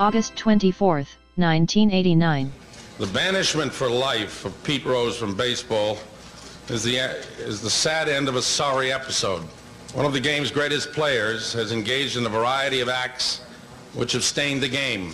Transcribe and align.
August 0.00 0.34
24, 0.36 0.94
1989. 1.36 2.50
The 2.96 3.06
banishment 3.08 3.70
for 3.70 3.90
life 3.90 4.46
of 4.46 4.64
Pete 4.64 4.86
Rose 4.86 5.18
from 5.18 5.34
baseball 5.34 5.98
is 6.70 6.82
the, 6.82 6.96
is 7.38 7.60
the 7.60 7.68
sad 7.68 8.08
end 8.08 8.26
of 8.26 8.34
a 8.34 8.40
sorry 8.40 8.94
episode. 8.94 9.42
One 9.92 10.06
of 10.06 10.14
the 10.14 10.20
game's 10.20 10.50
greatest 10.50 10.92
players 10.92 11.52
has 11.52 11.70
engaged 11.70 12.16
in 12.16 12.24
a 12.24 12.30
variety 12.30 12.80
of 12.80 12.88
acts 12.88 13.42
which 13.92 14.12
have 14.12 14.24
stained 14.24 14.62
the 14.62 14.70
game, 14.70 15.12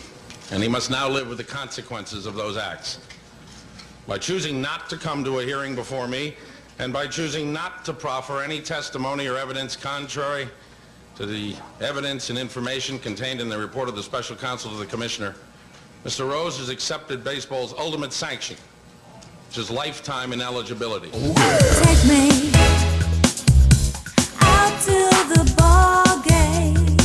and 0.52 0.62
he 0.62 0.68
must 0.68 0.88
now 0.88 1.08
live 1.08 1.28
with 1.28 1.38
the 1.38 1.44
consequences 1.44 2.24
of 2.24 2.36
those 2.36 2.56
acts. 2.56 3.00
By 4.06 4.18
choosing 4.18 4.62
not 4.62 4.88
to 4.90 4.96
come 4.96 5.24
to 5.24 5.40
a 5.40 5.44
hearing 5.44 5.74
before 5.74 6.06
me, 6.06 6.36
and 6.78 6.92
by 6.92 7.08
choosing 7.08 7.52
not 7.52 7.84
to 7.86 7.92
proffer 7.92 8.40
any 8.40 8.60
testimony 8.60 9.26
or 9.26 9.36
evidence 9.36 9.74
contrary 9.74 10.48
to 11.16 11.24
the 11.24 11.56
evidence 11.80 12.28
and 12.28 12.38
information 12.38 12.98
contained 12.98 13.40
in 13.40 13.48
the 13.48 13.56
report 13.58 13.88
of 13.88 13.96
the 13.96 14.02
special 14.02 14.36
counsel 14.36 14.70
to 14.70 14.76
the 14.76 14.84
commissioner, 14.84 15.34
Mr. 16.04 16.30
Rose 16.30 16.58
has 16.58 16.68
accepted 16.68 17.24
baseball's 17.24 17.72
ultimate 17.78 18.12
sanction, 18.12 18.56
which 19.48 19.56
is 19.56 19.70
lifetime 19.70 20.34
ineligibility. 20.34 21.10
Take 21.10 22.04
me 22.04 22.52
out 24.42 24.78
to 24.82 25.08
the 25.32 25.54
ball 25.56 26.20
game. 26.20 26.96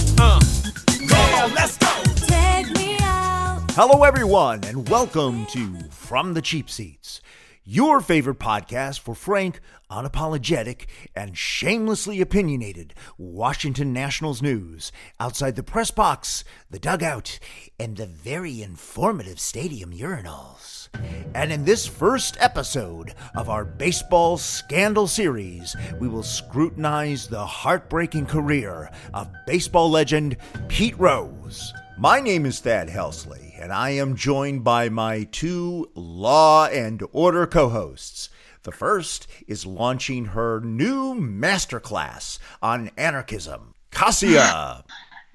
Come 1.08 1.34
on, 1.36 1.54
let's 1.54 1.78
go. 1.78 2.04
Take 2.28 2.70
me 2.78 2.98
out. 3.00 3.64
Hello, 3.72 4.04
everyone, 4.04 4.62
and 4.66 4.90
welcome 4.90 5.46
to 5.48 5.84
From 5.90 6.34
the 6.34 6.41
Cheap 6.41 6.70
Seats, 6.70 7.22
your 7.64 8.02
favorite 8.02 8.40
podcast 8.40 9.00
for 9.00 9.14
frank, 9.14 9.60
unapologetic, 9.90 10.86
and 11.16 11.38
shamelessly 11.38 12.20
opinionated 12.20 12.94
Washington 13.18 13.94
Nationals 13.94 14.42
news 14.42 14.92
outside 15.20 15.56
the 15.56 15.64
press 15.64 15.92
box, 15.92 16.44
the 16.72 16.80
dugout, 16.80 17.38
and 17.80 17.98
the 17.98 18.08
very 18.08 18.63
informative 18.63 19.40
stadium 19.40 19.94
urinals. 19.94 20.90
And 21.35 21.52
in 21.52 21.63
this 21.63 21.85
first 21.85 22.35
episode 22.40 23.13
of 23.35 23.50
our 23.50 23.63
baseball 23.63 24.38
scandal 24.38 25.07
series, 25.07 25.76
we 26.00 26.07
will 26.07 26.24
scrutinize 26.24 27.28
the 27.28 27.46
heartbreaking 27.46 28.26
career 28.26 28.90
of 29.13 29.32
baseball 29.46 29.90
legend 29.90 30.38
Pete 30.68 30.98
Rose. 31.00 31.74
My 31.98 32.20
name 32.20 32.48
is 32.48 32.60
Thad 32.60 32.90
Helsley, 32.90 33.51
and 33.62 33.71
I 33.71 33.91
am 33.91 34.15
joined 34.15 34.63
by 34.63 34.90
my 34.90 35.23
two 35.26 35.91
law 35.93 36.65
and 36.65 37.04
order 37.12 37.45
co 37.45 37.70
hosts. 37.70 38.29
The 38.63 38.71
first 38.71 39.27
is 39.48 39.67
launching 39.67 40.26
her 40.26 40.59
new 40.59 41.13
masterclass 41.13 42.39
on 42.62 42.89
anarchism, 42.98 43.76
Cassia, 43.91 44.84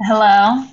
Hello. 0.00 0.64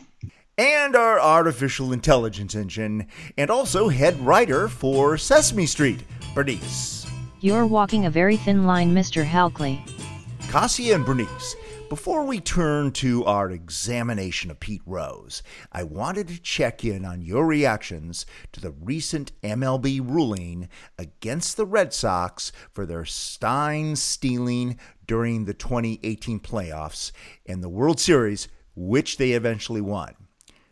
and 0.58 0.96
our 0.96 1.20
artificial 1.20 1.94
intelligence 1.94 2.56
engine, 2.56 3.08
and 3.38 3.52
also 3.52 3.90
head 3.90 4.20
writer 4.20 4.68
for 4.68 5.16
Sesame 5.16 5.68
Street, 5.68 6.04
Bernice. 6.34 7.06
You're 7.42 7.68
walking 7.68 8.06
a 8.08 8.10
very 8.10 8.38
thin 8.38 8.66
line, 8.66 8.96
Mr. 8.96 9.24
Halkley. 9.24 9.80
Cassia 10.50 10.96
and 10.96 11.06
Bernice, 11.06 11.56
before 11.94 12.24
we 12.26 12.40
turn 12.40 12.92
to 12.92 13.24
our 13.26 13.52
examination 13.52 14.50
of 14.50 14.60
Pete 14.60 14.82
Rose, 14.84 15.44
I 15.72 15.84
wanted 15.84 16.28
to 16.30 16.42
check 16.42 16.84
in 16.84 17.06
on 17.06 17.22
your 17.22 17.46
reactions 17.46 18.26
to 18.52 18.60
the 18.60 18.72
recent 18.72 19.32
MLB 19.44 20.02
ruling 20.04 20.70
against 20.98 21.56
the 21.56 21.68
Red 21.68 21.94
Sox 21.94 22.52
for 22.72 22.88
their 22.88 23.06
sign 23.06 23.96
stealing 23.96 24.80
during 25.06 25.46
the 25.46 25.54
2018 25.54 26.40
playoffs 26.40 27.12
and 27.46 27.62
the 27.62 27.70
World 27.70 28.00
Series, 28.00 28.48
which 28.76 29.18
they 29.18 29.34
eventually 29.34 29.82
won. 29.82 30.16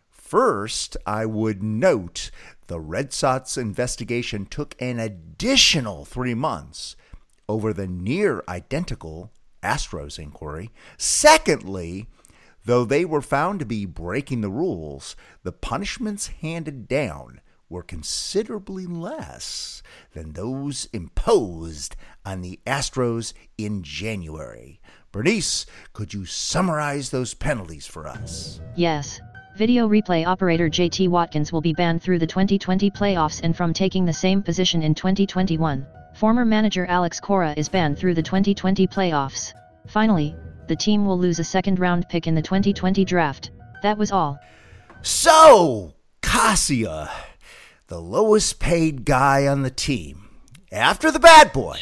First, 0.10 0.98
I 1.06 1.28
would 1.28 1.62
note 1.62 2.32
the 2.66 2.80
Red 2.80 3.14
Sox 3.14 3.58
investigation 3.58 4.48
took 4.48 4.74
an 4.82 4.98
additional 5.00 6.04
three 6.04 6.34
months 6.34 6.96
over 7.48 7.74
the 7.74 7.86
near 7.86 8.44
identical 8.48 9.32
Astros 9.64 10.20
inquiry. 10.20 10.72
Secondly, 10.98 12.08
though 12.66 12.86
they 12.86 13.06
were 13.06 13.22
found 13.22 13.60
to 13.60 13.66
be 13.66 13.86
breaking 13.86 14.42
the 14.42 14.50
rules, 14.50 15.16
the 15.44 15.52
punishments 15.52 16.28
handed 16.28 16.88
down 16.88 17.42
were 17.72 17.82
considerably 17.82 18.86
less 18.86 19.82
than 20.14 20.34
those 20.34 20.90
imposed 20.92 21.96
on 22.26 22.42
the 22.42 22.60
Astros 22.68 23.34
in 23.58 23.82
January. 23.82 24.82
Bernice, 25.12 25.66
could 25.94 26.14
you 26.14 26.26
summarize 26.26 27.10
those 27.10 27.34
penalties 27.34 27.88
for 27.88 28.08
us? 28.08 28.60
Yes. 28.76 29.22
Video 29.58 29.88
replay 29.88 30.26
operator 30.26 30.70
JT 30.70 31.10
Watkins 31.10 31.52
will 31.52 31.62
be 31.62 31.74
banned 31.74 32.02
through 32.02 32.20
the 32.20 32.28
2020 32.28 32.92
playoffs 32.92 33.42
and 33.44 33.56
from 33.56 33.74
taking 33.74 34.06
the 34.06 34.14
same 34.14 34.42
position 34.42 34.82
in 34.82 34.94
2021. 34.94 35.86
Former 36.22 36.46
manager 36.46 36.86
Alex 36.86 37.20
Cora 37.20 37.56
is 37.58 37.68
banned 37.68 37.98
through 37.98 38.14
the 38.14 38.22
2020 38.22 38.86
playoffs. 38.86 39.54
Finally, 39.88 40.36
the 40.68 40.76
team 40.76 41.04
will 41.04 41.18
lose 41.18 41.40
a 41.40 41.44
second 41.44 41.80
round 41.80 42.08
pick 42.10 42.28
in 42.28 42.36
the 42.36 42.44
2020 42.44 43.04
draft. 43.04 43.50
That 43.82 43.98
was 43.98 44.12
all. 44.12 44.38
So, 45.02 45.96
Cassia, 46.22 47.10
the 47.88 48.00
lowest 48.00 48.60
paid 48.60 49.04
guy 49.04 49.48
on 49.48 49.64
the 49.64 49.72
team, 49.72 50.30
after 50.72 51.10
the 51.10 51.20
bad 51.20 51.52
boy, 51.54 51.80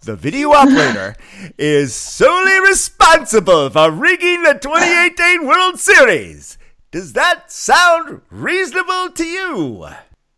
the 0.00 0.16
video 0.16 0.52
operator, 0.52 1.14
is 1.58 1.94
solely 1.94 2.60
responsible 2.60 3.68
for 3.68 3.90
rigging 3.90 4.42
the 4.42 4.54
2018 4.54 5.46
World 5.46 5.78
Series. 5.78 6.56
Does 6.92 7.12
that 7.12 7.52
sound 7.52 8.22
reasonable 8.30 9.10
to 9.16 9.26
you? 9.26 9.86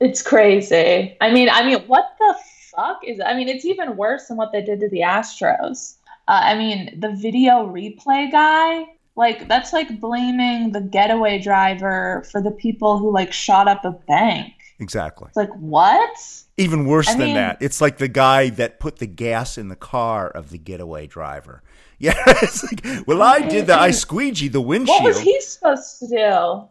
It's 0.00 0.22
crazy. 0.22 1.16
I 1.20 1.30
mean, 1.30 1.48
I 1.48 1.64
mean, 1.64 1.82
what 1.86 2.16
the 2.18 2.34
fuck 2.76 3.00
is? 3.04 3.20
I 3.24 3.34
mean, 3.34 3.48
it's 3.48 3.64
even 3.64 3.96
worse 3.96 4.26
than 4.28 4.36
what 4.36 4.52
they 4.52 4.62
did 4.62 4.80
to 4.80 4.88
the 4.88 5.00
Astros. 5.00 5.94
Uh, 6.28 6.40
I 6.42 6.54
mean, 6.56 6.98
the 7.00 7.10
video 7.12 7.66
replay 7.66 8.30
guy, 8.30 8.86
like 9.16 9.46
that's 9.48 9.72
like 9.72 10.00
blaming 10.00 10.72
the 10.72 10.80
getaway 10.80 11.38
driver 11.38 12.24
for 12.30 12.40
the 12.42 12.50
people 12.50 12.98
who 12.98 13.12
like 13.12 13.32
shot 13.32 13.68
up 13.68 13.84
a 13.84 13.92
bank. 13.92 14.52
Exactly. 14.80 15.28
It's 15.28 15.36
like 15.36 15.52
what? 15.54 16.10
Even 16.56 16.86
worse 16.86 17.08
I 17.08 17.12
than 17.12 17.26
mean- 17.26 17.34
that, 17.36 17.58
it's 17.60 17.80
like 17.80 17.98
the 17.98 18.08
guy 18.08 18.48
that 18.50 18.80
put 18.80 18.96
the 18.98 19.06
gas 19.06 19.58
in 19.58 19.68
the 19.68 19.76
car 19.76 20.28
of 20.28 20.50
the 20.50 20.58
getaway 20.58 21.06
driver. 21.06 21.62
Yeah, 21.96 22.14
it's 22.42 22.62
like, 22.64 23.06
well, 23.06 23.22
I 23.22 23.40
did 23.40 23.68
that. 23.68 23.78
I 23.78 23.90
squeegee 23.92 24.48
the 24.48 24.60
windshield. 24.60 25.04
What 25.04 25.14
was 25.14 25.20
he 25.20 25.40
supposed 25.40 26.00
to 26.00 26.08
do? 26.08 26.68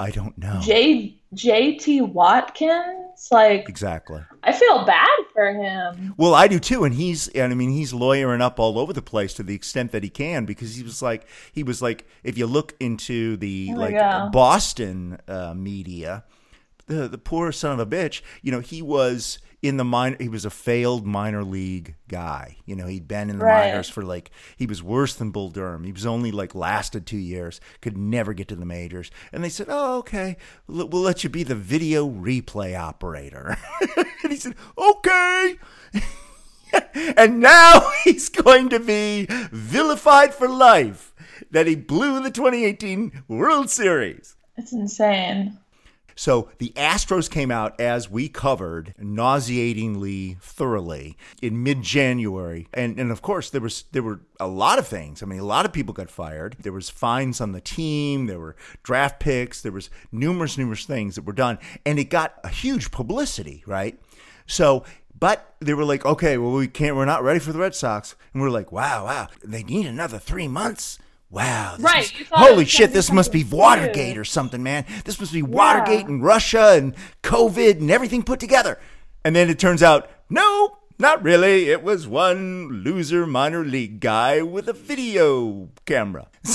I 0.00 0.10
don't 0.10 0.36
know. 0.38 0.58
J 0.62 1.14
JT 1.34 2.12
Watkins? 2.12 3.28
Like, 3.30 3.68
exactly. 3.68 4.22
I 4.42 4.52
feel 4.52 4.86
bad 4.86 5.06
for 5.34 5.52
him. 5.52 6.14
Well, 6.16 6.34
I 6.34 6.48
do 6.48 6.58
too, 6.58 6.84
and 6.84 6.94
he's 6.94 7.28
and 7.28 7.52
I 7.52 7.54
mean 7.54 7.70
he's 7.70 7.92
lawyering 7.92 8.40
up 8.40 8.58
all 8.58 8.78
over 8.78 8.94
the 8.94 9.02
place 9.02 9.34
to 9.34 9.42
the 9.42 9.54
extent 9.54 9.92
that 9.92 10.02
he 10.02 10.08
can 10.08 10.46
because 10.46 10.74
he 10.74 10.82
was 10.82 11.02
like 11.02 11.26
he 11.52 11.62
was 11.62 11.82
like 11.82 12.06
if 12.24 12.38
you 12.38 12.46
look 12.46 12.74
into 12.80 13.36
the 13.36 13.68
we 13.72 13.76
like 13.76 13.94
go. 13.94 14.30
Boston 14.32 15.18
uh, 15.28 15.52
media, 15.54 16.24
the 16.90 17.08
the 17.08 17.18
poor 17.18 17.52
son 17.52 17.78
of 17.78 17.80
a 17.80 17.86
bitch, 17.86 18.22
you 18.42 18.52
know, 18.52 18.60
he 18.60 18.82
was 18.82 19.38
in 19.62 19.76
the 19.76 19.84
minor 19.84 20.16
he 20.18 20.28
was 20.28 20.44
a 20.46 20.50
failed 20.50 21.06
minor 21.06 21.44
league 21.44 21.94
guy. 22.08 22.56
You 22.64 22.74
know, 22.76 22.86
he'd 22.86 23.06
been 23.08 23.28
in 23.30 23.38
the 23.38 23.44
Right. 23.44 23.66
minors 23.66 23.88
for 23.90 24.02
like 24.02 24.30
he 24.56 24.66
was 24.66 24.82
worse 24.82 25.14
than 25.14 25.30
Bull 25.30 25.50
Durham. 25.50 25.84
He 25.84 25.92
was 25.92 26.06
only 26.06 26.32
like 26.32 26.54
lasted 26.54 27.06
2 27.06 27.16
years, 27.18 27.60
could 27.80 27.96
never 27.98 28.32
get 28.32 28.48
to 28.48 28.56
the 28.56 28.64
majors. 28.66 29.10
And 29.32 29.44
they 29.44 29.48
said, 29.50 29.66
"Oh, 29.70 29.98
okay. 29.98 30.36
We'll 30.66 30.88
we'll 30.88 31.02
let 31.02 31.22
you 31.24 31.30
be 31.30 31.42
the 31.44 31.54
video 31.54 32.08
replay 32.08 32.78
operator." 32.78 33.56
and 34.22 34.32
he 34.32 34.36
said, 34.36 34.54
"Okay." 34.78 35.58
and 37.16 37.40
now 37.40 37.90
he's 38.04 38.28
going 38.28 38.68
to 38.70 38.78
be 38.80 39.26
vilified 39.52 40.32
for 40.34 40.48
life 40.48 41.12
that 41.50 41.66
he 41.66 41.74
blew 41.74 42.22
the 42.22 42.30
2018 42.30 43.24
World 43.28 43.68
Series. 43.70 44.36
It's 44.56 44.72
insane. 44.72 45.58
So 46.20 46.50
the 46.58 46.74
Astros 46.76 47.30
came 47.30 47.50
out 47.50 47.80
as 47.80 48.10
we 48.10 48.28
covered 48.28 48.94
nauseatingly 48.98 50.36
thoroughly 50.42 51.16
in 51.40 51.62
mid-January, 51.62 52.68
and 52.74 53.00
and 53.00 53.10
of 53.10 53.22
course 53.22 53.48
there 53.48 53.62
was 53.62 53.84
there 53.92 54.02
were 54.02 54.20
a 54.38 54.46
lot 54.46 54.78
of 54.78 54.86
things. 54.86 55.22
I 55.22 55.26
mean, 55.26 55.40
a 55.40 55.46
lot 55.46 55.64
of 55.64 55.72
people 55.72 55.94
got 55.94 56.10
fired. 56.10 56.56
There 56.60 56.74
was 56.74 56.90
fines 56.90 57.40
on 57.40 57.52
the 57.52 57.60
team. 57.62 58.26
There 58.26 58.38
were 58.38 58.54
draft 58.82 59.18
picks. 59.18 59.62
There 59.62 59.72
was 59.72 59.88
numerous 60.12 60.58
numerous 60.58 60.84
things 60.84 61.14
that 61.14 61.24
were 61.24 61.32
done, 61.32 61.58
and 61.86 61.98
it 61.98 62.10
got 62.10 62.34
a 62.44 62.48
huge 62.48 62.90
publicity, 62.90 63.64
right? 63.66 63.98
So. 64.46 64.84
But 65.18 65.54
they 65.60 65.74
were 65.74 65.84
like, 65.84 66.06
okay, 66.06 66.38
well, 66.38 66.52
we 66.52 66.66
can't, 66.66 66.96
we're 66.96 67.04
not 67.04 67.22
ready 67.22 67.40
for 67.40 67.52
the 67.52 67.58
Red 67.58 67.74
Sox. 67.74 68.14
And 68.32 68.40
we're 68.40 68.48
like, 68.48 68.72
wow, 68.72 69.04
wow, 69.04 69.28
they 69.44 69.62
need 69.62 69.84
another 69.84 70.18
three 70.18 70.48
months. 70.48 70.98
Wow. 71.30 71.74
this 71.76 71.84
Right, 71.84 71.96
must- 71.98 72.18
you 72.18 72.24
thought 72.24 72.42
it 72.42 72.48
holy 72.50 72.64
shit, 72.64 72.92
this 72.92 73.12
must 73.12 73.30
be 73.32 73.44
Watergate 73.44 74.18
or 74.18 74.24
something, 74.24 74.62
man. 74.62 74.84
This 75.04 75.18
must 75.20 75.32
be 75.32 75.42
Watergate 75.42 76.06
and 76.06 76.22
Russia 76.22 76.72
and 76.74 76.94
COVID 77.22 77.78
and 77.80 77.90
everything 77.90 78.22
put 78.22 78.40
together. 78.40 78.78
And 79.24 79.36
then 79.36 79.48
it 79.50 79.58
turns 79.58 79.82
out, 79.82 80.10
no, 80.28 80.78
not 80.98 81.22
really. 81.22 81.68
It 81.70 81.82
was 81.82 82.08
one 82.08 82.82
loser 82.84 83.26
minor 83.26 83.64
league 83.64 84.00
guy 84.00 84.42
with 84.42 84.68
a 84.68 84.72
video 84.72 85.68
camera. 85.86 86.26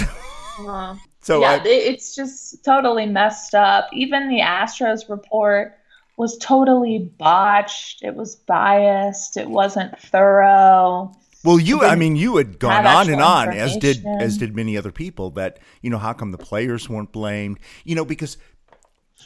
So, 0.57 0.69
Uh, 0.69 0.95
So 1.21 1.41
yeah, 1.41 1.59
I- 1.63 1.67
it's 1.67 2.15
just 2.15 2.63
totally 2.63 3.05
messed 3.05 3.53
up. 3.55 3.89
Even 3.93 4.29
the 4.29 4.39
Astros 4.39 5.09
report 5.09 5.77
was 6.17 6.37
totally 6.37 7.11
botched. 7.17 8.03
It 8.03 8.15
was 8.15 8.35
biased. 8.37 9.35
It 9.35 9.49
wasn't 9.49 9.99
thorough. 9.99 11.11
Well, 11.45 11.59
you, 11.59 11.83
I 11.83 11.95
mean, 11.95 12.15
you 12.15 12.37
had 12.37 12.59
gone 12.59 12.85
on 12.85 13.09
and 13.09 13.21
on, 13.21 13.49
as 13.49 13.77
did 13.77 14.05
as 14.19 14.37
did 14.37 14.55
many 14.55 14.77
other 14.77 14.91
people. 14.91 15.29
That 15.31 15.59
you 15.81 15.89
know, 15.89 15.97
how 15.97 16.13
come 16.13 16.31
the 16.31 16.37
players 16.37 16.89
weren't 16.89 17.11
blamed? 17.11 17.59
You 17.83 17.95
know, 17.95 18.05
because 18.05 18.37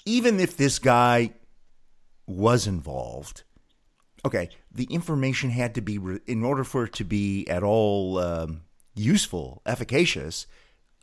even 0.06 0.40
if 0.40 0.58
this 0.58 0.80
guy 0.80 1.32
was 2.28 2.68
involved, 2.68 3.44
okay, 4.26 4.50
the 4.72 4.86
information 4.86 5.50
had 5.50 5.76
to 5.76 5.82
be 5.82 5.98
re- 5.98 6.20
in 6.28 6.44
order 6.44 6.64
for 6.64 6.84
it 6.86 6.94
to 6.94 7.04
be 7.04 7.48
at 7.48 7.64
all 7.64 8.18
um, 8.20 8.62
useful, 8.96 9.62
efficacious. 9.66 10.46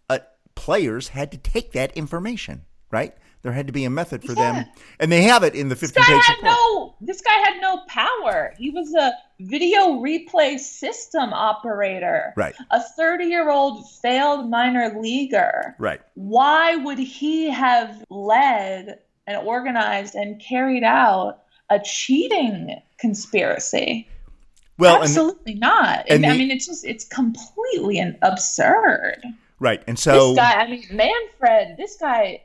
Uh, 0.08 0.18
players 0.54 1.08
had 1.08 1.32
to 1.32 1.38
take 1.38 1.72
that 1.72 1.96
information, 1.96 2.64
right? 2.90 3.14
There 3.42 3.52
had 3.52 3.66
to 3.68 3.72
be 3.72 3.84
a 3.84 3.90
method 3.90 4.24
for 4.24 4.34
them, 4.34 4.64
and 4.98 5.10
they 5.12 5.22
have 5.22 5.44
it 5.44 5.54
in 5.54 5.68
the 5.68 5.74
This 5.74 5.90
fifty 5.92 6.00
guy 6.00 6.06
page 6.16 6.24
had 6.26 6.36
report. 6.38 6.56
no. 6.58 6.96
This 7.00 7.20
guy 7.20 7.34
had 7.34 7.60
no 7.60 7.82
power. 7.86 8.54
He 8.58 8.70
was 8.70 8.92
a 8.94 9.12
video 9.40 10.00
replay 10.00 10.58
system 10.58 11.32
operator. 11.32 12.32
Right, 12.36 12.54
A 12.70 12.80
thirty-year-old 12.96 13.88
failed 14.00 14.48
minor 14.50 14.98
leaguer. 15.00 15.74
right. 15.78 16.00
why 16.14 16.76
would 16.76 16.98
he 16.98 17.50
have 17.50 18.04
led 18.10 19.00
and 19.26 19.36
organized 19.46 20.14
and 20.14 20.40
carried 20.40 20.84
out 20.84 21.42
a 21.70 21.80
cheating 21.80 22.80
conspiracy? 22.98 24.08
Well, 24.78 24.96
and, 24.96 25.04
Absolutely 25.04 25.54
not. 25.54 26.04
and 26.08 26.24
And 26.24 26.32
I 26.32 26.36
mean, 26.36 26.50
it's 26.50 26.66
just 26.66 26.84
it's 26.84 27.04
completely 27.04 27.98
an 27.98 28.18
absurd. 28.22 29.22
right, 29.58 29.82
and 29.86 29.98
so 29.98 30.30
this 30.34 30.38
guy, 30.38 30.52
I 30.52 30.70
mean, 30.70 30.84
Manfred, 30.92 31.76
this 31.76 31.96
guy, 31.96 32.42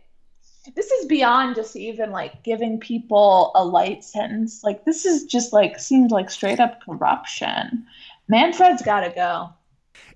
this 0.75 0.91
is 0.91 1.05
beyond 1.05 1.55
just 1.55 1.75
even 1.75 2.11
like 2.11 2.43
giving 2.43 2.79
people 2.79 3.51
a 3.55 3.63
light 3.63 4.03
sentence. 4.03 4.63
Like 4.63 4.85
this 4.85 5.05
is 5.05 5.25
just 5.25 5.53
like 5.53 5.79
seems 5.79 6.11
like 6.11 6.29
straight 6.29 6.59
up 6.59 6.81
corruption. 6.83 7.85
Manfred's 8.27 8.81
got 8.81 9.01
to 9.01 9.09
go. 9.09 9.49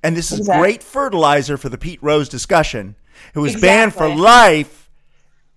And 0.04 0.16
this 0.16 0.32
is 0.32 0.40
Exactly. 0.40 0.62
great 0.62 0.84
fertilizer 0.84 1.58
for 1.58 1.70
the 1.70 1.78
Pete 1.78 2.02
Rose 2.02 2.30
discussion, 2.30 2.96
who 3.34 3.42
was 3.42 3.56
banned 3.56 3.94
for 3.94 4.08
life 4.08 4.86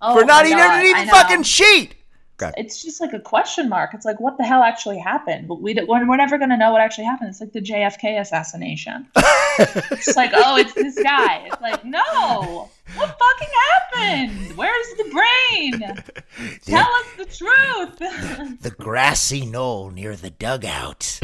Oh 0.00 0.19
for 0.19 0.25
not 0.25 0.46
even, 0.46 0.58
even 0.87 1.08
fucking 1.08 1.43
cheat. 1.43 1.94
Okay. 2.40 2.52
it's 2.56 2.81
just 2.82 3.00
like 3.00 3.12
a 3.12 3.19
question 3.19 3.69
mark. 3.69 3.90
It's 3.94 4.05
like, 4.05 4.20
what 4.20 4.38
the 4.38 4.44
hell 4.44 4.62
actually 4.62 4.99
happened? 4.99 5.49
But 5.49 5.61
We 5.61 5.75
we're, 5.75 6.06
we're 6.08 6.17
never 6.17 6.38
going 6.38 6.50
to 6.50 6.56
know 6.56 6.70
what 6.70 6.81
actually 6.81 7.05
happened. 7.06 7.31
It's 7.31 7.40
like 7.40 7.52
the 7.52 7.61
JFK 7.61 8.20
assassination. 8.20 9.08
it's 9.17 10.14
like, 10.17 10.31
oh, 10.35 10.56
it's 10.56 10.73
this 10.73 10.96
guy. 11.02 11.49
It's 11.50 11.61
like, 11.61 11.85
no, 11.85 12.70
what 12.94 13.19
fucking 13.19 13.49
happened? 13.73 14.56
Where's 14.56 14.87
the 14.99 15.05
brain? 15.11 15.81
Tell 16.64 16.88
us 16.88 17.06
the 17.17 17.25
truth. 17.25 18.58
The 18.62 18.70
grassy 18.70 19.44
knoll 19.44 19.90
near 19.90 20.14
the 20.14 20.31
dugout. 20.31 21.19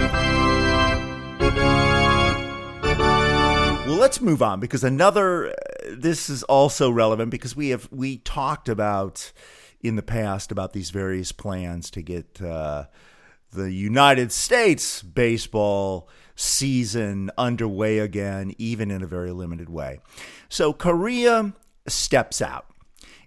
Well, 3.87 3.99
let's 4.01 4.21
move 4.21 4.43
on 4.43 4.61
because 4.61 4.83
another. 4.83 5.49
uh, 5.49 5.53
This 5.91 6.29
is 6.31 6.43
also 6.45 6.91
relevant 6.91 7.31
because 7.31 7.55
we 7.55 7.69
have 7.69 7.89
we 7.93 8.19
talked 8.19 8.69
about 8.69 9.31
in 9.85 9.97
the 9.97 10.03
past 10.03 10.51
about 10.51 10.73
these 10.73 10.91
various 10.91 11.31
plans 11.31 11.91
to 11.91 12.03
get 12.03 12.41
uh, 12.41 12.87
the 13.53 13.71
United 13.71 14.33
States 14.33 15.03
baseball 15.03 16.09
season 16.35 17.31
underway 17.37 17.99
again, 17.99 18.55
even 18.59 18.91
in 18.91 19.03
a 19.03 19.07
very 19.07 19.31
limited 19.31 19.69
way. 19.69 20.01
So 20.49 20.73
Korea 20.73 21.53
steps 21.87 22.41
out 22.41 22.67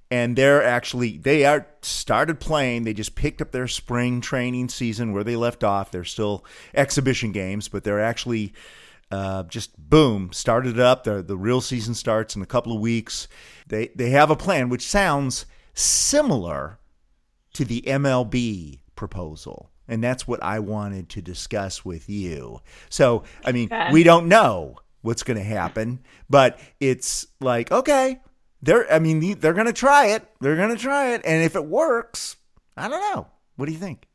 and 0.09 0.35
they're 0.35 0.63
actually 0.63 1.17
they 1.17 1.45
are 1.45 1.67
started 1.83 2.39
playing. 2.39 2.83
They 2.83 2.93
just 2.93 3.15
picked 3.15 3.39
up 3.39 3.51
their 3.51 3.67
spring 3.67 4.19
training 4.19 4.69
season 4.69 5.13
where 5.13 5.23
they 5.23 5.35
left 5.35 5.63
off. 5.63 5.91
They're 5.91 6.03
still 6.03 6.43
exhibition 6.73 7.31
games 7.31 7.67
but 7.67 7.83
they're 7.83 8.03
actually 8.03 8.53
uh, 9.11 9.43
just 9.43 9.77
boom 9.77 10.33
started 10.33 10.79
up. 10.79 11.03
The, 11.03 11.21
the 11.21 11.37
real 11.37 11.61
season 11.61 11.93
starts 11.93 12.35
in 12.35 12.41
a 12.41 12.47
couple 12.47 12.73
of 12.73 12.81
weeks. 12.81 13.27
They 13.67 13.89
they 13.95 14.09
have 14.09 14.31
a 14.31 14.35
plan 14.35 14.69
which 14.69 14.85
sounds 14.87 15.45
similar 15.77 16.79
to 17.53 17.65
the 17.65 17.81
MLB 17.83 18.79
proposal 18.95 19.69
and 19.87 20.03
that's 20.03 20.27
what 20.27 20.43
I 20.43 20.59
wanted 20.59 21.07
to 21.09 21.21
discuss 21.21 21.85
with 21.85 22.09
you. 22.09 22.59
So 22.89 23.23
I 23.45 23.51
mean 23.51 23.69
Okay. 23.71 23.89
we 23.91 24.03
don't 24.03 24.27
know 24.27 24.77
what's 25.01 25.23
going 25.23 25.37
to 25.37 25.43
happen 25.43 25.99
but 26.29 26.59
it's 26.79 27.27
like 27.39 27.71
okay 27.71 28.19
they're 28.61 28.91
i 28.91 28.97
mean 28.99 29.39
they're 29.39 29.53
gonna 29.53 29.71
try 29.71 30.07
it. 30.07 30.27
They're 30.41 30.57
gonna 30.57 30.75
try 30.75 31.13
it 31.13 31.21
and 31.23 31.43
if 31.43 31.55
it 31.55 31.65
works 31.65 32.35
i 32.75 32.87
don't 32.87 33.01
know. 33.13 33.27
What 33.55 33.67
do 33.67 33.71
you 33.71 33.77
think? 33.77 34.07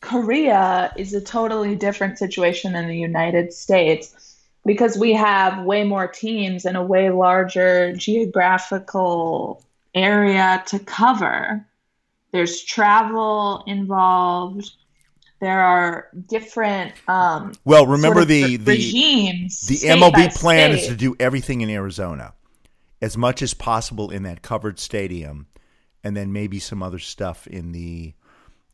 Korea 0.00 0.92
is 0.96 1.14
a 1.14 1.20
totally 1.20 1.74
different 1.76 2.18
situation 2.18 2.72
than 2.74 2.88
the 2.88 2.96
United 2.98 3.52
States 3.52 4.36
because 4.66 4.98
we 4.98 5.12
have 5.14 5.64
way 5.64 5.84
more 5.84 6.06
teams 6.08 6.64
and 6.66 6.76
a 6.76 6.82
way 6.82 7.10
larger 7.10 7.94
geographical 7.96 9.62
area 9.94 10.62
to 10.66 10.78
cover. 10.78 11.66
There's 12.32 12.62
travel 12.62 13.62
involved. 13.66 14.70
There 15.40 15.60
are 15.60 16.08
different 16.26 16.92
um, 17.06 17.52
well 17.64 17.86
remember 17.86 18.20
sort 18.20 18.22
of 18.22 18.28
the 18.28 18.56
the 18.56 18.72
regimes. 18.72 19.60
the 19.60 19.76
mlb 19.88 20.34
plan 20.36 20.72
is 20.72 20.86
to 20.86 20.96
do 20.96 21.14
everything 21.20 21.60
in 21.60 21.68
arizona 21.68 22.32
as 23.02 23.18
much 23.18 23.42
as 23.42 23.52
possible 23.52 24.10
in 24.10 24.22
that 24.22 24.40
covered 24.40 24.78
stadium 24.78 25.46
and 26.02 26.16
then 26.16 26.32
maybe 26.32 26.58
some 26.58 26.82
other 26.82 26.98
stuff 26.98 27.46
in 27.46 27.72
the 27.72 28.14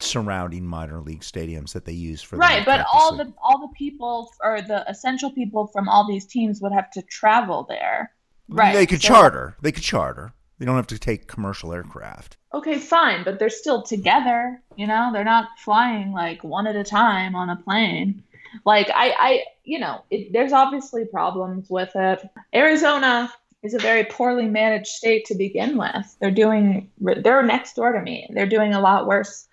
surrounding 0.00 0.64
minor 0.64 1.00
league 1.00 1.20
stadiums 1.20 1.73
that 1.73 1.84
they 1.84 1.93
use 1.93 2.23
for 2.23 2.37
right, 2.37 2.64
but 2.64 2.84
all 2.93 3.16
the 3.16 3.32
all 3.43 3.58
the 3.61 3.73
people 3.76 4.32
or 4.43 4.61
the 4.62 4.88
essential 4.88 5.31
people 5.31 5.66
from 5.69 5.88
all 5.88 6.06
these 6.06 6.26
teams 6.26 6.61
would 6.61 6.73
have 6.73 6.90
to 6.90 7.02
travel 7.02 7.66
there. 7.69 8.12
Right. 8.49 8.75
they 8.75 8.87
could 8.87 9.02
so- 9.02 9.08
charter 9.08 9.56
they 9.61 9.73
could 9.73 9.84
charter 9.84 10.32
they 10.61 10.67
don't 10.67 10.77
have 10.77 10.87
to 10.87 10.99
take 10.99 11.27
commercial 11.27 11.73
aircraft 11.73 12.37
Okay, 12.53 12.79
fine, 12.79 13.23
but 13.25 13.39
they're 13.39 13.49
still 13.49 13.83
together. 13.83 14.61
You 14.77 14.87
know, 14.87 15.11
they're 15.12 15.23
not 15.25 15.51
flying 15.59 16.12
like 16.12 16.43
one 16.43 16.67
at 16.67 16.75
a 16.75 16.83
time 16.83 17.37
on 17.37 17.49
a 17.49 17.57
plane. 17.57 18.25
Like 18.67 18.91
I, 18.91 19.15
I, 19.19 19.45
you 19.62 19.79
know, 19.79 20.03
it, 20.11 20.33
there's 20.33 20.53
obviously 20.53 21.05
problems 21.05 21.71
with 21.71 21.91
it. 21.95 22.29
Arizona 22.53 23.33
is 23.62 23.75
a 23.75 23.79
very 23.79 24.03
poorly 24.03 24.47
managed 24.47 24.89
state 24.89 25.27
to 25.27 25.37
begin 25.37 25.76
with. 25.76 26.17
They're 26.21 26.33
doing, 26.33 26.90
they're 26.99 27.43
next 27.45 27.76
door 27.76 27.93
to 27.93 28.00
me. 28.00 28.29
They're 28.35 28.47
doing 28.47 28.75
a 28.75 28.81
lot 28.81 29.07
worse 29.07 29.47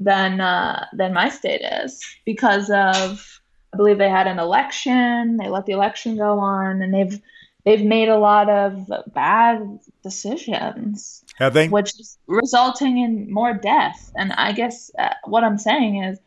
than 0.00 0.40
uh, 0.40 0.86
than 0.92 1.14
my 1.14 1.28
state 1.28 1.62
is 1.84 2.04
because 2.24 2.70
of, 2.70 3.40
I 3.72 3.76
believe 3.76 3.98
they 3.98 4.10
had 4.10 4.26
an 4.26 4.40
election. 4.40 5.36
They 5.36 5.48
let 5.48 5.66
the 5.66 5.72
election 5.72 6.16
go 6.16 6.40
on, 6.40 6.82
and 6.82 6.92
they've 6.92 7.20
they've 7.64 7.84
made 7.84 8.08
a 8.08 8.18
lot 8.18 8.48
of 8.48 8.90
bad 9.14 9.78
decisions 10.02 11.24
have 11.36 11.54
they 11.54 11.68
which 11.68 11.98
is 11.98 12.18
resulting 12.26 12.98
in 12.98 13.32
more 13.32 13.54
death. 13.54 14.12
And 14.16 14.32
I 14.32 14.52
guess 14.52 14.90
uh, 14.98 15.14
what 15.24 15.44
I'm 15.44 15.58
saying 15.58 16.02
is 16.02 16.18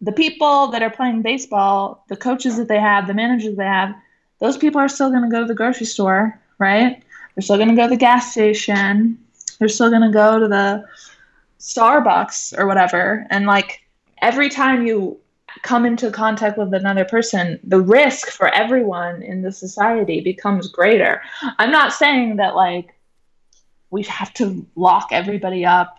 the 0.00 0.12
people 0.12 0.68
that 0.68 0.82
are 0.82 0.90
playing 0.90 1.22
baseball, 1.22 2.04
the 2.08 2.16
coaches 2.16 2.56
that 2.56 2.68
they 2.68 2.78
have, 2.78 3.06
the 3.06 3.14
managers 3.14 3.56
they 3.56 3.64
have, 3.64 3.94
those 4.38 4.56
people 4.56 4.80
are 4.80 4.88
still 4.88 5.10
going 5.10 5.22
to 5.22 5.30
go 5.30 5.40
to 5.40 5.46
the 5.46 5.54
grocery 5.54 5.86
store, 5.86 6.40
right? 6.58 7.02
They're 7.34 7.42
still 7.42 7.56
going 7.56 7.70
to 7.70 7.74
go 7.74 7.84
to 7.84 7.90
the 7.90 7.96
gas 7.96 8.32
station. 8.32 9.18
They're 9.58 9.68
still 9.68 9.90
going 9.90 10.02
to 10.02 10.10
go 10.10 10.38
to 10.38 10.48
the 10.48 10.84
Starbucks 11.58 12.58
or 12.58 12.66
whatever. 12.66 13.26
And 13.30 13.46
like 13.46 13.80
every 14.20 14.48
time 14.50 14.86
you 14.86 15.18
come 15.62 15.86
into 15.86 16.10
contact 16.10 16.58
with 16.58 16.72
another 16.74 17.04
person, 17.04 17.58
the 17.64 17.80
risk 17.80 18.28
for 18.28 18.48
everyone 18.48 19.22
in 19.22 19.42
the 19.42 19.52
society 19.52 20.20
becomes 20.20 20.68
greater. 20.68 21.22
I'm 21.58 21.70
not 21.70 21.92
saying 21.92 22.36
that 22.36 22.54
like 22.54 22.94
we 23.90 24.02
have 24.04 24.32
to 24.34 24.66
lock 24.74 25.08
everybody 25.12 25.64
up 25.64 25.98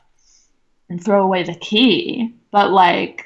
and 0.90 1.04
throw 1.04 1.24
away 1.24 1.44
the 1.44 1.56
key. 1.56 2.34
But 2.52 2.72
like, 2.72 3.26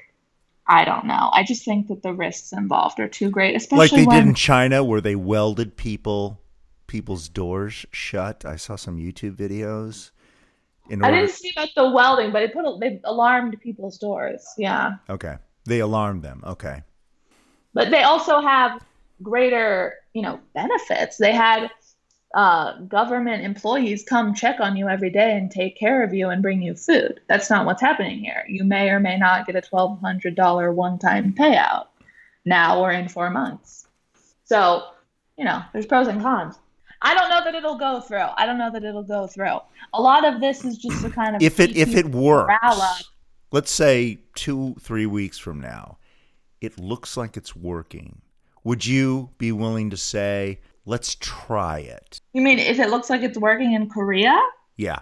I 0.68 0.86
don't 0.86 1.06
know. 1.06 1.30
I 1.34 1.44
just 1.44 1.66
think 1.66 1.88
that 1.88 2.04
the 2.04 2.14
risks 2.14 2.54
involved 2.54 3.00
are 3.00 3.08
too 3.08 3.30
great, 3.30 3.56
especially 3.56 3.84
like 3.84 3.92
they 3.92 4.06
when 4.06 4.20
did 4.24 4.28
in 4.30 4.36
China 4.36 4.84
where 4.84 5.02
they 5.02 5.16
welded 5.16 5.76
people 5.76 6.42
people's 6.88 7.30
doors 7.30 7.86
shut. 7.92 8.44
I 8.46 8.58
saw 8.58 8.76
some 8.76 8.98
YouTube 8.98 9.36
videos. 9.36 10.12
In 10.90 11.04
I 11.04 11.12
didn't 11.12 11.30
see 11.30 11.52
about 11.56 11.70
the 11.76 11.90
welding, 11.90 12.34
but 12.34 12.40
they 12.40 12.50
put 12.50 12.80
they 12.80 13.00
alarmed 13.06 13.58
people's 13.62 13.98
doors. 13.98 14.46
Yeah, 14.58 14.96
okay, 15.10 15.38
they 15.66 15.80
alarmed 15.80 16.24
them. 16.24 16.44
Okay, 16.46 16.84
but 17.74 17.92
they 17.92 18.04
also 18.04 18.42
have 18.42 18.84
greater, 19.22 19.96
you 20.14 20.22
know, 20.22 20.40
benefits. 20.54 21.18
They 21.18 21.32
had 21.32 21.70
uh, 22.34 22.80
government 22.82 23.44
employees 23.44 24.04
come 24.08 24.34
check 24.34 24.60
on 24.60 24.78
you 24.78 24.88
every 24.88 25.10
day 25.10 25.38
and 25.38 25.52
take 25.52 25.78
care 25.78 26.04
of 26.04 26.14
you 26.14 26.30
and 26.30 26.42
bring 26.42 26.62
you 26.62 26.76
food. 26.76 27.20
That's 27.28 27.50
not 27.50 27.66
what's 27.66 27.82
happening 27.82 28.20
here. 28.20 28.46
You 28.48 28.64
may 28.64 28.90
or 28.90 29.00
may 29.00 29.18
not 29.18 29.46
get 29.46 29.56
a 29.56 29.62
twelve 29.62 30.00
hundred 30.00 30.36
dollar 30.36 30.72
one 30.72 30.98
time 30.98 31.34
payout 31.34 31.88
now 32.46 32.80
or 32.80 32.92
in 32.92 33.08
four 33.08 33.30
months. 33.30 33.88
So, 34.46 34.84
you 35.38 35.46
know, 35.46 35.62
there's 35.74 35.86
pros 35.86 36.08
and 36.08 36.22
cons. 36.22 36.56
I 37.04 37.16
don't 37.16 37.30
know 37.30 37.44
that 37.44 37.56
it'll 37.56 37.78
go 37.78 38.00
through. 38.00 38.28
I 38.38 38.46
don't 38.46 38.58
know 38.58 38.72
that 38.72 38.84
it'll 38.84 39.04
go 39.04 39.26
through. 39.28 39.60
A 39.94 40.02
lot 40.02 40.24
of 40.26 40.40
this 40.40 40.64
is 40.64 40.78
just 40.78 41.02
to 41.04 41.10
kind 41.10 41.36
of 41.36 41.42
if 41.42 41.60
it 41.60 41.76
if 41.76 41.96
it 41.96 42.08
works, 42.08 42.54
up. 42.62 43.02
Let's 43.52 43.72
say 43.72 44.20
two 44.36 44.76
three 44.80 45.06
weeks 45.06 45.38
from 45.38 45.60
now, 45.60 45.98
it 46.62 46.80
looks 46.80 47.18
like 47.18 47.38
it's 47.38 47.56
working. 47.56 48.22
Would 48.64 48.86
you 48.86 49.32
be 49.38 49.52
willing 49.52 49.90
to 49.90 49.98
say, 49.98 50.60
let's 50.86 51.16
try 51.16 51.80
it? 51.80 52.22
You 52.34 52.42
mean 52.42 52.60
if 52.60 52.80
it 52.80 52.90
looks 52.90 53.10
like 53.10 53.22
it's 53.22 53.38
working 53.38 53.74
in 53.74 53.90
Korea? 53.90 54.40
Yeah. 54.78 55.00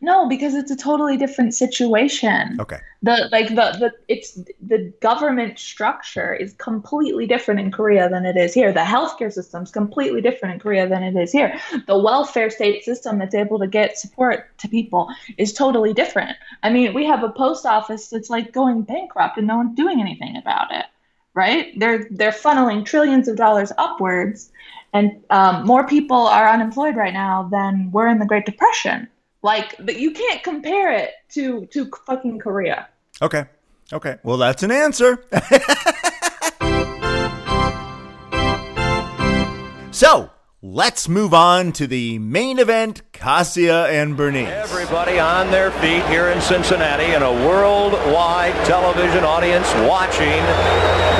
No, 0.00 0.28
because 0.28 0.54
it's 0.54 0.70
a 0.70 0.76
totally 0.76 1.16
different 1.16 1.54
situation. 1.54 2.56
Okay. 2.60 2.78
The 3.02 3.28
like 3.32 3.48
the 3.48 3.76
the 3.78 3.92
it's 4.08 4.38
the 4.62 4.92
government 5.00 5.58
structure 5.58 6.32
is 6.32 6.54
completely 6.54 7.26
different 7.26 7.60
in 7.60 7.70
Korea 7.70 8.08
than 8.08 8.24
it 8.24 8.36
is 8.36 8.54
here. 8.54 8.72
The 8.72 8.80
healthcare 8.80 9.32
system 9.32 9.62
is 9.62 9.70
completely 9.70 10.20
different 10.20 10.54
in 10.54 10.60
Korea 10.60 10.88
than 10.88 11.02
it 11.02 11.16
is 11.16 11.32
here. 11.32 11.58
The 11.86 11.98
welfare 11.98 12.50
state 12.50 12.84
system 12.84 13.18
that's 13.18 13.34
able 13.34 13.58
to 13.58 13.66
get 13.66 13.98
support 13.98 14.56
to 14.58 14.68
people 14.68 15.08
is 15.36 15.52
totally 15.52 15.92
different. 15.92 16.36
I 16.62 16.70
mean, 16.70 16.94
we 16.94 17.04
have 17.06 17.22
a 17.22 17.30
post 17.30 17.66
office 17.66 18.08
that's 18.08 18.30
like 18.30 18.52
going 18.52 18.82
bankrupt 18.82 19.36
and 19.36 19.46
no 19.46 19.56
one's 19.56 19.76
doing 19.76 20.00
anything 20.00 20.36
about 20.36 20.72
it. 20.72 20.86
Right? 21.34 21.78
They're 21.78 22.06
they're 22.10 22.30
funneling 22.30 22.84
trillions 22.84 23.26
of 23.26 23.36
dollars 23.36 23.72
upwards, 23.76 24.52
and 24.92 25.22
um, 25.30 25.66
more 25.66 25.86
people 25.86 26.16
are 26.16 26.48
unemployed 26.48 26.96
right 26.96 27.12
now 27.12 27.48
than 27.50 27.90
were 27.90 28.06
in 28.06 28.20
the 28.20 28.26
Great 28.26 28.46
Depression. 28.46 29.08
Like, 29.44 29.76
but 29.78 30.00
you 30.00 30.10
can't 30.12 30.42
compare 30.42 30.90
it 30.92 31.10
to 31.32 31.66
to 31.66 31.90
fucking 32.06 32.38
Korea. 32.38 32.88
Okay. 33.20 33.44
Okay. 33.92 34.16
Well, 34.22 34.38
that's 34.38 34.62
an 34.62 34.70
answer. 34.70 35.22
so 39.90 40.30
let's 40.62 41.10
move 41.10 41.34
on 41.34 41.72
to 41.72 41.86
the 41.86 42.18
main 42.20 42.58
event 42.58 43.02
Cassia 43.12 43.84
and 43.88 44.16
Bernice. 44.16 44.48
Everybody 44.48 45.18
on 45.18 45.50
their 45.50 45.70
feet 45.72 46.06
here 46.06 46.28
in 46.28 46.40
Cincinnati 46.40 47.12
and 47.12 47.22
a 47.22 47.32
worldwide 47.46 48.54
television 48.64 49.24
audience 49.24 49.70
watching 49.86 50.40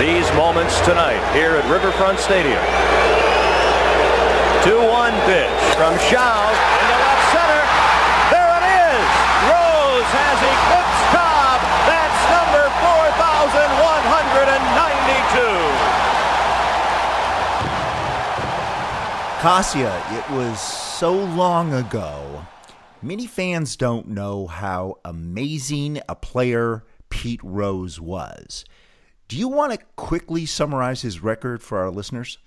these 0.00 0.26
moments 0.33 0.81
tonight 0.81 1.21
here 1.35 1.50
at 1.50 1.71
Riverfront 1.71 2.19
Stadium. 2.19 2.64
2-1 4.64 5.12
pitch 5.26 5.76
from 5.76 5.99
Show 6.09 6.83
Cassia, 19.44 19.92
it 20.12 20.24
was 20.32 20.58
so 20.58 21.12
long 21.12 21.74
ago. 21.74 22.46
Many 23.02 23.26
fans 23.26 23.76
don't 23.76 24.08
know 24.08 24.46
how 24.46 25.00
amazing 25.04 26.00
a 26.08 26.14
player 26.14 26.82
Pete 27.10 27.42
Rose 27.42 28.00
was. 28.00 28.64
Do 29.28 29.36
you 29.36 29.48
want 29.48 29.72
to 29.72 29.78
quickly 29.96 30.46
summarize 30.46 31.02
his 31.02 31.22
record 31.22 31.62
for 31.62 31.76
our 31.76 31.90
listeners? 31.90 32.38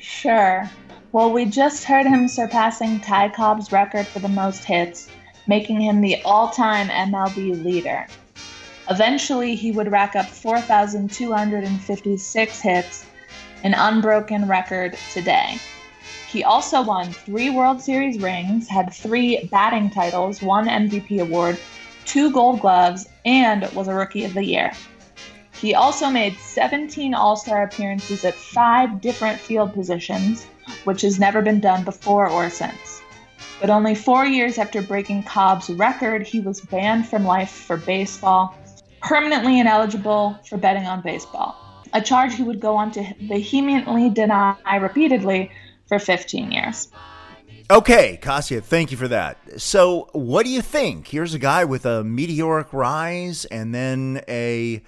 Sure. 0.00 0.68
Well, 1.12 1.32
we 1.32 1.44
just 1.44 1.84
heard 1.84 2.06
him 2.06 2.26
surpassing 2.26 2.98
Ty 2.98 3.28
Cobb's 3.28 3.70
record 3.70 4.08
for 4.08 4.18
the 4.18 4.26
most 4.26 4.64
hits, 4.64 5.08
making 5.46 5.80
him 5.80 6.00
the 6.00 6.20
all 6.24 6.48
time 6.48 6.88
MLB 6.88 7.62
leader. 7.62 8.08
Eventually, 8.90 9.54
he 9.54 9.70
would 9.70 9.92
rack 9.92 10.16
up 10.16 10.26
4,256 10.26 12.60
hits, 12.60 13.06
an 13.62 13.74
unbroken 13.74 14.48
record 14.48 14.98
today. 15.12 15.60
He 16.30 16.44
also 16.44 16.80
won 16.80 17.12
three 17.12 17.50
World 17.50 17.82
Series 17.82 18.20
rings, 18.20 18.68
had 18.68 18.94
three 18.94 19.48
batting 19.50 19.90
titles, 19.90 20.40
one 20.40 20.68
MVP 20.68 21.20
award, 21.20 21.58
two 22.04 22.30
gold 22.30 22.60
gloves, 22.60 23.08
and 23.24 23.68
was 23.74 23.88
a 23.88 23.94
Rookie 23.94 24.24
of 24.24 24.34
the 24.34 24.44
Year. 24.44 24.70
He 25.60 25.74
also 25.74 26.08
made 26.08 26.36
17 26.38 27.14
All 27.14 27.34
Star 27.34 27.64
appearances 27.64 28.24
at 28.24 28.34
five 28.34 29.00
different 29.00 29.40
field 29.40 29.74
positions, 29.74 30.46
which 30.84 31.02
has 31.02 31.18
never 31.18 31.42
been 31.42 31.58
done 31.58 31.82
before 31.82 32.28
or 32.28 32.48
since. 32.48 33.02
But 33.60 33.70
only 33.70 33.96
four 33.96 34.24
years 34.24 34.56
after 34.56 34.82
breaking 34.82 35.24
Cobb's 35.24 35.68
record, 35.68 36.22
he 36.22 36.38
was 36.38 36.60
banned 36.60 37.08
from 37.08 37.24
life 37.24 37.50
for 37.50 37.76
baseball, 37.76 38.54
permanently 39.02 39.58
ineligible 39.58 40.38
for 40.48 40.56
betting 40.58 40.86
on 40.86 41.02
baseball, 41.02 41.56
a 41.92 42.00
charge 42.00 42.36
he 42.36 42.44
would 42.44 42.60
go 42.60 42.76
on 42.76 42.92
to 42.92 43.14
vehemently 43.20 44.08
deny 44.08 44.54
repeatedly 44.80 45.50
for 45.90 45.98
15 45.98 46.52
years. 46.52 46.88
Okay, 47.68 48.16
Cassia, 48.22 48.60
thank 48.60 48.92
you 48.92 48.96
for 48.96 49.08
that. 49.08 49.60
So, 49.60 50.08
what 50.12 50.44
do 50.44 50.50
you 50.50 50.62
think? 50.62 51.08
Here's 51.08 51.34
a 51.34 51.38
guy 51.38 51.64
with 51.64 51.84
a 51.84 52.04
meteoric 52.04 52.72
rise 52.72 53.44
and 53.44 53.74
then 53.74 54.22
a 54.28 54.82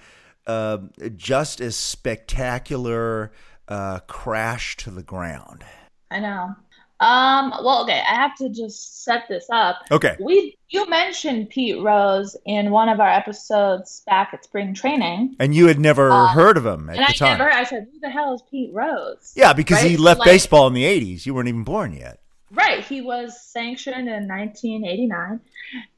uh, 0.47 0.77
just 1.15 1.59
as 1.59 1.75
spectacular 1.75 3.33
uh, 3.67 3.99
crash 4.07 4.77
to 4.77 4.91
the 4.91 5.03
ground. 5.03 5.65
I 6.09 6.19
know. 6.19 6.55
Um, 7.03 7.51
well, 7.63 7.83
okay, 7.83 8.01
I 8.07 8.15
have 8.15 8.35
to 8.37 8.49
just 8.49 9.03
set 9.03 9.27
this 9.27 9.45
up. 9.51 9.79
Okay. 9.91 10.15
We 10.21 10.57
you 10.69 10.89
mentioned 10.89 11.49
Pete 11.49 11.79
Rose 11.81 12.35
in 12.45 12.71
one 12.71 12.87
of 12.89 12.99
our 12.99 13.09
episodes 13.09 14.01
back 14.07 14.29
at 14.33 14.43
spring 14.45 14.73
training. 14.73 15.35
And 15.39 15.53
you 15.53 15.67
had 15.67 15.79
never 15.79 16.09
Uh, 16.11 16.27
heard 16.27 16.57
of 16.57 16.65
him 16.65 16.89
at 16.89 16.95
And 16.97 17.05
the 17.05 17.09
I 17.09 17.13
time. 17.13 17.37
never 17.37 17.51
I 17.51 17.63
said, 17.63 17.87
Who 17.91 17.99
the 17.99 18.09
hell 18.09 18.33
is 18.33 18.41
Pete 18.49 18.71
Rose? 18.73 19.33
yeah, 19.35 19.53
because 19.53 19.81
he 19.81 19.97
left 19.97 20.21
Like- 20.21 20.27
baseball 20.29 20.65
in 20.67 20.73
the 20.73 20.85
80s. 20.85 21.25
You 21.25 21.33
weren't 21.33 21.49
even 21.49 21.63
born 21.63 21.93
yet. 21.93 22.19
Right. 22.51 22.83
He 22.83 23.01
was 23.01 23.39
sanctioned 23.41 24.07
in 24.07 24.27
1989, 24.27 25.39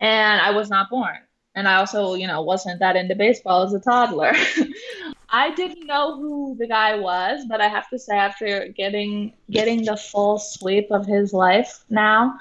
and 0.02 0.42
I 0.42 0.52
was 0.52 0.70
not 0.70 0.90
born. 0.90 1.18
And 1.54 1.68
I 1.70 1.76
also, 1.76 2.16
you 2.16 2.28
know, 2.28 2.42
wasn't 2.42 2.80
that 2.80 2.96
into 2.96 3.16
baseball 3.16 3.64
as 3.64 3.74
a 3.74 3.80
toddler. 3.80 4.34
I 5.30 5.54
didn't 5.56 5.88
know 5.88 6.16
who 6.16 6.56
the 6.58 6.68
guy 6.68 6.96
was, 6.96 7.46
but 7.48 7.62
I 7.62 7.68
have 7.68 7.90
to 7.90 8.00
say, 8.00 8.16
after 8.16 8.68
getting 8.70 9.34
getting 9.50 9.84
the 9.86 9.98
full 9.98 10.40
sweep 10.40 10.92
of 10.92 11.06
his 11.06 11.34
life 11.34 11.84
now, 11.90 12.38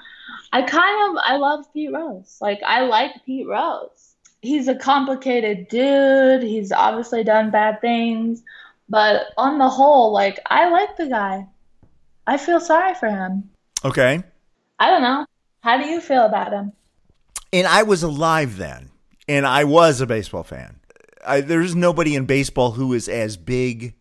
I 0.51 0.61
kind 0.61 1.17
of 1.17 1.23
I 1.23 1.37
love 1.37 1.65
Pete 1.73 1.91
Rose. 1.91 2.37
Like 2.41 2.61
I 2.65 2.81
like 2.81 3.11
Pete 3.25 3.47
Rose. 3.47 4.15
He's 4.41 4.67
a 4.67 4.75
complicated 4.75 5.67
dude. 5.69 6.43
He's 6.43 6.71
obviously 6.71 7.23
done 7.23 7.49
bad 7.49 7.81
things, 7.81 8.43
but 8.89 9.27
on 9.37 9.57
the 9.57 9.69
whole, 9.69 10.11
like 10.11 10.39
I 10.45 10.69
like 10.69 10.97
the 10.97 11.07
guy. 11.07 11.47
I 12.27 12.37
feel 12.37 12.59
sorry 12.59 12.95
for 12.95 13.09
him. 13.09 13.49
Okay. 13.83 14.23
I 14.79 14.89
don't 14.89 15.01
know. 15.01 15.25
How 15.61 15.77
do 15.77 15.85
you 15.87 16.01
feel 16.01 16.25
about 16.25 16.51
him? 16.51 16.73
And 17.53 17.67
I 17.67 17.83
was 17.83 18.03
alive 18.03 18.57
then, 18.57 18.89
and 19.27 19.45
I 19.45 19.63
was 19.63 20.01
a 20.01 20.05
baseball 20.05 20.43
fan. 20.43 20.79
I, 21.27 21.41
there's 21.41 21.75
nobody 21.75 22.15
in 22.15 22.25
baseball 22.25 22.71
who 22.71 22.93
is 22.93 23.07
as 23.07 23.37
big, 23.37 23.95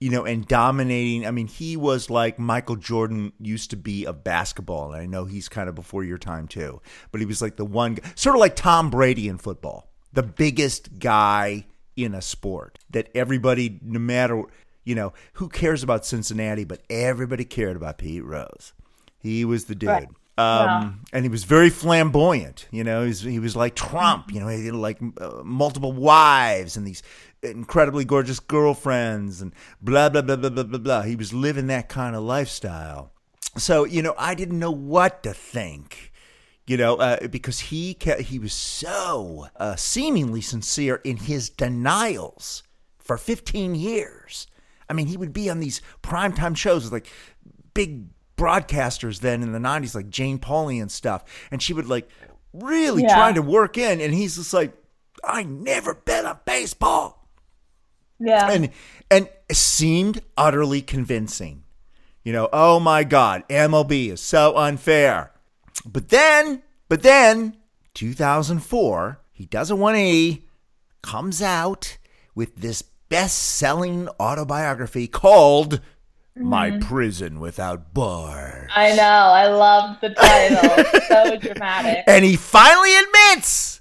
you 0.00 0.10
know, 0.10 0.24
and 0.24 0.46
dominating. 0.46 1.26
I 1.26 1.30
mean, 1.30 1.46
he 1.46 1.76
was 1.76 2.10
like 2.10 2.38
Michael 2.38 2.76
Jordan 2.76 3.32
used 3.40 3.70
to 3.70 3.76
be 3.76 4.06
of 4.06 4.24
basketball, 4.24 4.92
and 4.92 5.02
I 5.02 5.06
know 5.06 5.24
he's 5.24 5.48
kind 5.48 5.68
of 5.68 5.74
before 5.74 6.04
your 6.04 6.18
time 6.18 6.48
too. 6.48 6.80
But 7.12 7.20
he 7.20 7.26
was 7.26 7.42
like 7.42 7.56
the 7.56 7.64
one, 7.64 7.98
sort 8.14 8.36
of 8.36 8.40
like 8.40 8.56
Tom 8.56 8.90
Brady 8.90 9.28
in 9.28 9.38
football, 9.38 9.90
the 10.12 10.22
biggest 10.22 10.98
guy 10.98 11.66
in 11.96 12.14
a 12.14 12.22
sport 12.22 12.78
that 12.90 13.08
everybody, 13.14 13.78
no 13.82 14.00
matter 14.00 14.44
you 14.84 14.94
know, 14.94 15.12
who 15.34 15.48
cares 15.48 15.82
about 15.82 16.04
Cincinnati, 16.04 16.64
but 16.64 16.82
everybody 16.88 17.44
cared 17.44 17.76
about 17.76 17.98
Pete 17.98 18.24
Rose. 18.24 18.72
He 19.18 19.44
was 19.44 19.64
the 19.64 19.74
dude. 19.74 19.88
Right. 19.88 20.08
Um, 20.36 21.02
and 21.12 21.24
he 21.24 21.28
was 21.28 21.44
very 21.44 21.70
flamboyant. 21.70 22.66
You 22.72 22.82
know, 22.82 23.02
he 23.02 23.08
was, 23.08 23.20
he 23.20 23.38
was 23.38 23.54
like 23.54 23.76
Trump. 23.76 24.32
You 24.32 24.40
know, 24.40 24.48
he 24.48 24.66
had 24.66 24.74
like 24.74 24.98
uh, 25.20 25.42
multiple 25.44 25.92
wives 25.92 26.76
and 26.76 26.86
these 26.86 27.02
incredibly 27.42 28.04
gorgeous 28.04 28.40
girlfriends 28.40 29.40
and 29.40 29.52
blah 29.80 30.08
blah 30.08 30.22
blah 30.22 30.36
blah 30.36 30.50
blah 30.50 30.64
blah 30.64 30.78
blah. 30.78 31.02
He 31.02 31.14
was 31.14 31.32
living 31.32 31.68
that 31.68 31.88
kind 31.88 32.16
of 32.16 32.22
lifestyle. 32.24 33.12
So 33.56 33.84
you 33.84 34.02
know, 34.02 34.14
I 34.18 34.34
didn't 34.34 34.58
know 34.58 34.72
what 34.72 35.22
to 35.22 35.32
think. 35.32 36.12
You 36.66 36.78
know, 36.78 36.96
uh, 36.96 37.28
because 37.28 37.60
he 37.60 37.94
ca 37.94 38.20
he 38.20 38.38
was 38.38 38.52
so 38.52 39.48
uh, 39.56 39.76
seemingly 39.76 40.40
sincere 40.40 41.00
in 41.04 41.18
his 41.18 41.48
denials 41.50 42.62
for 42.98 43.18
15 43.18 43.74
years. 43.74 44.46
I 44.88 44.94
mean, 44.94 45.06
he 45.06 45.16
would 45.16 45.32
be 45.32 45.48
on 45.50 45.60
these 45.60 45.80
primetime 46.02 46.56
shows 46.56 46.84
with 46.84 46.92
like 46.92 47.08
big 47.74 48.06
broadcasters 48.36 49.20
then 49.20 49.42
in 49.42 49.52
the 49.52 49.58
90s, 49.58 49.94
like 49.94 50.10
Jane 50.10 50.38
Pauley 50.38 50.80
and 50.80 50.90
stuff. 50.90 51.24
And 51.50 51.62
she 51.62 51.72
would 51.72 51.86
like 51.86 52.08
really 52.52 53.02
Yeah. 53.02 53.14
trying 53.14 53.34
to 53.34 53.42
work 53.42 53.78
in. 53.78 54.00
And 54.00 54.14
he's 54.14 54.36
just 54.36 54.52
like, 54.54 54.72
I 55.22 55.42
never 55.42 55.94
bet 55.94 56.24
on 56.24 56.38
baseball. 56.44 57.28
Yeah. 58.18 58.50
And, 58.50 58.70
and 59.10 59.28
it 59.48 59.56
seemed 59.56 60.22
utterly 60.36 60.82
convincing. 60.82 61.64
You 62.22 62.32
know, 62.32 62.48
oh 62.52 62.80
my 62.80 63.04
God, 63.04 63.44
MLB 63.48 64.10
is 64.10 64.20
so 64.20 64.56
unfair. 64.56 65.32
But 65.84 66.08
then, 66.08 66.62
but 66.88 67.02
then, 67.02 67.56
2004, 67.94 69.20
he 69.32 69.46
does 69.46 69.70
a 69.70 69.76
180, 69.76 70.46
comes 71.02 71.42
out 71.42 71.98
with 72.34 72.56
this 72.56 72.82
best 73.08 73.38
selling 73.38 74.08
autobiography 74.18 75.06
called 75.06 75.80
My 76.36 76.70
Mm-hmm. 76.72 76.80
Prison 76.88 77.40
Without 77.40 77.94
Bars. 77.94 78.70
I 78.74 78.94
know. 78.96 79.02
I 79.02 79.46
loved 79.48 80.00
the 80.00 80.10
title. 80.10 81.00
so 81.08 81.36
dramatic. 81.40 82.04
And 82.08 82.24
he 82.24 82.36
finally 82.36 82.96
admits 82.96 83.80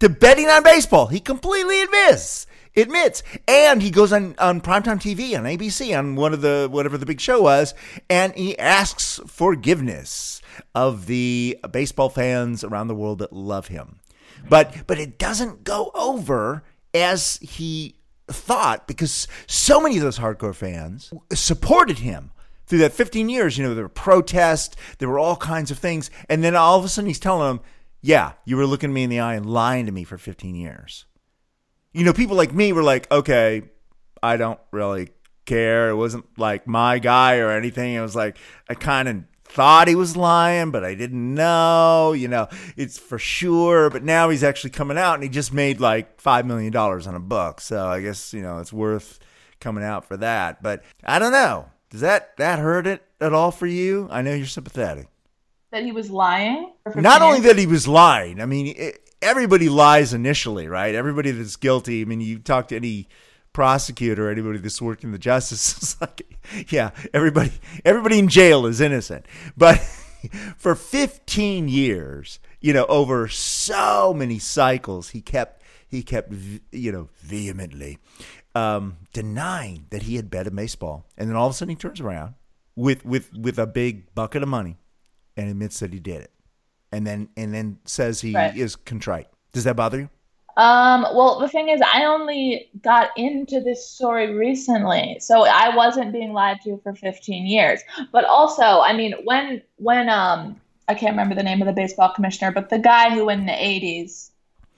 to 0.00 0.08
betting 0.10 0.48
on 0.48 0.62
baseball. 0.62 1.06
He 1.06 1.18
completely 1.20 1.80
admits. 1.80 2.46
Admits. 2.76 3.22
And 3.48 3.80
he 3.80 3.90
goes 3.90 4.12
on, 4.12 4.34
on 4.38 4.60
primetime 4.60 4.98
TV 5.00 5.38
on 5.38 5.44
ABC 5.44 5.96
on 5.98 6.16
one 6.16 6.34
of 6.34 6.40
the 6.42 6.68
whatever 6.70 6.98
the 6.98 7.06
big 7.06 7.20
show 7.20 7.40
was, 7.40 7.72
and 8.10 8.34
he 8.34 8.58
asks 8.58 9.20
forgiveness 9.26 10.42
of 10.74 11.06
the 11.06 11.58
baseball 11.70 12.08
fans 12.10 12.64
around 12.64 12.88
the 12.88 12.94
world 12.94 13.20
that 13.20 13.32
love 13.32 13.68
him. 13.68 14.00
But 14.48 14.86
but 14.86 14.98
it 14.98 15.18
doesn't 15.18 15.64
go 15.64 15.90
over 15.94 16.64
as 16.92 17.38
he 17.40 17.94
thought 18.28 18.86
because 18.86 19.28
so 19.46 19.80
many 19.80 19.96
of 19.96 20.02
those 20.02 20.18
hardcore 20.18 20.54
fans 20.54 21.12
supported 21.32 21.98
him 21.98 22.30
through 22.66 22.78
that 22.78 22.92
15 22.92 23.28
years. 23.28 23.58
You 23.58 23.64
know, 23.64 23.74
there 23.74 23.84
were 23.84 23.88
protests, 23.88 24.76
there 24.98 25.08
were 25.08 25.18
all 25.18 25.36
kinds 25.36 25.70
of 25.70 25.78
things. 25.78 26.10
And 26.28 26.42
then 26.42 26.56
all 26.56 26.78
of 26.78 26.84
a 26.84 26.88
sudden 26.88 27.08
he's 27.08 27.20
telling 27.20 27.48
them, 27.48 27.64
yeah, 28.00 28.32
you 28.44 28.56
were 28.56 28.66
looking 28.66 28.92
me 28.92 29.04
in 29.04 29.10
the 29.10 29.20
eye 29.20 29.34
and 29.34 29.46
lying 29.46 29.86
to 29.86 29.92
me 29.92 30.04
for 30.04 30.18
15 30.18 30.54
years. 30.54 31.06
You 31.92 32.04
know, 32.04 32.12
people 32.12 32.36
like 32.36 32.52
me 32.52 32.72
were 32.72 32.82
like, 32.82 33.10
okay, 33.10 33.62
I 34.22 34.36
don't 34.36 34.60
really 34.72 35.10
care. 35.46 35.90
It 35.90 35.96
wasn't 35.96 36.26
like 36.38 36.66
my 36.66 36.98
guy 36.98 37.38
or 37.38 37.50
anything. 37.50 37.94
It 37.94 38.00
was 38.00 38.16
like, 38.16 38.36
I 38.68 38.74
kind 38.74 39.08
of 39.08 39.24
thought 39.54 39.88
he 39.88 39.94
was 39.94 40.16
lying, 40.16 40.70
but 40.70 40.84
I 40.84 40.94
didn't 40.94 41.34
know. 41.34 42.12
You 42.12 42.28
know, 42.28 42.48
it's 42.76 42.98
for 42.98 43.18
sure. 43.18 43.88
But 43.88 44.02
now 44.02 44.28
he's 44.28 44.44
actually 44.44 44.70
coming 44.70 44.98
out 44.98 45.14
and 45.14 45.22
he 45.22 45.28
just 45.28 45.52
made 45.52 45.80
like 45.80 46.20
$5 46.20 46.44
million 46.44 46.76
on 46.76 47.14
a 47.14 47.20
book. 47.20 47.60
So 47.60 47.86
I 47.86 48.00
guess, 48.02 48.34
you 48.34 48.42
know, 48.42 48.58
it's 48.58 48.72
worth 48.72 49.18
coming 49.60 49.84
out 49.84 50.04
for 50.04 50.16
that. 50.18 50.62
But 50.62 50.82
I 51.04 51.18
don't 51.18 51.32
know. 51.32 51.70
Does 51.90 52.00
that, 52.00 52.36
that 52.38 52.58
hurt 52.58 52.86
it 52.86 53.02
at 53.20 53.32
all 53.32 53.52
for 53.52 53.66
you? 53.66 54.08
I 54.10 54.22
know 54.22 54.34
you're 54.34 54.46
sympathetic. 54.46 55.08
That 55.70 55.84
he 55.84 55.92
was 55.92 56.10
lying? 56.10 56.72
Not 56.94 57.22
only 57.22 57.40
that 57.40 57.58
he 57.58 57.66
was 57.66 57.88
lying. 57.88 58.40
I 58.40 58.46
mean, 58.46 58.74
it, 58.76 59.08
everybody 59.22 59.68
lies 59.68 60.12
initially, 60.12 60.68
right? 60.68 60.94
Everybody 60.94 61.30
that's 61.30 61.56
guilty. 61.56 62.02
I 62.02 62.04
mean, 62.04 62.20
you 62.20 62.38
talk 62.38 62.68
to 62.68 62.76
any 62.76 63.08
prosecutor, 63.54 64.28
anybody 64.28 64.58
that's 64.58 64.82
worked 64.82 65.02
in 65.04 65.12
the 65.12 65.18
justice, 65.18 65.74
it's 65.78 66.00
like, 66.00 66.22
yeah, 66.70 66.90
everybody, 67.14 67.52
everybody 67.86 68.18
in 68.18 68.28
jail 68.28 68.66
is 68.66 68.82
innocent. 68.82 69.24
But 69.56 69.76
for 70.58 70.74
15 70.74 71.68
years, 71.68 72.38
you 72.60 72.74
know, 72.74 72.84
over 72.86 73.26
so 73.28 74.12
many 74.12 74.38
cycles, 74.38 75.10
he 75.10 75.22
kept, 75.22 75.62
he 75.88 76.02
kept, 76.02 76.32
you 76.72 76.92
know, 76.92 77.08
vehemently 77.20 77.98
um, 78.54 78.98
denying 79.14 79.86
that 79.90 80.02
he 80.02 80.16
had 80.16 80.28
bet 80.28 80.46
on 80.46 80.54
baseball, 80.54 81.06
and 81.16 81.28
then 81.30 81.36
all 81.36 81.46
of 81.46 81.52
a 81.52 81.54
sudden 81.54 81.70
he 81.70 81.76
turns 81.76 82.00
around 82.00 82.34
with 82.76 83.04
with 83.04 83.32
with 83.36 83.58
a 83.58 83.66
big 83.66 84.12
bucket 84.14 84.42
of 84.42 84.48
money 84.48 84.76
and 85.36 85.48
admits 85.48 85.78
that 85.80 85.92
he 85.92 86.00
did 86.00 86.20
it 86.20 86.32
and 86.90 87.06
then 87.06 87.28
and 87.36 87.52
then 87.54 87.78
says 87.84 88.20
he 88.20 88.34
Right. 88.34 88.56
is 88.56 88.76
contrite. 88.76 89.28
Does 89.52 89.64
that 89.64 89.76
bother 89.76 89.98
you? 89.98 90.10
Um, 90.56 91.02
well, 91.14 91.40
the 91.40 91.48
thing 91.48 91.68
is, 91.68 91.80
I 91.92 92.04
only 92.04 92.68
got 92.82 93.10
into 93.16 93.60
this 93.60 93.88
story 93.88 94.34
recently, 94.34 95.16
so 95.20 95.44
I 95.44 95.74
wasn't 95.74 96.12
being 96.12 96.32
lied 96.32 96.58
to 96.64 96.78
for 96.84 96.94
15 96.94 97.46
years. 97.46 97.80
But 98.12 98.24
also, 98.24 98.62
I 98.62 98.92
mean, 98.96 99.14
when 99.24 99.62
when 99.76 100.08
um, 100.08 100.60
I 100.88 100.94
can't 100.94 101.12
remember 101.12 101.34
the 101.34 101.42
name 101.42 101.60
of 101.60 101.66
the 101.66 101.72
baseball 101.72 102.12
commissioner, 102.14 102.52
but 102.52 102.70
the 102.70 102.78
guy 102.78 103.10
who 103.14 103.28
in 103.30 103.46
the 103.46 103.52
80s 103.52 104.30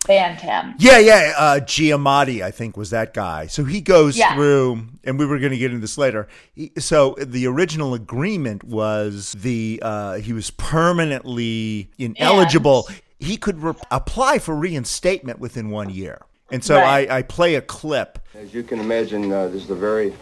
banned 0.07 0.39
him. 0.41 0.75
Yeah, 0.79 0.99
yeah. 0.99 1.33
Uh, 1.37 1.59
Giamatti, 1.61 2.41
I 2.41 2.53
think, 2.53 2.77
was 2.77 2.91
that 2.91 3.13
guy. 3.13 3.49
So 3.49 3.65
he 3.65 3.81
goes 3.81 4.17
Yeah. 4.17 4.35
through, 4.35 4.87
and 5.03 5.19
we 5.19 5.27
were 5.27 5.39
going 5.41 5.51
to 5.51 5.59
get 5.59 5.71
into 5.73 5.81
this 5.81 5.99
later. 5.99 6.29
He- 6.55 6.71
So 6.79 7.17
the 7.21 7.47
original 7.49 7.93
agreement 7.93 8.63
was 8.65 9.33
the 9.33 9.81
uh, 9.83 10.15
he 10.19 10.33
was 10.33 10.51
permanently 10.53 11.91
ineligible. 11.99 12.89
He 13.19 13.37
could 13.37 13.63
re- 13.63 13.75
apply 13.91 14.39
for 14.39 14.55
reinstatement 14.55 15.39
within 15.39 15.71
one 15.71 15.91
year. 15.91 16.23
And 16.51 16.63
so 16.63 16.77
Right. 16.77 17.11
I, 17.11 17.19
I 17.19 17.23
play 17.23 17.57
a 17.57 17.61
clip. 17.61 18.19
As 18.35 18.55
you 18.55 18.63
can 18.63 18.79
imagine, 18.79 19.33
uh, 19.33 19.49
this 19.49 19.65
is 19.65 19.71
a 19.71 19.75
very 19.75 20.15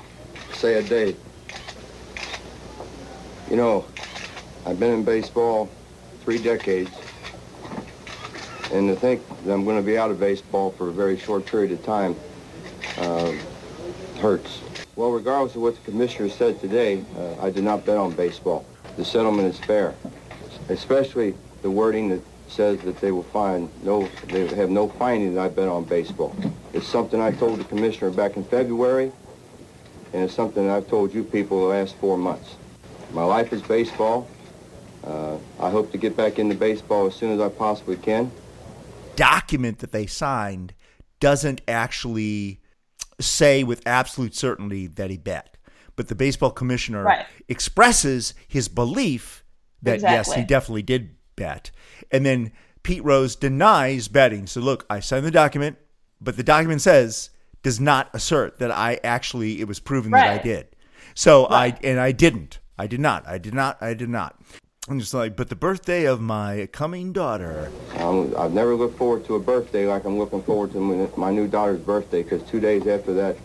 sad 0.52 0.88
day. 0.88 1.14
You 3.50 3.56
know, 3.56 3.84
I've 4.64 4.80
been 4.80 4.92
in 4.92 5.04
baseball 5.04 5.68
three 6.24 6.38
decades, 6.38 6.90
and 8.72 8.88
to 8.88 8.96
think 8.96 9.20
that 9.44 9.52
I'm 9.52 9.64
going 9.64 9.76
to 9.76 9.82
be 9.82 9.98
out 9.98 10.10
of 10.10 10.18
baseball 10.18 10.70
for 10.72 10.88
a 10.88 10.92
very 10.92 11.18
short 11.18 11.44
period 11.44 11.72
of 11.72 11.84
time 11.84 12.16
uh, 12.98 13.32
hurts. 14.20 14.60
Well, 14.96 15.10
regardless 15.10 15.56
of 15.56 15.62
what 15.62 15.74
the 15.74 15.90
commissioner 15.90 16.30
said 16.30 16.60
today, 16.60 17.04
uh, 17.18 17.42
I 17.42 17.50
did 17.50 17.64
not 17.64 17.84
bet 17.84 17.98
on 17.98 18.12
baseball. 18.12 18.64
The 18.96 19.04
settlement 19.04 19.52
is 19.52 19.58
fair, 19.60 19.94
especially 20.70 21.34
the 21.62 21.70
wording 21.70 22.08
that 22.10 22.20
says 22.54 22.78
that 22.80 23.00
they 23.00 23.10
will 23.10 23.24
find 23.24 23.68
no, 23.84 24.08
they 24.28 24.46
have 24.54 24.70
no 24.70 24.88
finding 24.88 25.34
that 25.34 25.40
I 25.40 25.48
bet 25.48 25.68
on 25.68 25.84
baseball. 25.84 26.34
It's 26.72 26.86
something 26.86 27.20
I 27.20 27.32
told 27.32 27.58
the 27.58 27.64
commissioner 27.64 28.10
back 28.10 28.36
in 28.36 28.44
February, 28.44 29.10
and 30.12 30.22
it's 30.24 30.34
something 30.34 30.70
I've 30.70 30.88
told 30.88 31.12
you 31.12 31.24
people 31.24 31.60
the 31.60 31.66
last 31.74 31.96
four 31.96 32.16
months. 32.16 32.54
My 33.12 33.24
life 33.24 33.52
is 33.52 33.62
baseball. 33.62 34.28
Uh, 35.02 35.36
I 35.60 35.70
hope 35.70 35.92
to 35.92 35.98
get 35.98 36.16
back 36.16 36.38
into 36.38 36.54
baseball 36.54 37.06
as 37.06 37.14
soon 37.14 37.30
as 37.32 37.40
I 37.40 37.48
possibly 37.48 37.96
can. 37.96 38.30
document 39.16 39.78
that 39.78 39.92
they 39.92 40.06
signed 40.06 40.74
doesn't 41.20 41.60
actually 41.68 42.60
say 43.20 43.62
with 43.62 43.80
absolute 43.86 44.34
certainty 44.34 44.88
that 44.88 45.08
he 45.08 45.16
bet. 45.16 45.56
But 45.94 46.08
the 46.08 46.16
baseball 46.16 46.50
commissioner 46.50 47.04
Right. 47.04 47.26
expresses 47.48 48.34
his 48.48 48.66
belief 48.66 49.44
that 49.82 50.00
yes, 50.00 50.32
he 50.32 50.42
definitely 50.42 50.82
did 50.82 51.14
bet. 51.36 51.70
And 52.10 52.24
then 52.24 52.52
Pete 52.82 53.04
Rose 53.04 53.36
denies 53.36 54.08
betting. 54.08 54.46
So 54.46 54.60
look, 54.60 54.86
I 54.88 55.00
signed 55.00 55.26
the 55.26 55.30
document, 55.30 55.78
but 56.20 56.36
the 56.36 56.42
document 56.42 56.82
says 56.82 57.30
does 57.62 57.80
not 57.80 58.10
assert 58.12 58.58
that 58.58 58.70
I 58.70 59.00
actually 59.02 59.60
it 59.60 59.66
was 59.66 59.80
proven 59.80 60.12
that 60.12 60.28
I 60.28 60.42
did. 60.42 60.68
So 61.14 61.46
I 61.46 61.76
and 61.82 61.98
I 61.98 62.12
didn't. 62.12 62.60
I 62.78 62.86
did 62.86 63.00
not. 63.00 63.26
I 63.26 63.38
did 63.38 63.54
not. 63.54 63.78
I 63.80 63.94
did 63.94 64.08
not. 64.08 64.40
I'm 64.88 65.00
just 65.00 65.14
like, 65.14 65.34
but 65.34 65.48
the 65.48 65.56
birthday 65.56 66.04
of 66.04 66.20
my 66.20 66.68
coming 66.72 67.12
daughter 67.14 67.70
Um, 67.96 68.34
I've 68.36 68.52
never 68.52 68.74
looked 68.74 68.98
forward 68.98 69.24
to 69.26 69.36
a 69.36 69.40
birthday 69.40 69.86
like 69.86 70.04
I'm 70.04 70.18
looking 70.18 70.42
forward 70.42 70.72
to 70.72 70.78
my, 70.78 71.08
my 71.16 71.30
new 71.30 71.48
daughter's 71.48 71.80
birthday 71.80 72.22
because 72.22 72.42
two 72.42 72.60
days 72.60 72.86
after 72.86 73.14
that 73.14 73.36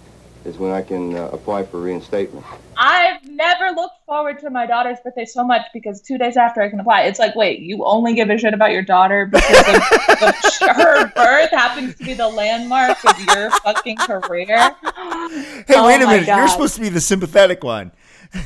is 0.49 0.57
when 0.57 0.71
I 0.71 0.81
can 0.81 1.15
uh, 1.15 1.29
apply 1.31 1.63
for 1.63 1.79
reinstatement. 1.79 2.45
I've 2.75 3.23
never 3.25 3.69
looked 3.75 4.05
forward 4.05 4.39
to 4.39 4.49
my 4.49 4.65
daughter's 4.65 4.97
birthday 5.03 5.25
so 5.25 5.43
much 5.45 5.61
because 5.73 6.01
two 6.01 6.17
days 6.17 6.35
after 6.37 6.61
I 6.61 6.69
can 6.69 6.79
apply, 6.79 7.03
it's 7.03 7.19
like, 7.19 7.35
wait, 7.35 7.59
you 7.59 7.85
only 7.85 8.13
give 8.15 8.29
a 8.29 8.37
shit 8.37 8.53
about 8.53 8.71
your 8.71 8.81
daughter 8.81 9.25
because 9.27 9.59
of, 9.67 9.75
of 10.21 10.75
her 10.75 11.11
birth 11.13 11.51
happens 11.51 11.95
to 11.95 12.03
be 12.03 12.13
the 12.15 12.27
landmark 12.27 12.97
of 13.05 13.19
your 13.19 13.51
fucking 13.51 13.97
career. 13.97 14.47
Hey, 14.47 15.75
Oh 15.75 15.85
wait 15.85 16.01
a 16.01 16.05
my 16.05 16.19
minute. 16.19 16.27
You're 16.27 16.47
supposed 16.47 16.75
to 16.75 16.81
be 16.81 16.89
the 16.89 17.01
sympathetic 17.01 17.63
one. 17.63 17.91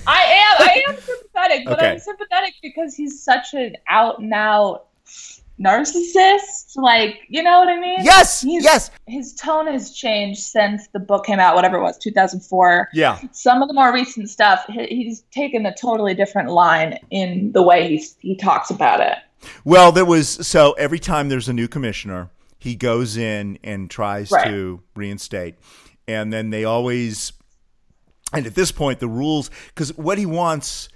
I 0.08 0.24
am, 0.24 0.68
I 0.68 0.84
am 0.90 0.96
sympathetic, 1.00 1.66
but 1.66 1.74
Okay. 1.80 1.92
I'm 1.92 2.00
sympathetic 2.00 2.54
because 2.62 2.96
he's 2.96 3.24
such 3.24 3.54
an 3.54 3.76
out 3.88 4.20
and 4.20 4.34
out 4.34 4.86
narcissist. 5.60 6.76
Like, 6.76 7.20
you 7.30 7.44
know 7.44 7.60
what 7.60 7.68
I 7.70 7.80
mean? 7.80 8.00
Yes, 8.04 8.42
He's- 8.42 8.64
yes. 8.64 8.92
His 9.08 9.34
tone 9.36 9.68
has 9.68 9.92
changed 9.92 10.42
since 10.42 10.88
the 10.94 11.00
book 11.00 11.26
came 11.26 11.40
out, 11.40 11.56
whatever 11.56 11.78
it 11.78 11.82
was, 11.82 11.98
2004. 11.98 12.90
Yeah. 12.94 13.20
some 13.32 13.62
of 13.62 13.68
the 13.68 13.74
more 13.74 13.94
recent 13.94 14.30
stuff, 14.30 14.66
he's 14.70 15.22
taken 15.32 15.66
a 15.66 15.74
totally 15.76 16.14
different 16.14 16.50
line 16.50 16.98
in 17.12 17.52
the 17.52 17.62
way 17.62 17.88
he 17.98 18.06
he 18.20 18.36
talks 18.36 18.70
about 18.70 19.00
it. 19.00 19.18
Well, 19.66 19.92
there 19.92 20.06
was 20.06 20.30
so 20.48 20.72
every 20.74 21.00
time 21.00 21.30
there's 21.30 21.50
a 21.50 21.54
new 21.54 21.68
commissioner, 21.68 22.30
he 22.60 22.76
goes 22.76 23.18
in 23.18 23.60
and 23.64 23.90
tries 23.90 24.32
Right. 24.32 24.48
to 24.48 24.82
reinstate, 24.96 25.56
and 26.08 26.32
then 26.32 26.50
they 26.50 26.64
always, 26.64 27.34
and 28.32 28.46
at 28.48 28.56
this 28.56 28.72
point, 28.72 29.00
the 29.00 29.08
rules 29.10 29.52
because 29.68 29.96
what 29.98 30.18
he 30.18 30.26
wants. 30.26 30.90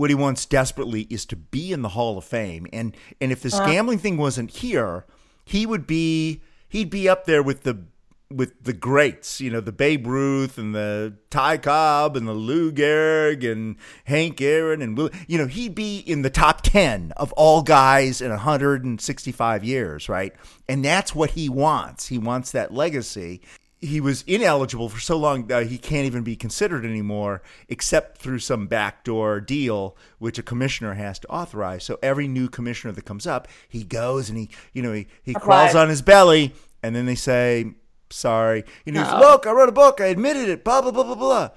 What 0.00 0.08
he 0.08 0.14
wants 0.14 0.46
desperately 0.46 1.02
is 1.10 1.26
to 1.26 1.36
be 1.36 1.72
in 1.72 1.82
the 1.82 1.90
Hall 1.90 2.16
of 2.16 2.24
Fame, 2.24 2.66
and 2.72 2.96
and 3.20 3.30
if 3.30 3.42
this 3.42 3.52
uh-huh. 3.52 3.70
gambling 3.70 3.98
thing 3.98 4.16
wasn't 4.16 4.50
here, 4.50 5.04
he 5.44 5.66
would 5.66 5.86
be 5.86 6.40
he'd 6.70 6.88
be 6.88 7.06
up 7.06 7.26
there 7.26 7.42
with 7.42 7.64
the 7.64 7.84
with 8.30 8.64
the 8.64 8.72
greats, 8.72 9.42
you 9.42 9.50
know, 9.50 9.60
the 9.60 9.72
Babe 9.72 10.06
Ruth 10.06 10.56
and 10.56 10.74
the 10.74 11.16
Ty 11.28 11.58
Cobb 11.58 12.16
and 12.16 12.26
the 12.26 12.32
Lou 12.32 12.72
Gehrig 12.72 13.44
and 13.44 13.76
Hank 14.04 14.40
Aaron 14.40 14.80
and 14.80 14.96
Will, 14.96 15.10
you 15.26 15.36
know, 15.36 15.46
he'd 15.46 15.74
be 15.74 15.98
in 15.98 16.22
the 16.22 16.30
top 16.30 16.62
10 16.62 17.12
of 17.18 17.30
all 17.32 17.60
guys 17.60 18.22
in 18.22 18.30
165 18.30 19.64
years, 19.64 20.08
right? 20.08 20.32
And 20.66 20.82
that's 20.82 21.14
what 21.14 21.32
he 21.32 21.50
wants. 21.50 22.06
He 22.06 22.16
wants 22.16 22.52
that 22.52 22.72
legacy. 22.72 23.42
He 23.82 24.00
was 24.00 24.22
ineligible 24.26 24.90
for 24.90 25.00
so 25.00 25.16
long 25.16 25.46
that 25.46 25.68
he 25.68 25.78
can't 25.78 26.04
even 26.04 26.22
be 26.22 26.36
considered 26.36 26.84
anymore 26.84 27.42
except 27.68 28.18
through 28.18 28.40
some 28.40 28.66
backdoor 28.66 29.40
deal 29.40 29.96
which 30.18 30.38
a 30.38 30.42
commissioner 30.42 30.94
has 30.94 31.18
to 31.20 31.28
authorize. 31.28 31.84
So 31.84 31.98
every 32.02 32.28
new 32.28 32.48
commissioner 32.48 32.92
that 32.92 33.06
comes 33.06 33.26
up, 33.26 33.48
he 33.68 33.82
goes 33.84 34.28
and 34.28 34.38
he, 34.38 34.50
you 34.74 34.82
know, 34.82 34.92
he, 34.92 35.06
he 35.22 35.32
crawls 35.32 35.74
on 35.74 35.88
his 35.88 36.02
belly 36.02 36.52
and 36.82 36.94
then 36.94 37.06
they 37.06 37.14
say, 37.14 37.72
sorry. 38.10 38.64
He 38.84 38.92
goes, 38.92 39.06
No. 39.06 39.18
look, 39.18 39.46
I 39.46 39.52
wrote 39.52 39.68
a 39.68 39.72
book. 39.72 40.00
I 40.00 40.06
admitted 40.06 40.48
it. 40.48 40.64
Blah, 40.64 40.82
blah, 40.82 40.90
blah, 40.90 41.04
blah, 41.04 41.14
blah. 41.14 41.48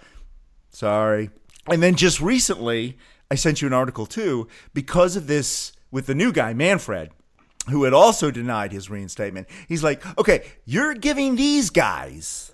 Sorry. 0.69 1.29
And 1.67 1.83
then 1.83 1.95
just 1.95 2.21
recently, 2.21 2.97
I 3.29 3.35
sent 3.35 3.61
you 3.61 3.67
an 3.67 3.73
article 3.73 4.05
too, 4.05 4.47
because 4.73 5.15
of 5.15 5.27
this 5.27 5.73
with 5.91 6.05
the 6.07 6.15
new 6.15 6.31
guy, 6.31 6.53
Manfred, 6.53 7.11
who 7.69 7.83
had 7.83 7.93
also 7.93 8.29
denied 8.31 8.71
his 8.71 8.89
reinstatement. 8.89 9.47
He's 9.67 9.83
like, 9.83 10.03
okay, 10.17 10.43
you're 10.65 10.93
giving 10.93 11.35
these 11.35 11.69
guys. 11.69 12.51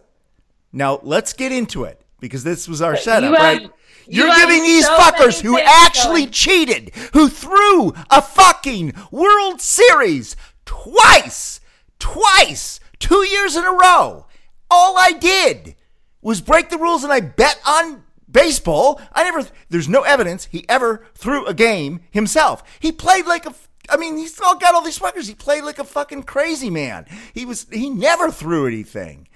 Now 0.71 0.99
let's 1.03 1.33
get 1.33 1.51
into 1.51 1.83
it 1.83 1.99
because 2.19 2.43
this 2.43 2.67
was 2.67 2.81
our 2.81 2.95
setup, 2.95 3.29
you 3.31 3.35
have- 3.35 3.57
right? 3.61 3.71
you 4.07 4.23
You're 4.23 4.31
have 4.31 4.47
giving 4.47 4.63
these 4.63 4.85
so 4.85 4.97
fuckers 4.97 5.41
who 5.41 5.57
actually 5.59 6.21
going. 6.21 6.31
cheated, 6.31 6.91
who 7.13 7.27
threw 7.29 7.93
a 8.09 8.21
fucking 8.21 8.93
World 9.11 9.61
Series 9.61 10.35
twice, 10.65 11.59
twice, 11.99 12.79
two 12.99 13.25
years 13.27 13.55
in 13.55 13.65
a 13.65 13.71
row. 13.71 14.25
All 14.71 14.97
I 14.97 15.11
did 15.13 15.75
was 16.21 16.41
break 16.41 16.69
the 16.69 16.77
rules 16.77 17.03
and 17.03 17.11
I 17.13 17.19
bet 17.21 17.59
on 17.67 18.03
baseball. 18.31 19.01
I 19.13 19.23
never, 19.23 19.47
there's 19.69 19.89
no 19.89 20.01
evidence 20.03 20.45
he 20.51 20.65
ever 20.69 21.05
threw 21.15 21.45
a 21.45 21.53
game 21.53 22.01
himself. 22.11 22.63
He 22.79 22.91
played 22.91 23.25
like 23.25 23.45
a, 23.45 23.53
I 23.91 23.97
mean, 23.97 24.17
he's 24.17 24.39
all 24.39 24.57
got 24.57 24.75
all 24.75 24.81
these 24.81 24.99
fuckers. 24.99 25.27
He 25.27 25.35
played 25.35 25.63
like 25.63 25.79
a 25.79 25.83
fucking 25.83 26.23
crazy 26.23 26.69
man. 26.69 27.05
He 27.33 27.45
was, 27.45 27.67
he 27.71 27.89
never 27.89 28.31
threw 28.31 28.67
anything. 28.67 29.27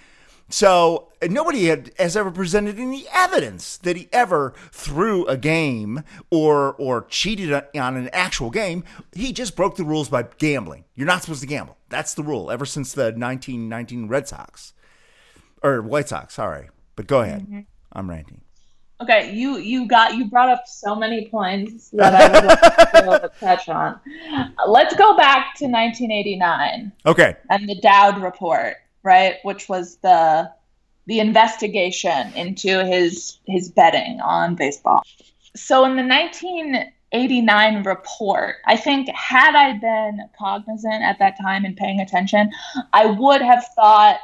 So 0.53 1.07
uh, 1.19 1.27
nobody 1.31 1.65
had, 1.65 1.91
has 1.97 2.15
ever 2.15 2.29
presented 2.29 2.77
any 2.77 3.07
evidence 3.11 3.77
that 3.77 3.95
he 3.95 4.07
ever 4.11 4.53
threw 4.71 5.25
a 5.25 5.35
game 5.35 6.03
or 6.29 6.73
or 6.73 7.05
cheated 7.05 7.51
on 7.51 7.63
on 7.73 7.97
an 7.97 8.07
actual 8.13 8.51
game. 8.51 8.83
He 9.13 9.33
just 9.33 9.55
broke 9.55 9.77
the 9.77 9.83
rules 9.83 10.09
by 10.09 10.27
gambling. 10.37 10.85
You're 10.93 11.07
not 11.07 11.23
supposed 11.23 11.41
to 11.41 11.47
gamble. 11.47 11.77
That's 11.89 12.13
the 12.13 12.21
rule 12.21 12.51
ever 12.51 12.67
since 12.67 12.93
the 12.93 13.05
1919 13.05 14.07
Red 14.07 14.27
Sox 14.27 14.73
or 15.63 15.81
White 15.81 16.09
Sox. 16.09 16.35
Sorry, 16.35 16.69
but 16.95 17.07
go 17.07 17.21
ahead. 17.21 17.41
Mm-hmm. 17.41 17.61
I'm 17.91 18.07
ranting. 18.07 18.42
Okay, 19.03 19.33
you 19.33 19.57
you 19.57 19.87
got 19.87 20.15
you 20.15 20.25
brought 20.25 20.49
up 20.49 20.63
so 20.67 20.95
many 20.95 21.27
points 21.27 21.89
that 21.93 22.13
I 22.15 22.29
would 22.31 22.45
like 22.47 22.61
to 22.61 22.89
be 22.93 22.99
able 22.99 23.19
to 23.19 23.31
touch 23.39 23.69
on. 23.69 23.99
Let's 24.67 24.95
go 24.95 25.15
back 25.17 25.55
to 25.57 25.65
1989 25.65 26.91
Okay. 27.05 27.35
and 27.49 27.67
the 27.67 27.79
Dowd 27.81 28.21
report, 28.21 28.77
right, 29.03 29.35
which 29.43 29.67
was 29.69 29.97
the 29.97 30.51
the 31.07 31.19
investigation 31.19 32.33
into 32.33 32.83
his 32.85 33.39
his 33.45 33.69
betting 33.69 34.21
on 34.21 34.55
baseball. 34.55 35.01
So 35.55 35.85
in 35.85 35.95
the 35.97 36.03
1989 36.03 37.83
report, 37.83 38.55
I 38.65 38.75
think 38.77 39.09
had 39.09 39.55
I 39.55 39.73
been 39.77 40.21
cognizant 40.39 41.03
at 41.03 41.19
that 41.19 41.37
time 41.39 41.65
and 41.65 41.75
paying 41.77 41.99
attention, 41.99 42.51
I 42.93 43.05
would 43.07 43.41
have 43.41 43.65
thought 43.75 44.19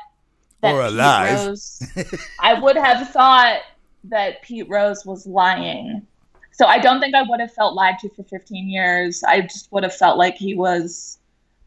that 0.62 0.74
Or 0.74 0.82
alive. 0.82 1.48
Rose, 1.48 1.84
I 2.40 2.60
would 2.60 2.76
have 2.76 3.10
thought 3.12 3.60
that 4.06 4.42
Pete 4.42 4.70
Rose 4.70 5.06
was 5.06 5.26
lying. 5.26 6.06
So 6.52 6.66
I 6.66 6.80
don't 6.80 7.00
think 7.00 7.16
I 7.16 7.24
would 7.24 7.40
have 7.40 7.54
felt 7.54 7.76
lied 7.76 8.00
to 8.00 8.10
for 8.10 8.24
15 8.24 8.70
years. 8.70 9.24
I 9.24 9.42
just 9.42 9.72
would 9.72 9.84
have 9.84 9.96
felt 9.96 10.18
like 10.18 10.36
he 10.36 10.56
was 10.56 11.20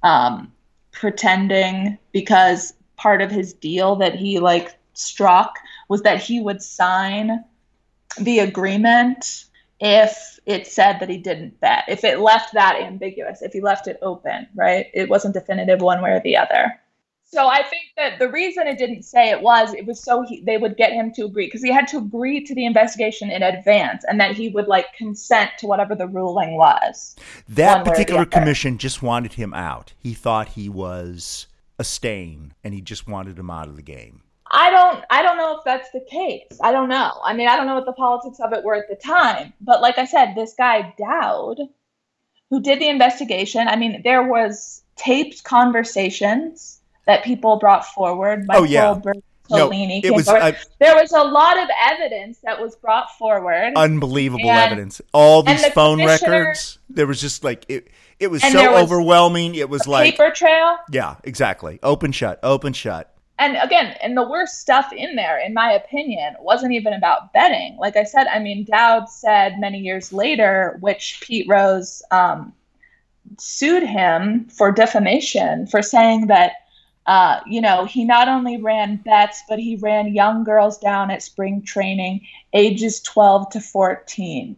um, 0.03 0.53
pretending 0.91 1.99
because 2.13 2.75
part 2.97 3.23
of 3.23 3.31
his 3.31 3.53
deal 3.55 3.97
that 3.97 4.15
he 4.15 4.39
like 4.39 4.77
struck 4.95 5.59
was 5.89 6.03
that 6.03 6.23
he 6.23 6.41
would 6.41 6.63
sign 6.63 7.45
the 8.21 8.41
agreement 8.41 9.47
if 9.81 10.39
it 10.47 10.67
said 10.67 11.01
that 11.01 11.09
he 11.09 11.19
didn't 11.19 11.59
bet. 11.61 11.85
If 11.89 12.05
it 12.05 12.21
left 12.21 12.55
that 12.55 12.81
ambiguous, 12.81 13.43
if 13.43 13.53
he 13.53 13.61
left 13.61 13.89
it 13.89 13.99
open, 14.03 14.47
right? 14.55 14.87
It 14.95 15.09
wasn't 15.09 15.35
definitive 15.35 15.81
one 15.81 16.03
way 16.03 16.11
or 16.11 16.21
the 16.21 16.37
other. 16.37 16.79
So 17.33 17.47
I 17.49 17.63
think 17.63 17.85
that 17.97 18.19
the 18.19 18.29
reason 18.29 18.67
it 18.67 18.77
didn't 18.77 19.05
say 19.05 19.31
it 19.31 19.41
was 19.41 19.73
it 19.73 19.87
was 19.87 20.03
so 20.03 20.23
he, 20.23 20.43
they 20.43 20.59
would 20.59 20.77
get 20.77 20.93
him 20.93 21.13
to 21.15 21.25
agree 21.25 21.47
because 21.47 21.63
he 21.63 21.73
had 21.73 21.89
to 21.89 21.97
agree 21.97 22.45
to 22.45 22.55
the 22.55 22.67
investigation 22.67 23.31
in 23.31 23.43
advance 23.43 24.05
and 24.07 24.21
that 24.21 24.37
he 24.37 24.51
would 24.51 24.69
like 24.69 24.93
consent 24.93 25.51
to 25.59 25.67
whatever 25.67 25.95
the 25.95 26.07
ruling 26.07 26.59
was. 26.59 27.17
That 27.49 27.79
One 27.79 27.79
way 27.79 27.81
or 27.81 27.85
the 27.85 27.91
particular 27.91 28.25
commission 28.27 28.77
just 28.77 29.03
wanted 29.03 29.33
him 29.33 29.55
out. 29.55 29.95
He 29.99 30.13
thought 30.13 30.51
he 30.51 30.69
was 30.69 31.47
a 31.79 31.85
stain, 31.85 32.53
and 32.63 32.75
he 32.75 32.83
just 32.83 33.09
wanted 33.09 33.39
him 33.39 33.51
out 33.51 33.67
of 33.67 33.77
the 33.77 33.83
game. 33.83 34.21
I 34.51 34.71
don't 34.71 35.03
I 35.09 35.23
don't 35.23 35.39
know 35.39 35.57
if 35.57 35.65
that's 35.65 35.91
the 35.93 36.05
case. 36.11 36.59
I 36.63 36.71
don't 36.71 36.91
know. 36.91 37.13
I 37.25 37.33
mean, 37.33 37.49
I 37.49 37.57
don't 37.57 37.67
know 37.67 37.77
what 37.77 37.87
the 37.87 37.95
politics 37.95 38.41
of 38.41 38.53
it 38.53 38.63
were 38.63 38.75
at 38.75 38.91
the 38.91 38.97
time. 38.97 39.55
But 39.63 39.81
like 39.81 39.97
I 39.97 40.05
said, 40.05 40.35
this 40.35 40.53
guy 40.53 40.95
Dowd, 40.99 41.61
who 42.51 42.61
did 42.61 42.79
the 42.79 42.91
investigation, 42.91 43.69
I 43.69 43.77
mean, 43.77 44.03
there 44.05 44.23
was 44.23 44.83
taped 44.97 45.45
conversations 45.45 46.82
that 47.07 47.25
people 47.25 47.57
brought 47.59 47.87
forward. 47.87 48.47
Oh, 48.51 48.63
yeah. 48.65 48.95
Michael 48.95 49.23
No, 49.51 49.69
was 50.15 50.29
uh, 50.29 50.53
there 50.79 50.95
was 50.95 51.13
a 51.13 51.23
lot 51.23 51.59
of 51.63 51.69
evidence 51.91 52.39
that 52.45 52.61
was 52.61 52.77
brought 52.77 53.11
forward. 53.19 53.73
unbelievable 53.77 54.49
And- 54.49 54.73
evidence. 54.73 55.01
All 55.13 55.43
these 55.43 55.63
the 55.65 55.71
phone 55.71 56.05
records. 56.05 56.79
There 56.89 57.07
was 57.07 57.21
just 57.21 57.45
like 57.45 57.65
it. 57.69 57.89
It 58.19 58.31
was 58.31 58.41
so 58.43 58.73
was 58.73 58.83
overwhelming. 58.85 59.57
It 59.57 59.69
was 59.69 59.87
like 59.89 60.13
paper 60.13 60.31
trail. 60.31 60.77
yeah, 60.91 61.17
exactly. 61.25 61.81
Open 61.83 62.13
shut. 62.13 62.39
Open 62.45 62.73
shut. 62.73 63.13
and 63.39 63.57
again, 63.61 63.97
and 64.01 64.17
the 64.17 64.23
worst 64.23 64.61
stuff 64.61 64.93
in 64.93 65.17
there, 65.17 65.39
in 65.39 65.53
my 65.53 65.73
opinion, 65.73 66.37
wasn't 66.39 66.73
even 66.73 66.93
about 66.93 67.33
betting. 67.33 67.77
Like 67.81 67.97
I 67.97 68.05
said, 68.05 68.29
I 68.29 68.39
mean, 68.39 68.65
Dowd 68.65 69.09
said 69.11 69.59
many 69.59 69.79
years 69.79 70.13
later, 70.13 70.77
which 70.81 71.19
Pete 71.21 71.47
Rose 71.49 72.01
um, 72.13 72.53
sued 73.39 73.83
him 73.83 74.47
for 74.51 74.71
defamation 74.71 75.67
for 75.67 75.83
saying 75.83 76.29
that, 76.29 76.53
uh, 77.07 77.41
you 77.47 77.61
know, 77.61 77.85
he 77.85 78.05
not 78.05 78.29
only 78.29 78.61
ran 78.61 78.97
bets, 78.97 79.43
but 79.49 79.59
he 79.59 79.77
ran 79.77 80.15
young 80.15 80.45
girls 80.45 80.79
down 80.79 81.11
at 81.11 81.23
spring 81.23 81.63
training, 81.63 82.21
ages 82.53 83.01
12 83.01 83.51
to 83.51 83.61
14. 83.61 84.57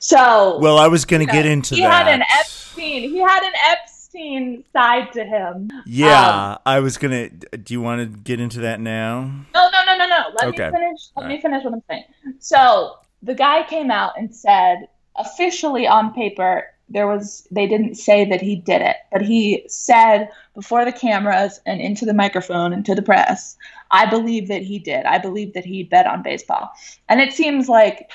So, 0.00 0.58
Well, 0.58 0.78
I 0.78 0.88
was 0.88 1.04
going 1.04 1.20
to 1.20 1.24
you 1.24 1.26
know, 1.28 1.32
get 1.44 1.46
into 1.46 1.74
he 1.74 1.82
that. 1.82 2.06
had 2.06 2.14
an 2.14 2.22
Epstein. 2.22 3.02
He 3.10 3.18
had 3.18 3.42
an 3.42 3.52
Epstein 3.72 4.64
side 4.72 5.12
to 5.12 5.24
him. 5.24 5.70
yeah, 5.86 6.52
Um, 6.52 6.58
I 6.66 6.80
was 6.80 6.96
going 6.96 7.12
to. 7.40 7.56
Do 7.58 7.74
you 7.74 7.80
want 7.80 8.00
to 8.00 8.18
get 8.18 8.40
into 8.40 8.60
that 8.60 8.80
now? 8.80 9.30
No, 9.54 9.68
no, 9.70 9.84
no, 9.84 9.96
no, 9.96 10.06
no. 10.06 10.22
Let 10.34 10.48
Okay. 10.48 10.66
me 10.70 10.78
finish. 10.78 11.00
Let 11.16 11.22
All 11.22 11.28
me 11.28 11.34
right. 11.34 11.42
finish 11.42 11.64
what 11.64 11.74
I'm 11.74 11.82
saying. 11.90 12.04
So 12.38 12.96
the 13.22 13.34
guy 13.34 13.62
came 13.64 13.90
out 13.90 14.12
and 14.18 14.34
said, 14.34 14.88
officially 15.16 15.86
on 15.86 16.12
paper, 16.14 16.64
there 16.88 17.06
was 17.06 17.46
they 17.50 17.66
didn't 17.66 17.96
say 17.96 18.24
that 18.24 18.40
he 18.40 18.56
did 18.56 18.82
it, 18.82 18.96
but 19.10 19.22
he 19.22 19.64
said 19.68 20.28
before 20.54 20.84
the 20.84 20.92
cameras 20.92 21.60
and 21.66 21.80
into 21.80 22.04
the 22.04 22.14
microphone 22.14 22.72
and 22.72 22.86
to 22.86 22.94
the 22.94 23.02
press, 23.02 23.56
I 23.90 24.06
believe 24.06 24.48
that 24.48 24.62
he 24.62 24.78
did. 24.78 25.04
I 25.04 25.18
believe 25.18 25.54
that 25.54 25.64
he 25.64 25.82
bet 25.82 26.06
on 26.06 26.22
baseball, 26.22 26.70
and 27.08 27.20
it 27.20 27.32
seems 27.32 27.68
like 27.68 28.10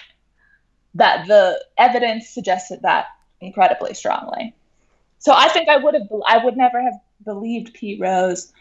that 0.96 1.28
the 1.28 1.64
evidence 1.78 2.30
suggested 2.30 2.82
that 2.82 3.08
incredibly 3.42 3.94
strongly. 3.94 4.54
So 5.20 5.34
I 5.36 5.50
think 5.50 5.70
I 5.70 5.78
would 5.78 5.94
have 5.94 6.08
I 6.26 6.44
would 6.44 6.58
never 6.58 6.82
have 6.82 7.00
believed 7.24 7.74
Pete 7.74 8.00
Rose 8.00 8.52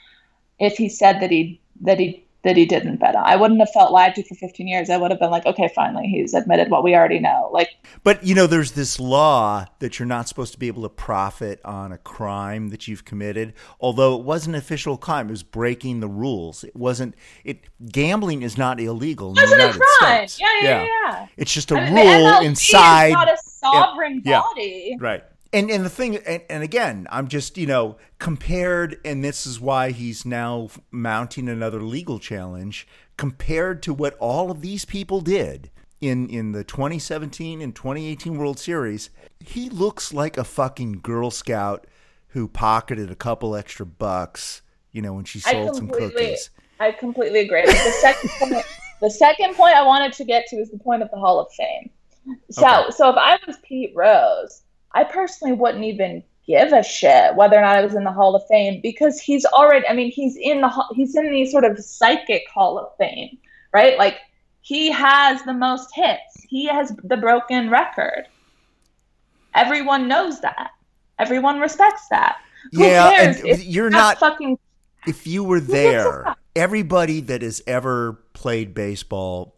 if 0.59 0.77
he 0.77 0.89
said 0.89 1.21
that 1.21 1.31
he 1.31 1.61
that 1.83 1.99
he 1.99 2.25
that 2.43 2.57
he 2.57 2.65
didn't 2.65 2.97
bet 2.97 3.15
on. 3.15 3.23
I 3.25 3.37
wouldn't 3.37 3.61
have 3.61 3.71
felt 3.71 3.93
lied 3.93 4.15
to 4.15 4.23
for 4.23 4.35
15 4.35 4.67
years. 4.67 4.89
I 4.89 4.97
would 4.97 5.11
have 5.11 5.21
been 5.21 5.31
like, 5.31 5.45
okay, 5.45 5.71
finally, 5.75 6.07
he's 6.07 6.33
admitted 6.33 6.71
what 6.71 6.83
we 6.83 6.95
already 6.95 7.19
know. 7.19 7.51
Like, 7.53 7.77
But 8.03 8.25
you 8.25 8.35
know, 8.35 8.47
there's 8.47 8.73
this 8.73 8.99
law 8.99 9.67
that 9.81 9.99
you're 9.99 10.07
not 10.07 10.29
supposed 10.29 10.53
to 10.53 10.59
be 10.59 10.67
able 10.67 10.83
to 10.83 10.89
profit 10.89 11.61
on 11.65 11.93
a 11.93 11.99
crime 11.99 12.69
that 12.69 12.89
you've 12.89 13.05
committed. 13.05 13.53
Although 13.79 14.19
it 14.19 14.25
wasn't 14.25 14.57
an 14.57 14.59
official 14.59 14.97
crime, 14.97 15.29
it 15.29 15.33
was 15.33 15.43
breaking 15.43 16.01
the 16.01 16.09
rules. 16.09 16.65
It 16.65 16.75
wasn't. 16.75 17.15
It 17.45 17.65
gambling 17.91 18.43
is 18.43 18.57
not 18.57 18.81
illegal 18.81 19.35
the 19.35 19.43
wasn't 19.43 19.61
a 19.61 19.79
crime. 19.79 20.29
States. 20.29 20.41
Yeah, 20.41 20.63
yeah, 20.63 20.85
yeah. 20.85 21.27
It's 21.37 21.53
just 21.53 21.71
a 21.71 21.77
I 21.77 21.91
mean, 21.91 22.07
rule 22.07 22.41
inside. 22.41 23.13
not 23.13 23.29
a 23.29 23.37
sovereign 23.45 24.23
yeah. 24.25 24.41
body. 24.41 24.97
Right. 24.99 25.25
And 25.53 25.71
and 25.71 25.85
the 25.85 25.91
thing 25.91 26.17
and, 26.17 26.43
and 26.49 26.63
again, 26.63 27.09
I'm 27.11 27.29
just, 27.29 27.59
you 27.59 27.67
know, 27.67 27.97
compared 28.19 29.01
and 29.05 29.25
this 29.25 29.47
is 29.47 29.61
why 29.61 29.91
he's 29.91 30.25
now 30.25 30.69
mounting 30.91 31.49
another 31.49 31.83
legal 31.83 32.19
challenge 32.19 32.87
compared 33.17 33.83
to 33.83 33.93
what 33.93 34.17
all 34.19 34.51
of 34.51 34.61
these 34.61 34.85
people 34.85 35.21
did 35.21 35.71
in 36.01 36.29
in 36.29 36.53
the 36.53 36.65
2017 36.65 37.61
and 37.61 37.75
2018 37.75 38.39
World 38.39 38.59
Series, 38.59 39.11
he 39.41 39.69
looks 39.69 40.13
like 40.13 40.37
a 40.39 40.45
fucking 40.45 41.01
girl 41.01 41.31
scout 41.31 41.87
who 42.29 42.49
pocketed 42.49 43.11
a 43.11 43.17
couple 43.17 43.57
extra 43.57 43.85
bucks, 43.85 44.63
you 44.93 45.03
know, 45.03 45.15
when 45.15 45.25
she 45.25 45.41
sold 45.41 45.75
some 45.77 45.89
cookies. 45.89 46.51
I 46.79 46.93
completely 46.93 47.41
agree. 47.41 47.67
The 47.67 47.97
second 48.01 48.31
point, 48.39 48.65
the 49.01 49.11
second 49.11 49.55
point 49.55 49.75
I 49.75 49.83
wanted 49.83 50.13
to 50.15 50.25
get 50.25 50.47
to 50.49 50.57
is 50.57 50.71
the 50.71 50.79
point 50.79 51.03
of 51.03 51.11
the 51.11 51.19
Hall 51.19 51.41
of 51.41 51.53
Fame. 51.53 51.91
So, 52.51 52.63
Okay. 52.63 52.91
so 52.91 53.11
if 53.11 53.17
I 53.17 53.39
was 53.47 53.57
Pete 53.63 53.93
Rose, 53.95 54.63
I 54.93 55.05
personally 55.05 55.53
wouldn't 55.55 55.85
even 55.85 56.23
give 56.47 56.73
a 56.73 56.83
shit 56.83 57.37
whether 57.37 57.57
or 57.57 57.61
not 57.61 57.77
I 57.79 57.83
was 57.85 57.95
in 57.95 58.05
the 58.05 58.11
Hall 58.13 58.35
of 58.35 58.43
Fame 58.49 58.81
because 58.83 59.21
he's 59.21 59.45
already. 59.47 59.87
I 59.87 59.93
mean, 59.95 60.11
he's 60.11 60.37
in 60.37 60.61
the 60.61 60.85
he's 60.95 61.15
in 61.17 61.31
the 61.31 61.47
sort 61.47 61.65
of 61.65 61.79
psychic 61.79 62.43
Hall 62.53 62.79
of 62.79 62.89
Fame, 62.99 63.39
right? 63.73 63.97
Like 63.99 64.17
he 64.63 64.91
has 64.91 65.43
the 65.45 65.55
most 65.55 65.91
hits. 65.95 66.43
He 66.49 66.67
has 66.67 66.93
the 67.05 67.17
broken 67.17 67.71
record. 67.71 68.27
Everyone 69.55 70.09
knows 70.09 70.41
that. 70.41 70.71
Everyone 71.19 71.61
respects 71.61 72.09
that. 72.09 72.39
Who 72.73 72.85
Yeah, 72.85 73.11
cares 73.11 73.41
and 73.41 73.49
if 73.49 73.65
you're 73.65 73.91
not- 73.91 74.19
fucking 74.19 74.59
if 75.07 75.27
you 75.27 75.43
were 75.45 75.61
there, 75.61 76.37
everybody 76.55 77.21
that 77.23 77.41
has 77.43 77.63
ever 77.67 78.21
played 78.35 78.75
baseball 78.75 79.55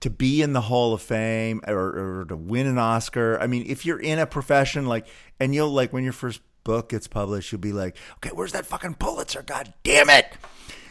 to 0.00 0.10
be 0.10 0.42
in 0.42 0.52
the 0.52 0.62
Hall 0.62 0.94
of 0.94 1.02
Fame 1.02 1.60
or, 1.66 2.20
or 2.20 2.24
to 2.26 2.36
win 2.36 2.66
an 2.66 2.78
Oscar. 2.78 3.38
I 3.40 3.46
mean, 3.46 3.64
if 3.66 3.84
you're 3.84 4.00
in 4.00 4.18
a 4.18 4.26
profession 4.26 4.86
like, 4.86 5.06
and 5.38 5.54
you'll 5.54 5.70
like 5.70 5.92
when 5.92 6.04
your 6.04 6.12
first 6.12 6.40
book 6.64 6.90
gets 6.90 7.06
published, 7.06 7.52
you'll 7.52 7.60
be 7.60 7.72
like, 7.72 7.96
okay, 8.16 8.30
where's 8.34 8.52
that 8.52 8.66
fucking 8.66 8.94
Pulitzer? 8.94 9.42
God 9.42 9.72
damn 9.82 10.10
it! 10.10 10.26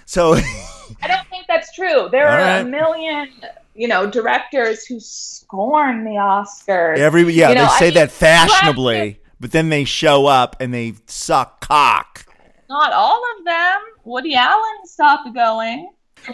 So 0.06 0.34
I 1.02 1.08
don't 1.08 1.28
think 1.30 1.46
that's 1.48 1.74
true. 1.74 2.10
There 2.12 2.28
are 2.28 2.38
right. 2.40 2.58
a 2.60 2.66
million, 2.66 3.30
you 3.76 3.88
know, 3.88 4.10
directors 4.10 4.86
who 4.86 5.00
scorn 5.00 6.04
the 6.04 6.12
Oscars. 6.12 6.98
every 6.98 7.24
yeah, 7.34 7.50
You 7.50 7.56
know, 7.56 7.62
they 7.62 7.68
I 7.68 7.80
say 7.80 7.86
mean, 7.86 7.94
that 7.96 8.00
have 8.02 8.10
to- 8.10 8.16
fashionably, 8.16 9.20
but 9.40 9.52
then 9.52 9.70
they 9.70 9.84
show 9.86 10.26
up 10.26 10.56
and 10.60 10.74
they 10.74 10.94
suck 11.08 11.62
cock. 11.62 12.26
Not 12.70 12.94
all 12.94 13.24
of 13.38 13.46
them. 13.46 13.78
Woody 14.04 14.36
Allen 14.36 14.86
stopped 14.86 15.34
going. 15.34 15.90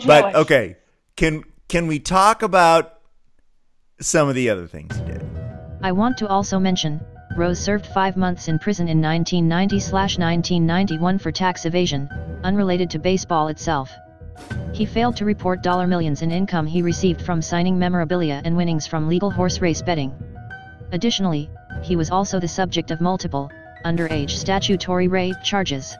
But 0.05 0.35
okay, 0.35 0.77
can 1.15 1.43
can 1.67 1.87
we 1.87 1.97
talk 1.99 2.43
about 2.43 2.99
some 3.99 4.29
of 4.29 4.35
the 4.35 4.49
other 4.49 4.67
things 4.67 4.95
he 4.95 5.03
did? 5.03 5.21
I 5.81 5.91
want 5.91 6.15
to 6.17 6.27
also 6.27 6.59
mention, 6.59 7.01
Rose 7.37 7.59
served 7.59 7.87
five 7.87 8.15
months 8.15 8.47
in 8.47 8.59
prison 8.59 8.87
in 8.87 9.01
1990-1991 9.01 11.19
for 11.19 11.31
tax 11.31 11.65
evasion, 11.65 12.07
unrelated 12.43 12.89
to 12.91 12.99
baseball 12.99 13.49
itself. 13.49 13.91
He 14.73 14.85
failed 14.85 15.15
to 15.17 15.25
report 15.25 15.61
dollar 15.63 15.87
millions 15.87 16.21
in 16.21 16.31
income 16.31 16.67
he 16.67 16.81
received 16.81 17.21
from 17.21 17.41
signing 17.41 17.77
memorabilia 17.79 18.41
and 18.45 18.57
winnings 18.57 18.87
from 18.87 19.07
legal 19.07 19.31
horse 19.31 19.61
race 19.61 19.81
betting. 19.81 20.13
Additionally, 20.91 21.49
he 21.81 21.95
was 21.95 22.11
also 22.11 22.39
the 22.39 22.47
subject 22.47 22.91
of 22.91 23.01
multiple, 23.01 23.49
underage 23.85 24.31
statutory 24.31 25.07
rape 25.07 25.35
charges. 25.43 25.95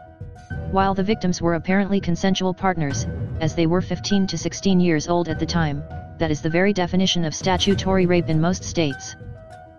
While 0.76 0.94
the 0.94 1.04
victims 1.04 1.42
were 1.42 1.54
apparently 1.54 2.02
consensual 2.02 2.54
partners, 2.54 3.08
as 3.40 3.56
they 3.56 3.66
were 3.66 3.80
15 3.80 4.28
to 4.28 4.38
16 4.38 4.82
years 4.82 5.08
old 5.08 5.30
at 5.30 5.40
the 5.40 5.46
time, 5.46 5.82
that 6.18 6.32
is 6.32 6.42
the 6.42 6.50
very 6.50 6.74
definition 6.74 7.24
of 7.24 7.34
statutory 7.34 8.06
rape 8.06 8.28
in 8.28 8.42
most 8.42 8.62
states. 8.62 9.16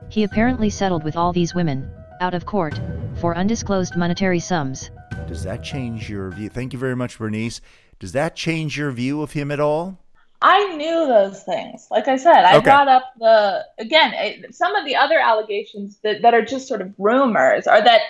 He 0.09 0.25
apparently 0.25 0.71
settled 0.71 1.05
with 1.05 1.15
all 1.15 1.35
these 1.35 1.55
women, 1.55 1.87
out 2.23 2.33
of 2.33 2.47
court, 2.47 2.81
for 3.21 3.37
undisclosed 3.37 3.95
monetary 3.95 4.41
sums. 4.41 4.91
Does 5.29 5.43
that 5.43 5.63
change 5.63 6.09
your 6.09 6.31
view? 6.31 6.49
Thank 6.49 6.73
you 6.73 6.79
very 6.79 6.97
much, 6.97 7.19
Bernice. 7.19 7.61
Does 7.99 8.13
that 8.13 8.35
change 8.35 8.79
your 8.79 8.91
view 8.91 9.21
of 9.21 9.33
him 9.33 9.51
at 9.51 9.61
all? 9.61 9.99
I 10.41 10.77
knew 10.77 11.07
those 11.07 11.43
things. 11.43 11.89
Like 11.91 12.09
I 12.09 12.17
said, 12.17 12.47
I 12.47 12.57
Okay. 12.57 12.65
brought 12.65 12.89
up 12.89 13.03
the 13.21 13.67
again 13.77 14.15
it, 14.15 14.55
some 14.55 14.75
of 14.75 14.87
the 14.87 14.97
other 14.97 15.19
allegations 15.19 15.99
that, 16.05 16.23
that 16.23 16.33
are 16.33 16.43
just 16.43 16.67
sort 16.67 16.81
of 16.81 16.95
rumors 16.97 17.67
are 17.67 17.85
that 17.85 18.01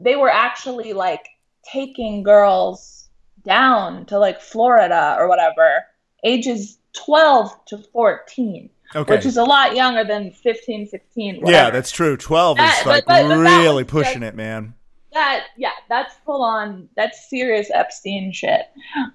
they 0.00 0.16
were 0.16 0.28
actually 0.28 0.92
like 0.92 1.24
taking 1.72 2.22
girls 2.22 3.08
down 3.44 4.06
to 4.06 4.18
like 4.18 4.40
Florida 4.40 5.16
or 5.18 5.28
whatever, 5.28 5.84
ages 6.24 6.78
12 6.94 7.64
to 7.66 7.78
14, 7.92 8.70
Okay. 8.94 9.14
which 9.14 9.26
is 9.26 9.36
a 9.36 9.44
lot 9.44 9.74
younger 9.76 10.04
than 10.04 10.30
15, 10.32 10.86
16. 10.86 11.42
yeah, 11.46 11.70
that's 11.70 11.90
true. 11.90 12.16
Twelve 12.16 12.56
That- 12.58 12.80
is 12.80 12.86
like 12.86 13.04
but- 13.06 13.28
but 13.28 13.36
really 13.38 13.84
pushing 13.84 14.22
it, 14.22 14.34
man. 14.34 14.74
that 15.12 15.46
yeah 15.56 15.70
that's 15.88 16.14
full 16.26 16.42
on 16.42 16.88
that's 16.94 17.30
serious 17.30 17.70
epstein 17.72 18.30
shit 18.32 18.66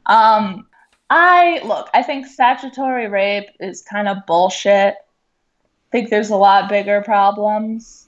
um 0.08 0.66
i 1.12 1.62
look 1.64 1.90
i 1.94 2.02
think 2.02 2.26
statutory 2.26 3.08
rape 3.08 3.50
is 3.60 3.84
kind 3.84 4.08
of 4.08 4.18
bullshit 4.26 4.96
i 4.96 5.92
think 5.92 6.10
there's 6.10 6.32
a 6.32 6.36
lot 6.36 6.68
bigger 6.70 7.02
problems 7.04 8.08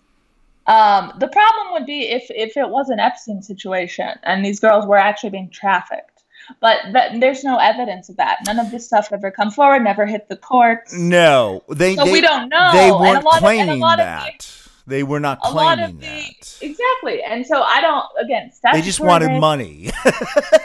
um 0.68 1.12
the 1.20 1.28
problem 1.28 1.74
would 1.74 1.86
be 1.86 2.04
if 2.10 2.24
if 2.30 2.56
it 2.58 2.70
was 2.70 2.90
an 2.90 3.00
epstein 3.00 3.42
situation 3.42 4.08
and 4.24 4.46
these 4.46 4.60
girls 4.60 4.86
were 4.86 4.98
actually 4.98 5.30
being 5.30 5.50
trafficked 5.50 6.24
but 6.62 6.78
that, 6.94 7.20
there's 7.20 7.44
no 7.44 7.58
evidence 7.58 8.10
of 8.10 8.18
that 8.18 8.38
none 8.46 8.60
of 8.60 8.70
this 8.72 8.86
stuff 8.86 9.10
ever 9.12 9.30
come 9.32 9.52
forward 9.52 9.82
never 9.84 10.06
hit 10.06 10.28
the 10.30 10.36
courts 10.38 10.94
No, 10.94 11.64
they. 11.70 11.96
So 11.96 12.06
they 12.06 12.12
we 12.12 12.22
don't 12.22 12.50
know, 12.50 12.72
They 12.74 12.92
weren't 12.92 13.18
of- 13.18 13.26
and 13.26 13.36
a 13.36 13.40
claiming 13.40 13.84
of 13.84 13.98
that. 13.98 14.50
they 14.88 15.04
were 15.04 15.20
not 15.20 15.40
claiming 15.42 16.00
the 16.00 16.06
that. 16.08 16.58
exactly 16.62 17.22
and 17.24 17.46
so 17.46 17.62
i 17.64 17.80
don't 17.82 18.06
again 18.20 18.52
They 18.74 18.82
just 18.82 19.00
wanted 19.00 19.28
rape- 19.28 19.40
money. 19.42 19.90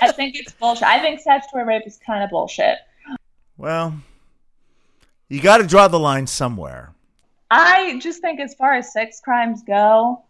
I 0.03 0.13
think 0.19 0.37
it's 0.37 0.53
bullshit. 0.53 0.85
I 0.89 1.01
think 1.01 1.21
statutory 1.21 1.65
rape 1.65 1.87
is 1.87 1.99
kind 2.05 2.23
of 2.25 2.31
bullshit. 2.31 2.79
well, 3.57 3.95
you 5.29 5.41
got 5.41 5.59
to 5.59 5.67
draw 5.67 5.89
the 5.89 5.99
line 5.99 6.27
somewhere. 6.27 6.93
I 7.51 7.99
just 8.01 8.21
think, 8.21 8.41
as 8.41 8.55
far 8.55 8.75
as 8.75 8.93
sex 8.93 9.21
crimes 9.23 9.63
go, 9.63 10.25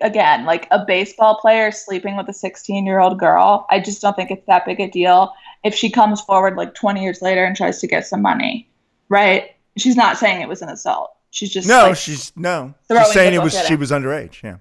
again, 0.00 0.44
like 0.44 0.68
a 0.70 0.84
baseball 0.84 1.38
player 1.40 1.70
sleeping 1.70 2.16
with 2.16 2.28
a 2.28 2.32
16 2.32 2.86
year 2.86 3.00
old 3.00 3.18
girl, 3.18 3.66
I 3.70 3.80
just 3.80 4.00
don't 4.00 4.14
think 4.14 4.30
it's 4.30 4.46
that 4.46 4.64
big 4.64 4.80
a 4.80 4.88
deal 4.88 5.32
if 5.64 5.74
she 5.74 5.90
comes 5.90 6.20
forward 6.20 6.56
like 6.56 6.74
20 6.74 7.02
years 7.02 7.22
later 7.22 7.44
and 7.44 7.56
tries 7.56 7.80
to 7.80 7.86
get 7.86 8.06
some 8.06 8.22
money, 8.22 8.68
right? 9.08 9.52
She's 9.76 9.96
not 9.96 10.18
saying 10.18 10.40
it 10.40 10.48
was 10.48 10.62
an 10.62 10.68
assault. 10.68 11.14
She's 11.30 11.50
just 11.50 11.66
No, 11.66 11.88
like, 11.88 11.96
she's 11.96 12.32
no. 12.36 12.74
She's 12.90 13.12
saying 13.12 13.34
it 13.34 13.42
was 13.42 13.58
she 13.66 13.74
was 13.76 13.90
underage. 13.90 14.42
Yeah. 14.42 14.58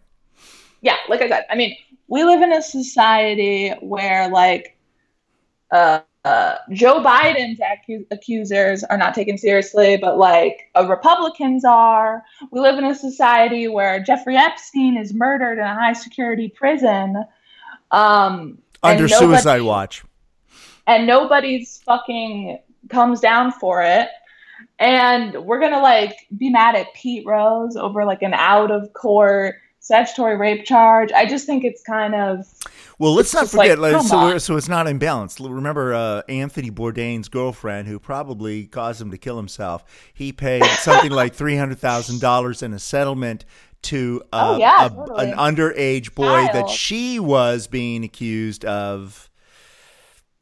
yeah, 0.82 0.96
like 1.10 1.22
I 1.22 1.28
said, 1.28 1.46
I 1.50 1.56
mean, 1.56 1.76
we 2.08 2.24
live 2.24 2.42
in 2.42 2.54
a 2.54 2.62
society 2.62 3.72
where 3.82 4.30
like 4.30 4.78
uh, 5.72 6.02
uh, 6.24 6.56
Joe 6.72 7.00
Biden's 7.04 7.60
accu- 7.60 8.06
accusers 8.12 8.84
are 8.84 8.98
not 8.98 9.16
taken 9.16 9.38
seriously, 9.38 9.98
but 9.98 10.18
like 10.18 10.70
uh, 10.76 10.88
Republicans 10.88 11.66
are. 11.66 12.24
We 12.52 12.60
live 12.60 12.78
in 12.78 12.86
a 12.86 12.94
society 12.96 13.68
where 13.68 14.00
Jeffrey 14.04 14.38
Epstein 14.38 14.98
is 14.98 15.14
murdered 15.14 15.58
in 15.58 15.66
a 15.66 15.74
high 15.74 15.94
security 15.94 16.48
prison. 16.50 17.24
Um, 17.90 18.60
Under 18.84 19.08
nobody- 19.08 19.14
suicide 19.34 19.62
watch. 19.64 20.04
and 20.88 21.08
nobody's 21.08 21.82
fucking 21.84 22.60
comes 22.90 23.20
down 23.20 23.52
for 23.52 23.82
it. 23.82 24.10
And 24.80 25.34
we're 25.46 25.60
gonna 25.60 25.82
like 25.82 26.16
be 26.38 26.50
mad 26.50 26.76
at 26.76 26.94
Pete 26.94 27.26
Rose 27.26 27.76
over 27.76 28.06
like 28.06 28.22
an 28.22 28.34
out 28.34 28.72
of 28.72 28.94
court 28.94 29.56
statutory 29.82 30.38
rape 30.38 30.64
charge. 30.66 31.12
I 31.12 31.26
just 31.26 31.46
think 31.46 31.64
it's 31.66 31.82
kind 31.84 32.16
of 32.16 32.46
Well, 33.00 33.14
let's 33.14 33.34
not 33.34 33.42
just 33.42 33.54
like, 33.56 33.72
forget. 33.72 33.80
like, 33.80 34.02
so, 34.04 34.26
we're- 34.26 34.40
so 34.40 34.56
it's 34.56 34.70
not 34.70 34.86
imbalanced. 34.86 35.44
Remember 35.48 35.94
uh, 35.94 36.22
Anthony 36.30 36.72
Bourdain's 36.72 37.28
girlfriend, 37.28 37.88
who 37.90 38.00
probably 38.00 38.66
caused 38.68 39.02
him 39.02 39.12
to 39.12 39.18
kill 39.18 39.36
himself. 39.38 39.84
He 40.14 40.32
paid 40.32 40.64
something 40.80 41.12
like 41.12 41.34
three 41.34 41.58
hundred 41.58 41.80
thousand 41.80 42.22
dollars 42.22 42.62
in 42.64 42.72
a 42.74 42.80
settlement 42.80 43.44
to 43.84 44.22
uh, 44.32 44.54
Oh, 44.54 44.58
yeah, 44.60 44.86
a- 44.86 44.90
totally. 44.92 45.32
an 45.32 45.38
underage 45.38 46.14
boy 46.16 46.48
that 46.54 46.70
she 46.70 47.20
was 47.20 47.68
being 47.68 48.04
accused 48.04 48.64
of. 48.66 49.28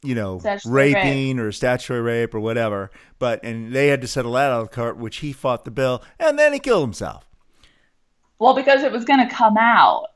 You 0.01 0.15
know, 0.15 0.39
Statutory 0.39 0.93
raping 0.93 1.39
or 1.39 1.51
statutory 1.51 1.99
rape 1.99 2.33
or 2.33 2.39
whatever, 2.39 2.89
but 3.19 3.43
and 3.43 3.73
they 3.73 3.87
had 3.89 3.99
to 3.99 4.07
settle 4.07 4.31
that 4.33 4.49
out 4.49 4.61
of 4.61 4.71
court, 4.71 4.95
which 4.95 5.17
he 5.17 5.33
fought 5.33 5.65
the 5.65 5.71
bill, 5.71 6.01
and 6.17 6.39
then 6.39 6.53
he 6.53 6.59
killed 6.59 6.83
himself. 6.83 7.28
Well 8.39 8.53
because 8.55 8.83
it 8.83 8.91
was 8.91 9.05
gonna 9.05 9.29
come 9.29 9.57
out. 9.57 10.07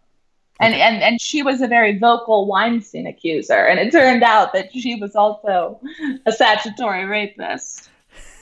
And, 0.60 0.74
and 0.76 1.02
and 1.04 1.20
she 1.20 1.42
was 1.44 1.62
a 1.62 1.68
very 1.68 1.98
vocal 1.98 2.46
Weinstein 2.46 3.08
accuser, 3.08 3.66
and 3.66 3.80
it 3.80 3.92
turned 3.92 4.24
out 4.24 4.54
that 4.54 4.72
she 4.74 4.96
was 4.96 5.16
also 5.16 5.82
a 6.26 6.32
statutory 6.32 7.06
rapist. 7.06 7.90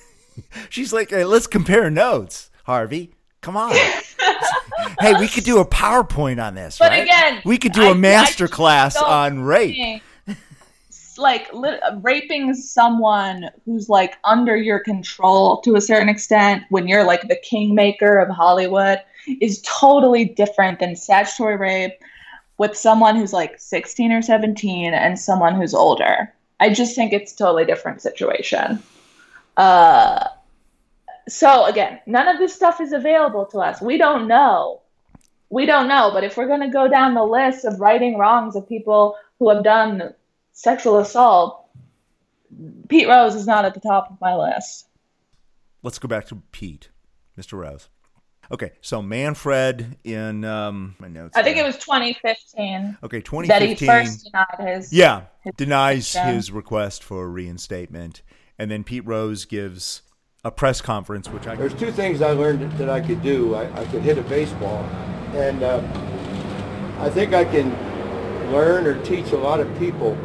She's 0.69 0.91
like, 0.93 1.09
hey, 1.09 1.23
let's 1.23 1.47
compare 1.47 1.89
notes, 1.89 2.51
Harvey. 2.65 3.11
Come 3.41 3.57
on. 3.57 3.71
hey, 4.99 5.13
we 5.19 5.27
could 5.27 5.45
do 5.45 5.59
a 5.59 5.65
PowerPoint 5.65 6.43
on 6.43 6.53
this, 6.53 6.77
But 6.77 6.91
right? 6.91 7.03
again, 7.03 7.41
we 7.45 7.57
could 7.57 7.71
do 7.71 7.83
I- 7.83 7.87
a 7.87 7.91
I 7.91 7.93
master 7.95 8.43
just 8.45 8.53
class 8.53 8.95
on 8.97 9.41
rape. 9.41 10.03
like 11.17 11.51
li- 11.53 11.79
raping 12.01 12.53
someone 12.53 13.49
who's 13.65 13.89
like 13.89 14.17
under 14.23 14.55
your 14.55 14.79
control 14.79 15.61
to 15.61 15.75
a 15.75 15.81
certain 15.81 16.09
extent 16.09 16.63
when 16.69 16.87
you're 16.87 17.03
like 17.03 17.27
the 17.27 17.37
kingmaker 17.37 18.17
of 18.19 18.29
Hollywood 18.29 18.99
is 19.27 19.61
totally 19.61 20.25
different 20.25 20.79
than 20.79 20.95
statutory 20.95 21.57
rape 21.57 21.93
with 22.57 22.77
someone 22.77 23.15
who's 23.15 23.33
like 23.33 23.59
16 23.59 24.11
or 24.11 24.21
17 24.21 24.93
and 24.93 25.19
someone 25.19 25.55
who's 25.55 25.73
older. 25.73 26.31
I 26.59 26.71
just 26.71 26.95
think 26.95 27.11
it's 27.11 27.33
a 27.33 27.37
totally 27.37 27.65
different 27.65 28.01
situation. 28.01 28.81
Uh, 29.57 30.27
so 31.27 31.65
again, 31.65 31.99
none 32.05 32.27
of 32.27 32.37
this 32.37 32.53
stuff 32.53 32.79
is 32.79 32.93
available 32.93 33.45
to 33.47 33.59
us. 33.59 33.81
We 33.81 33.97
don't 33.97 34.27
know. 34.27 34.81
We 35.49 35.65
don't 35.65 35.87
know. 35.87 36.11
But 36.13 36.23
if 36.23 36.37
we're 36.37 36.47
going 36.47 36.61
to 36.61 36.69
go 36.69 36.87
down 36.87 37.13
the 37.13 37.23
list 37.23 37.65
of 37.65 37.79
righting 37.79 38.17
wrongs 38.17 38.55
of 38.55 38.69
people 38.69 39.15
who 39.39 39.49
have 39.49 39.63
done 39.63 40.13
sexual 40.53 40.99
assault, 40.99 41.65
Pete 42.89 43.07
Rose 43.07 43.35
is 43.35 43.47
not 43.47 43.65
at 43.65 43.73
the 43.73 43.79
top 43.79 44.11
of 44.11 44.21
my 44.21 44.35
list. 44.35 44.87
Let's 45.83 45.97
go 45.97 46.07
back 46.07 46.27
to 46.27 46.41
Pete, 46.51 46.89
Mr. 47.37 47.53
Rose. 47.53 47.89
Okay, 48.51 48.71
so 48.81 49.01
Manfred 49.01 49.97
in 50.03 50.43
um, 50.43 50.95
my 50.99 51.07
notes. 51.07 51.37
I 51.37 51.41
think 51.41 51.55
here. 51.55 51.63
it 51.63 51.67
was 51.67 51.77
2015 51.77 52.97
okay. 53.01 53.21
2015. 53.21 53.47
that 53.47 53.59
2015. 53.59 53.77
he 53.77 53.85
first 53.85 54.25
denied 54.25 54.75
his. 54.75 54.93
yeah, 54.93 55.23
his 55.41 55.53
denies 55.55 56.11
conviction. 56.11 56.35
his 56.35 56.51
request 56.51 57.01
for 57.01 57.29
reinstatement, 57.29 58.21
and 58.59 58.69
then 58.69 58.83
Pete 58.83 59.05
Rose 59.05 59.45
gives 59.45 60.01
a 60.43 60.51
press 60.51 60.81
conference, 60.81 61.29
which 61.29 61.47
I 61.47 61.55
There's 61.55 61.73
two 61.73 61.91
things 61.91 62.21
I 62.21 62.31
learned 62.31 62.69
that 62.73 62.89
I 62.89 62.99
could 62.99 63.23
do. 63.23 63.55
I, 63.55 63.73
I 63.79 63.85
could 63.85 64.01
hit 64.01 64.17
a 64.17 64.23
baseball, 64.23 64.83
and 65.33 65.63
uh, 65.63 65.77
I 66.99 67.09
think 67.09 67.33
I 67.33 67.45
can 67.45 67.71
learn 68.51 68.85
or 68.85 69.01
teach 69.05 69.31
a 69.31 69.37
lot 69.37 69.61
of 69.61 69.79
people 69.79 70.17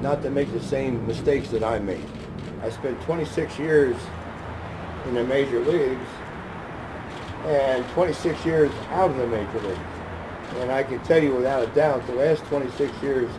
not 0.00 0.22
to 0.22 0.30
make 0.30 0.50
the 0.52 0.62
same 0.62 1.06
mistakes 1.06 1.50
that 1.50 1.62
I 1.62 1.78
made. 1.78 2.04
I 2.62 2.70
spent 2.70 2.98
26 3.02 3.58
years 3.58 3.96
in 5.06 5.14
the 5.14 5.24
major 5.24 5.60
leagues 5.60 6.08
and 7.46 7.86
26 7.90 8.44
years 8.44 8.70
out 8.90 9.10
of 9.10 9.16
the 9.16 9.26
major 9.26 9.60
leagues. 9.60 9.78
And 10.56 10.70
I 10.70 10.82
can 10.82 10.98
tell 11.00 11.22
you 11.22 11.34
without 11.34 11.62
a 11.62 11.66
doubt, 11.68 12.06
the 12.06 12.14
last 12.14 12.44
26 12.44 12.92
years 13.02 13.30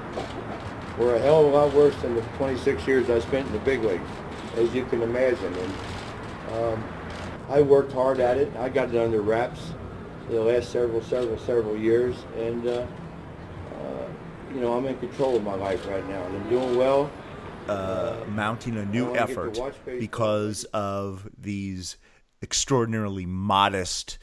were 0.97 1.15
a 1.15 1.19
hell 1.19 1.45
of 1.45 1.53
a 1.53 1.55
lot 1.55 1.73
worse 1.73 1.95
than 2.01 2.15
the 2.15 2.21
26 2.37 2.85
years 2.87 3.09
I 3.09 3.19
spent 3.19 3.47
in 3.47 3.53
the 3.53 3.59
big 3.59 3.83
leagues, 3.83 4.09
as 4.57 4.73
you 4.73 4.85
can 4.85 5.01
imagine. 5.01 5.53
And 5.53 5.73
um, 6.53 6.83
I 7.49 7.61
worked 7.61 7.93
hard 7.93 8.19
at 8.19 8.37
it. 8.37 8.55
I 8.57 8.69
got 8.69 8.93
it 8.93 8.97
under 8.97 9.21
wraps 9.21 9.73
the 10.29 10.41
last 10.41 10.71
several, 10.71 11.01
several, 11.03 11.37
several 11.39 11.77
years. 11.77 12.15
And, 12.37 12.67
uh, 12.67 12.87
uh, 13.75 14.07
you 14.53 14.59
know, 14.59 14.73
I'm 14.73 14.85
in 14.85 14.97
control 14.97 15.35
of 15.35 15.43
my 15.43 15.55
life 15.55 15.85
right 15.87 16.07
now. 16.09 16.23
And 16.23 16.35
I'm 16.35 16.49
doing 16.49 16.75
well. 16.77 17.09
uh, 17.69 18.17
mounting 18.29 18.77
a 18.77 18.85
new 18.85 19.05
wanna 19.05 19.19
get 19.19 19.27
to 19.27 19.31
effort 19.31 19.75
because 19.99 20.65
of 20.65 21.27
these 21.39 21.97
extraordinarily 22.41 23.25
modest 23.25 24.17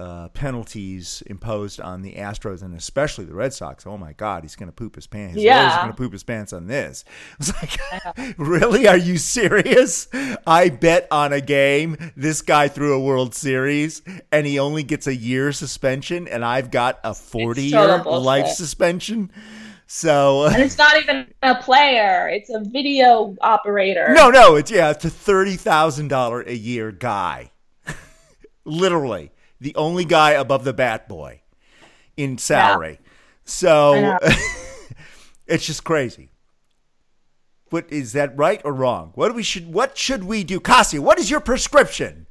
uh, 0.00 0.28
penalties 0.28 1.24
imposed 1.26 1.80
on 1.80 2.02
the 2.02 2.14
Astros 2.14 2.62
and 2.62 2.72
especially 2.72 3.24
the 3.24 3.34
Red 3.34 3.52
Sox. 3.52 3.84
Oh 3.84 3.98
my 3.98 4.12
God, 4.12 4.44
he's 4.44 4.54
going 4.54 4.68
to 4.68 4.72
poop 4.72 4.94
his 4.94 5.08
pants. 5.08 5.34
He's 5.34 5.42
Yeah. 5.42 5.76
going 5.80 5.90
to 5.90 5.96
poop 5.96 6.12
his 6.12 6.22
pants 6.22 6.52
on 6.52 6.68
this. 6.68 7.04
It's 7.40 7.52
like, 7.60 8.34
really? 8.38 8.86
Are 8.86 8.96
you 8.96 9.18
serious? 9.18 10.06
I 10.46 10.68
bet 10.68 11.08
on 11.10 11.32
a 11.32 11.40
game. 11.40 11.96
This 12.16 12.42
guy 12.42 12.68
threw 12.68 12.94
a 12.94 13.00
World 13.00 13.34
Series 13.34 14.02
and 14.30 14.46
he 14.46 14.60
only 14.60 14.84
gets 14.84 15.08
a 15.08 15.14
year 15.16 15.50
suspension, 15.50 16.28
and 16.28 16.44
I've 16.44 16.70
got 16.70 17.00
a 17.02 17.12
40 17.12 17.62
year 17.64 17.98
life 18.04 18.46
suspension. 18.48 19.32
So. 19.90 20.44
And 20.44 20.62
it's 20.62 20.76
not 20.76 21.00
even 21.00 21.32
a 21.42 21.54
player; 21.54 22.28
it's 22.28 22.50
a 22.50 22.60
video 22.60 23.34
operator. 23.40 24.12
No, 24.12 24.28
no, 24.28 24.54
it's 24.54 24.70
yeah, 24.70 24.90
it's 24.90 25.04
a 25.06 25.10
thirty 25.10 25.56
thousand 25.56 26.08
dollar 26.08 26.42
a 26.42 26.52
year 26.52 26.92
guy. 26.92 27.50
Literally, 28.64 29.32
the 29.60 29.74
only 29.76 30.04
guy 30.04 30.32
above 30.32 30.64
the 30.64 30.74
bat 30.74 31.08
boy 31.08 31.40
in 32.18 32.36
salary. 32.36 33.00
So 33.46 34.18
it's 35.46 35.64
just 35.66 35.84
crazy. 35.84 36.32
But 37.70 37.90
is 37.90 38.12
that 38.12 38.36
right 38.36 38.60
or 38.66 38.74
wrong? 38.74 39.12
What 39.14 39.28
do 39.28 39.34
we 39.34 39.42
should 39.42 39.72
what 39.72 39.96
should 39.96 40.24
we 40.24 40.44
do? 40.44 40.60
Cassia, 40.60 41.00
what 41.00 41.18
is 41.18 41.30
your 41.30 41.40
prescription 41.40 42.26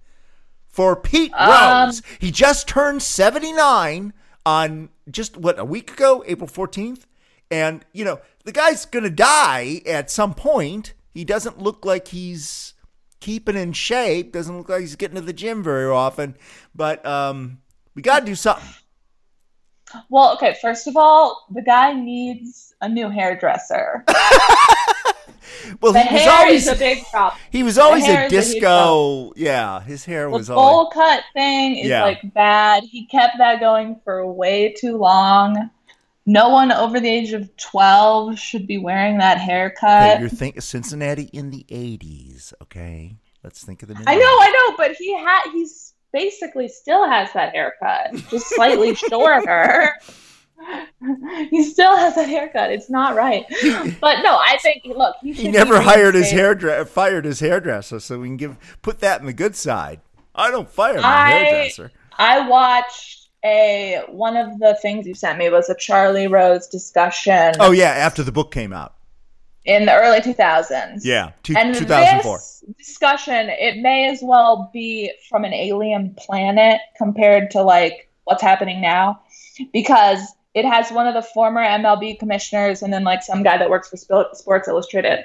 for 0.67 0.95
Pete 0.95 1.33
Um, 1.33 1.85
Rose? 1.87 2.03
he 2.19 2.29
just 2.29 2.67
turned 2.67 3.01
79 3.01 4.13
on 4.45 4.89
just 5.09 5.37
what 5.37 5.57
a 5.57 5.65
week 5.65 5.91
ago, 5.93 6.23
April 6.27 6.47
14th. 6.47 7.05
And 7.49 7.85
you 7.93 8.03
know, 8.05 8.19
the 8.45 8.51
guy's 8.51 8.85
going 8.85 9.03
to 9.03 9.09
die 9.09 9.81
at 9.85 10.09
some 10.11 10.33
point. 10.33 10.93
He 11.13 11.23
doesn't 11.25 11.59
look 11.59 11.85
like 11.85 12.09
he's 12.09 12.73
keeping 13.19 13.55
in 13.55 13.73
shape, 13.73 14.33
doesn't 14.33 14.55
look 14.57 14.69
like 14.69 14.81
he's 14.81 14.95
getting 14.95 15.15
to 15.15 15.21
the 15.21 15.33
gym 15.33 15.63
very 15.63 15.89
often, 15.89 16.35
but 16.75 17.05
um 17.05 17.59
we 17.95 18.01
got 18.01 18.19
to 18.19 18.25
do 18.25 18.35
something. 18.35 18.67
Well, 20.09 20.33
okay. 20.35 20.55
First 20.61 20.87
of 20.87 20.97
all, 20.97 21.45
the 21.49 21.61
guy 21.61 21.93
needs 21.93 22.73
a 22.81 22.89
new 22.89 23.09
hairdresser. 23.09 24.03
Well, 25.81 25.91
The 25.93 26.01
he 26.01 26.15
was 26.15 26.27
always 26.27 26.67
is 26.67 26.73
a 26.73 26.75
big 26.77 27.03
problem. 27.11 27.39
he 27.51 27.63
was 27.63 27.77
always 27.77 28.07
a 28.07 28.25
is 28.25 28.25
a 28.25 28.29
disco. 28.29 29.33
yeah, 29.35 29.81
his 29.81 30.05
hair 30.05 30.25
The 30.29 30.37
was 30.37 30.47
bowl 30.49 30.57
always 30.57 30.93
cut 30.93 31.23
thing 31.33 31.77
is 31.77 31.87
Yeah. 31.87 32.03
like 32.03 32.33
bad. 32.33 32.83
He 32.83 33.05
kept 33.05 33.37
that 33.39 33.59
going 33.59 33.99
for 34.03 34.25
way 34.31 34.73
too 34.77 34.97
long. 34.97 35.69
No 36.29 36.49
one 36.49 36.71
over 36.73 36.99
the 36.99 37.09
age 37.09 37.31
of 37.33 37.55
12 37.57 38.37
should 38.37 38.67
be 38.67 38.77
wearing 38.77 39.17
that 39.19 39.37
Hey, 39.39 39.45
haircut. 39.45 40.19
you're 40.19 40.27
thinking 40.29 40.61
Cincinnati 40.61 41.29
in 41.33 41.49
the 41.51 41.65
'80s, 41.69 42.53
okay? 42.63 43.15
Let's 43.43 43.63
think 43.63 43.81
of 43.81 43.87
the. 43.87 43.95
I 44.05 44.15
know, 44.15 44.25
I 44.25 44.49
know, 44.69 44.75
but 44.77 44.91
he 44.97 45.17
had 45.17 45.43
he's 45.53 45.93
basically 46.11 46.67
still 46.67 47.07
has 47.09 47.31
that 47.33 47.53
haircut, 47.53 48.13
just 48.29 48.47
slightly 48.53 48.93
shorter. 49.09 49.89
he 51.49 51.63
still 51.63 51.95
has 51.95 52.15
that 52.15 52.27
haircut. 52.27 52.71
It's 52.71 52.89
not 52.89 53.15
right. 53.15 53.45
But 54.01 54.21
no, 54.21 54.35
I 54.37 54.57
think 54.61 54.83
look, 54.85 55.15
he, 55.21 55.31
He 55.33 55.47
never 55.47 55.79
hired 55.81 56.15
his 56.15 56.31
hairdresser, 56.31 56.85
fired 56.85 57.25
his 57.25 57.39
hairdresser, 57.39 57.99
so 57.99 58.19
we 58.19 58.27
can 58.27 58.37
give 58.37 58.57
put 58.81 58.99
that 58.99 59.21
in 59.21 59.27
the 59.27 59.33
good 59.33 59.55
side. 59.55 60.01
I 60.35 60.51
don't 60.51 60.69
fire 60.69 60.95
my 60.95 61.07
I- 61.07 61.29
hairdresser. 61.31 61.91
I 62.19 62.47
watched 62.49 63.16
a 63.43 64.03
one 64.09 64.35
of 64.35 64.59
the 64.59 64.77
things 64.81 65.05
you 65.07 65.13
sent 65.13 65.37
me 65.37 65.49
was 65.49 65.69
a 65.69 65.75
Charlie 65.75 66.27
Rose 66.27 66.67
discussion 66.67 67.53
Oh 67.59 67.71
yeah, 67.71 67.89
after 67.91 68.23
the 68.23 68.31
book 68.31 68.51
came 68.51 68.73
out. 68.73 68.95
in 69.65 69.85
the 69.85 69.93
early 69.93 70.19
2000s. 70.21 71.01
Yeah, 71.03 71.31
two, 71.43 71.53
and 71.57 71.75
2004. 71.75 72.37
this 72.37 72.63
discussion, 72.77 73.49
it 73.49 73.77
may 73.81 74.09
as 74.09 74.19
well 74.23 74.69
be 74.73 75.11
from 75.29 75.43
an 75.43 75.53
alien 75.53 76.15
planet 76.17 76.79
compared 76.97 77.51
to 77.51 77.61
like 77.61 78.09
what's 78.23 78.41
happening 78.41 78.81
now, 78.81 79.21
because 79.73 80.19
it 80.53 80.65
has 80.65 80.89
one 80.91 81.05
of 81.05 81.13
the 81.13 81.21
former 81.21 81.61
MLB 81.61 82.17
commissioners 82.17 82.81
and 82.81 82.91
then 82.91 83.03
like 83.03 83.21
some 83.21 83.43
guy 83.43 83.57
that 83.57 83.69
works 83.69 83.89
for 83.89 83.97
Sp- 83.99 84.33
Sports 84.33 84.67
Illustrated, 84.67 85.19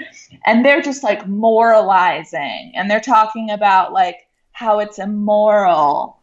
and 0.45 0.65
they're 0.65 0.83
just 0.83 1.03
like 1.03 1.27
moralizing, 1.27 2.73
and 2.75 2.91
they're 2.91 3.01
talking 3.01 3.51
about 3.51 3.93
like 3.93 4.29
how 4.53 4.81
it's 4.81 4.99
immoral 4.99 6.19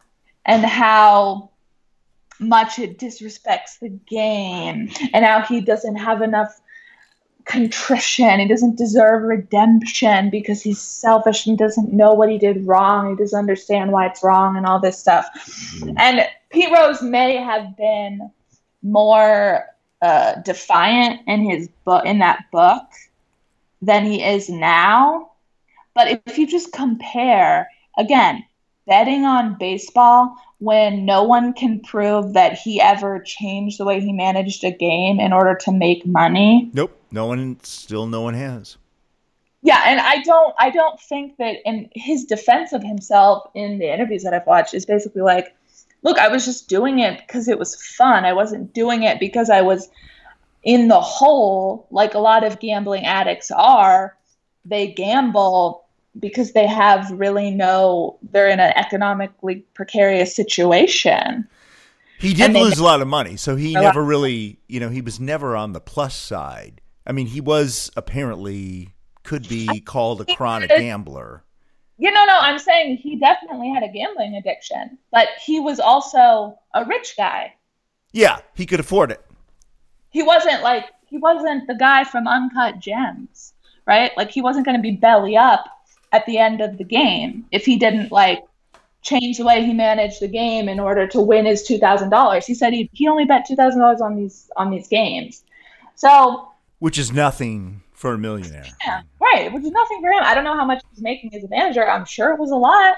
and 0.46 0.64
how 0.64 1.49
much 2.40 2.78
it 2.78 2.98
disrespects 2.98 3.78
the 3.80 3.88
game 3.88 4.90
and 5.12 5.24
how 5.24 5.42
he 5.42 5.60
doesn't 5.60 5.96
have 5.96 6.22
enough 6.22 6.60
contrition. 7.44 8.40
He 8.40 8.48
doesn't 8.48 8.78
deserve 8.78 9.22
redemption 9.22 10.30
because 10.30 10.62
he's 10.62 10.80
selfish 10.80 11.46
and 11.46 11.58
doesn't 11.58 11.92
know 11.92 12.14
what 12.14 12.30
he 12.30 12.38
did 12.38 12.66
wrong. 12.66 13.10
He 13.10 13.16
doesn't 13.16 13.38
understand 13.38 13.92
why 13.92 14.06
it's 14.06 14.22
wrong 14.22 14.56
and 14.56 14.66
all 14.66 14.80
this 14.80 14.98
stuff. 14.98 15.26
And 15.96 16.26
Pete 16.50 16.72
Rose 16.72 17.02
may 17.02 17.36
have 17.36 17.76
been 17.76 18.30
more 18.82 19.66
uh, 20.00 20.36
defiant 20.42 21.20
in 21.26 21.48
his 21.48 21.68
book 21.84 22.06
in 22.06 22.18
that 22.20 22.44
book 22.50 22.82
than 23.82 24.04
he 24.06 24.22
is 24.22 24.48
now. 24.48 25.32
But 25.94 26.22
if 26.26 26.38
you 26.38 26.46
just 26.46 26.72
compare 26.72 27.68
again, 27.98 28.44
betting 28.86 29.24
on 29.24 29.56
baseball 29.58 30.34
when 30.60 31.06
no 31.06 31.22
one 31.22 31.52
can 31.54 31.80
prove 31.80 32.34
that 32.34 32.52
he 32.52 32.80
ever 32.80 33.18
changed 33.18 33.78
the 33.78 33.84
way 33.84 33.98
he 33.98 34.12
managed 34.12 34.62
a 34.62 34.70
game 34.70 35.18
in 35.18 35.32
order 35.32 35.54
to 35.54 35.72
make 35.72 36.06
money. 36.06 36.70
Nope, 36.74 36.96
no 37.10 37.26
one, 37.26 37.58
still 37.62 38.06
no 38.06 38.20
one 38.20 38.34
has. 38.34 38.76
Yeah, 39.62 39.82
and 39.86 40.00
I 40.00 40.22
don't 40.22 40.54
I 40.58 40.70
don't 40.70 41.00
think 41.00 41.36
that 41.38 41.56
in 41.64 41.90
his 41.94 42.24
defense 42.24 42.72
of 42.72 42.82
himself 42.82 43.50
in 43.54 43.78
the 43.78 43.92
interviews 43.92 44.22
that 44.22 44.32
I've 44.32 44.46
watched 44.46 44.74
is 44.74 44.86
basically 44.86 45.22
like, 45.22 45.54
look, 46.02 46.18
I 46.18 46.28
was 46.28 46.44
just 46.44 46.68
doing 46.68 46.98
it 46.98 47.20
because 47.20 47.48
it 47.48 47.58
was 47.58 47.74
fun. 47.74 48.24
I 48.24 48.32
wasn't 48.32 48.72
doing 48.72 49.02
it 49.02 49.18
because 49.18 49.50
I 49.50 49.62
was 49.62 49.90
in 50.62 50.88
the 50.88 51.00
hole 51.00 51.86
like 51.90 52.14
a 52.14 52.18
lot 52.18 52.44
of 52.44 52.60
gambling 52.60 53.06
addicts 53.06 53.50
are. 53.50 54.16
They 54.64 54.88
gamble 54.88 55.84
because 56.18 56.52
they 56.52 56.66
have 56.66 57.10
really 57.12 57.50
no 57.50 58.18
they're 58.30 58.48
in 58.48 58.60
an 58.60 58.72
economically 58.76 59.64
precarious 59.74 60.34
situation. 60.34 61.46
He 62.18 62.34
did 62.34 62.52
lose 62.52 62.78
a 62.78 62.84
lot 62.84 63.00
of 63.00 63.08
money, 63.08 63.36
so 63.36 63.56
he 63.56 63.72
never 63.72 64.04
really, 64.04 64.58
you 64.68 64.78
know, 64.78 64.90
he 64.90 65.00
was 65.00 65.18
never 65.18 65.56
on 65.56 65.72
the 65.72 65.80
plus 65.80 66.14
side. 66.14 66.82
I 67.06 67.12
mean, 67.12 67.26
he 67.26 67.40
was 67.40 67.90
apparently 67.96 68.90
could 69.22 69.48
be 69.48 69.80
called 69.80 70.20
a 70.20 70.36
chronic 70.36 70.68
gambler. 70.68 71.44
You 71.96 72.10
know, 72.10 72.24
no, 72.26 72.38
I'm 72.38 72.58
saying 72.58 72.96
he 72.96 73.16
definitely 73.16 73.70
had 73.70 73.82
a 73.82 73.88
gambling 73.88 74.34
addiction, 74.34 74.98
but 75.12 75.28
he 75.44 75.60
was 75.60 75.80
also 75.80 76.58
a 76.74 76.84
rich 76.84 77.14
guy. 77.16 77.54
Yeah, 78.12 78.40
he 78.54 78.66
could 78.66 78.80
afford 78.80 79.10
it. 79.12 79.24
he 80.10 80.22
wasn't 80.22 80.62
like 80.62 80.86
he 81.06 81.18
wasn't 81.18 81.66
the 81.66 81.74
guy 81.74 82.04
from 82.04 82.26
Uncut 82.28 82.78
Gems, 82.80 83.54
right? 83.86 84.12
Like 84.16 84.30
he 84.30 84.42
wasn't 84.42 84.64
going 84.66 84.76
to 84.76 84.82
be 84.82 84.92
belly 84.92 85.36
up 85.36 85.64
at 86.12 86.26
the 86.26 86.38
end 86.38 86.60
of 86.60 86.78
the 86.78 86.84
game 86.84 87.46
if 87.52 87.64
he 87.64 87.76
didn't 87.76 88.10
like 88.12 88.42
change 89.02 89.38
the 89.38 89.44
way 89.44 89.64
he 89.64 89.72
managed 89.72 90.20
the 90.20 90.28
game 90.28 90.68
in 90.68 90.78
order 90.78 91.06
to 91.06 91.20
win 91.20 91.46
his 91.46 91.62
two 91.62 91.78
thousand 91.78 92.10
dollars. 92.10 92.46
He 92.46 92.54
said 92.54 92.72
he 92.72 92.90
he 92.92 93.08
only 93.08 93.24
bet 93.24 93.46
two 93.46 93.56
thousand 93.56 93.80
dollars 93.80 94.00
on 94.00 94.16
these 94.16 94.50
on 94.56 94.70
these 94.70 94.88
games, 94.88 95.42
so 95.94 96.48
Which 96.80 96.98
is 96.98 97.12
nothing 97.12 97.82
for 97.92 98.14
a 98.14 98.18
millionaire. 98.18 98.64
yeah, 98.84 99.02
right, 99.20 99.52
which 99.52 99.64
is 99.64 99.70
nothing 99.70 100.00
for 100.00 100.10
him. 100.10 100.22
I 100.22 100.34
don't 100.34 100.44
know 100.44 100.56
how 100.56 100.64
much 100.64 100.82
he's 100.90 101.02
making 101.02 101.34
as 101.34 101.44
a 101.44 101.48
manager. 101.48 101.88
I'm 101.88 102.04
sure 102.04 102.32
it 102.32 102.38
was 102.38 102.50
a 102.50 102.56
lot. 102.56 102.96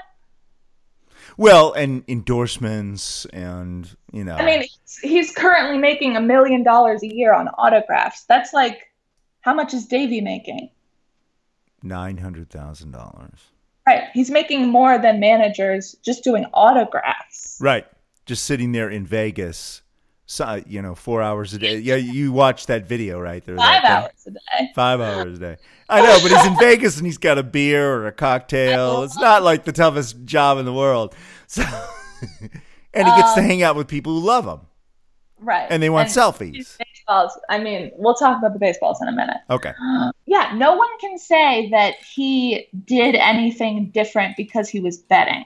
Well, 1.35 1.73
and 1.73 2.03
endorsements 2.07 3.25
and, 3.33 3.89
you 4.11 4.23
know. 4.23 4.35
I 4.35 4.45
mean, 4.45 4.61
he's, 4.61 4.97
he's 5.01 5.31
currently 5.33 5.77
making 5.77 6.15
a 6.15 6.21
million 6.21 6.63
dollars 6.63 7.01
a 7.01 7.07
year 7.13 7.33
on 7.33 7.47
autographs. 7.57 8.23
That's 8.25 8.53
like 8.53 8.91
how 9.41 9.53
much 9.53 9.73
is 9.73 9.85
Davey 9.87 10.21
making? 10.21 10.69
$900,000. 11.83 13.33
Right. 13.85 14.03
He's 14.13 14.31
making 14.31 14.69
more 14.69 14.97
than 14.97 15.19
managers 15.19 15.95
just 16.03 16.23
doing 16.23 16.45
autographs. 16.53 17.57
Right. 17.59 17.85
Just 18.25 18.45
sitting 18.45 18.71
there 18.71 18.89
in 18.89 19.05
Vegas 19.05 19.81
So, 20.25 20.63
you 20.65 20.81
know, 20.81 20.95
four 20.95 21.21
hours 21.21 21.53
a 21.53 21.59
day. 21.59 21.77
Yeah, 21.79 21.95
you 21.95 22.31
watched 22.31 22.67
that 22.67 22.87
video, 22.87 23.19
right? 23.19 23.43
There, 23.43 23.57
Five 23.57 23.83
hours 23.83 24.11
a 24.25 24.31
day. 24.31 24.71
Five 24.73 25.01
hours 25.01 25.37
a 25.37 25.39
day. 25.41 25.57
I 25.89 26.01
know, 26.01 26.17
but 26.23 26.31
he's 26.31 26.45
in 26.45 26.57
Vegas 26.57 26.95
and 26.97 27.05
he's 27.05 27.17
got 27.17 27.37
a 27.37 27.43
beer 27.43 27.93
or 27.93 28.07
a 28.07 28.11
cocktail. 28.13 29.03
It's 29.03 29.17
not 29.17 29.43
like 29.43 29.65
the 29.65 29.73
toughest 29.73 30.23
job 30.25 30.57
in 30.59 30.65
the 30.65 30.73
world. 30.73 31.13
So, 31.47 31.61
and 32.93 33.07
he 33.07 33.15
gets 33.15 33.33
to 33.33 33.41
um, 33.41 33.45
hang 33.45 33.63
out 33.63 33.75
with 33.75 33.87
people 33.89 34.17
who 34.19 34.25
love 34.25 34.45
him 34.45 34.61
Right. 35.39 35.67
and 35.69 35.83
they 35.83 35.89
want 35.89 36.07
these 36.07 36.15
selfies. 36.17 36.77
Baseballs. 37.07 37.39
I 37.49 37.59
mean, 37.59 37.91
we'll 37.95 38.13
talk 38.15 38.37
about 38.37 38.53
the 38.53 38.59
baseballs 38.59 39.01
in 39.01 39.07
a 39.07 39.11
minute. 39.11 39.37
Okay. 39.49 39.73
Yeah, 40.25 40.53
no 40.55 40.73
one 40.73 40.89
can 40.99 41.19
say 41.19 41.69
that 41.69 41.95
he 41.97 42.67
did 42.85 43.13
anything 43.13 43.91
different 43.91 44.35
because 44.35 44.67
he 44.67 44.79
was 44.79 44.97
betting, 44.97 45.45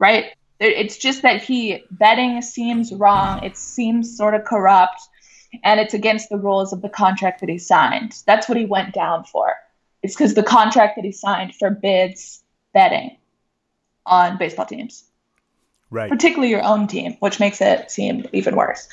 right? 0.00 0.32
It's 0.58 0.96
just 0.96 1.22
that 1.22 1.42
he 1.42 1.84
betting 1.92 2.42
seems 2.42 2.92
wrong. 2.92 3.44
It 3.44 3.56
seems 3.56 4.16
sort 4.16 4.34
of 4.34 4.44
corrupt, 4.44 5.00
and 5.62 5.78
it's 5.78 5.94
against 5.94 6.28
the 6.28 6.38
rules 6.38 6.72
of 6.72 6.82
the 6.82 6.88
contract 6.88 7.40
that 7.40 7.48
he 7.48 7.58
signed. 7.58 8.14
That's 8.26 8.48
what 8.48 8.58
he 8.58 8.64
went 8.64 8.94
down 8.94 9.22
for. 9.24 9.54
It's 10.02 10.14
because 10.14 10.34
the 10.34 10.42
contract 10.42 10.96
that 10.96 11.04
he 11.04 11.12
signed 11.12 11.54
forbids 11.54 12.42
betting 12.72 13.16
on 14.06 14.38
baseball 14.38 14.66
teams 14.66 15.04
Right. 15.90 16.10
particularly 16.10 16.50
your 16.50 16.64
own 16.64 16.88
team, 16.88 17.16
which 17.20 17.38
makes 17.38 17.60
it 17.60 17.90
seem 17.92 18.26
even 18.32 18.56
worse. 18.56 18.88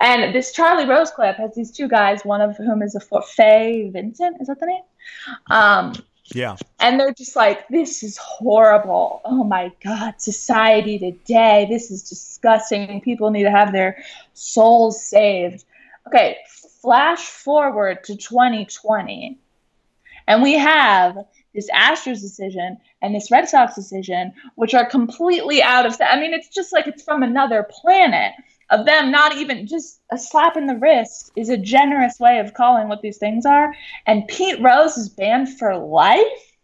And 0.00 0.34
this 0.34 0.52
Charlie 0.52 0.84
Rose 0.86 1.10
clip 1.10 1.36
has 1.36 1.54
these 1.54 1.70
two 1.70 1.88
guys, 1.88 2.22
one 2.24 2.42
of 2.42 2.56
whom 2.58 2.82
is 2.82 2.94
a 2.94 3.00
for- 3.00 3.22
Fay 3.22 3.88
Vincent, 3.88 4.36
is 4.40 4.48
that 4.48 4.60
the 4.60 4.66
name? 4.66 4.82
Um, 5.50 5.94
Yeah. 6.34 6.56
and 6.80 7.00
they're 7.00 7.14
just 7.14 7.34
like, 7.34 7.66
this 7.68 8.02
is 8.02 8.18
horrible. 8.18 9.22
Oh 9.24 9.42
my 9.42 9.72
God, 9.82 10.20
society 10.20 10.98
today, 10.98 11.66
this 11.70 11.90
is 11.90 12.02
disgusting. 12.06 13.00
People 13.00 13.30
need 13.30 13.44
to 13.44 13.50
have 13.50 13.72
their 13.72 13.96
souls 14.34 15.02
saved. 15.02 15.64
Okay, 16.06 16.36
flash 16.82 17.20
forward 17.24 18.04
to 18.04 18.16
2020, 18.16 19.38
and 20.26 20.42
we 20.42 20.52
have 20.54 21.16
this 21.54 21.70
Astros 21.70 22.20
decision 22.20 22.78
and 23.02 23.14
this 23.14 23.30
Red 23.30 23.48
Sox 23.48 23.74
decision, 23.74 24.32
which 24.54 24.74
are 24.74 24.88
completely 24.88 25.62
out 25.62 25.86
of. 25.86 25.96
I 26.00 26.20
mean, 26.20 26.34
it's 26.34 26.48
just 26.48 26.72
like 26.72 26.86
it's 26.86 27.02
from 27.02 27.22
another 27.22 27.66
planet. 27.68 28.32
Of 28.70 28.84
them 28.84 29.10
not 29.10 29.34
even 29.36 29.66
just 29.66 30.00
a 30.12 30.18
slap 30.18 30.56
in 30.56 30.66
the 30.66 30.76
wrist 30.76 31.32
is 31.36 31.48
a 31.48 31.56
generous 31.56 32.20
way 32.20 32.38
of 32.38 32.52
calling 32.52 32.88
what 32.88 33.00
these 33.00 33.16
things 33.16 33.46
are. 33.46 33.74
And 34.06 34.28
Pete 34.28 34.60
Rose 34.60 34.98
is 34.98 35.08
banned 35.08 35.58
for 35.58 35.74
life, 35.74 36.56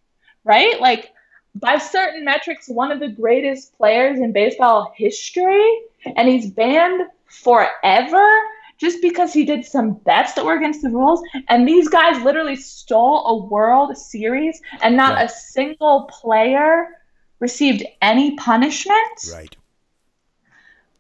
right? 0.45 0.79
Like 0.81 1.11
by 1.55 1.79
certain 1.79 2.25
metrics, 2.25 2.69
one 2.69 2.93
of 2.93 3.01
the 3.01 3.09
greatest 3.09 3.77
players 3.79 4.19
in 4.19 4.33
baseball 4.33 4.93
history, 4.95 5.67
and 6.05 6.29
he's 6.29 6.51
banned 6.51 7.07
forever 7.27 8.29
just 8.77 9.01
because 9.01 9.33
he 9.33 9.45
did 9.45 9.65
some 9.65 9.95
bets 10.05 10.35
that 10.35 10.45
were 10.45 10.57
against 10.57 10.83
the 10.83 10.91
rules. 10.91 11.23
And 11.49 11.67
these 11.67 11.89
guys 11.89 12.23
literally 12.23 12.57
stole 12.57 13.27
a 13.27 13.45
World 13.47 13.97
Series, 13.97 14.61
and 14.83 14.97
not 14.97 15.15
Right. 15.15 15.25
a 15.27 15.29
single 15.29 16.05
player 16.05 16.89
received 17.41 17.85
any 18.03 18.37
punishment. 18.37 19.19
Right. 19.33 19.57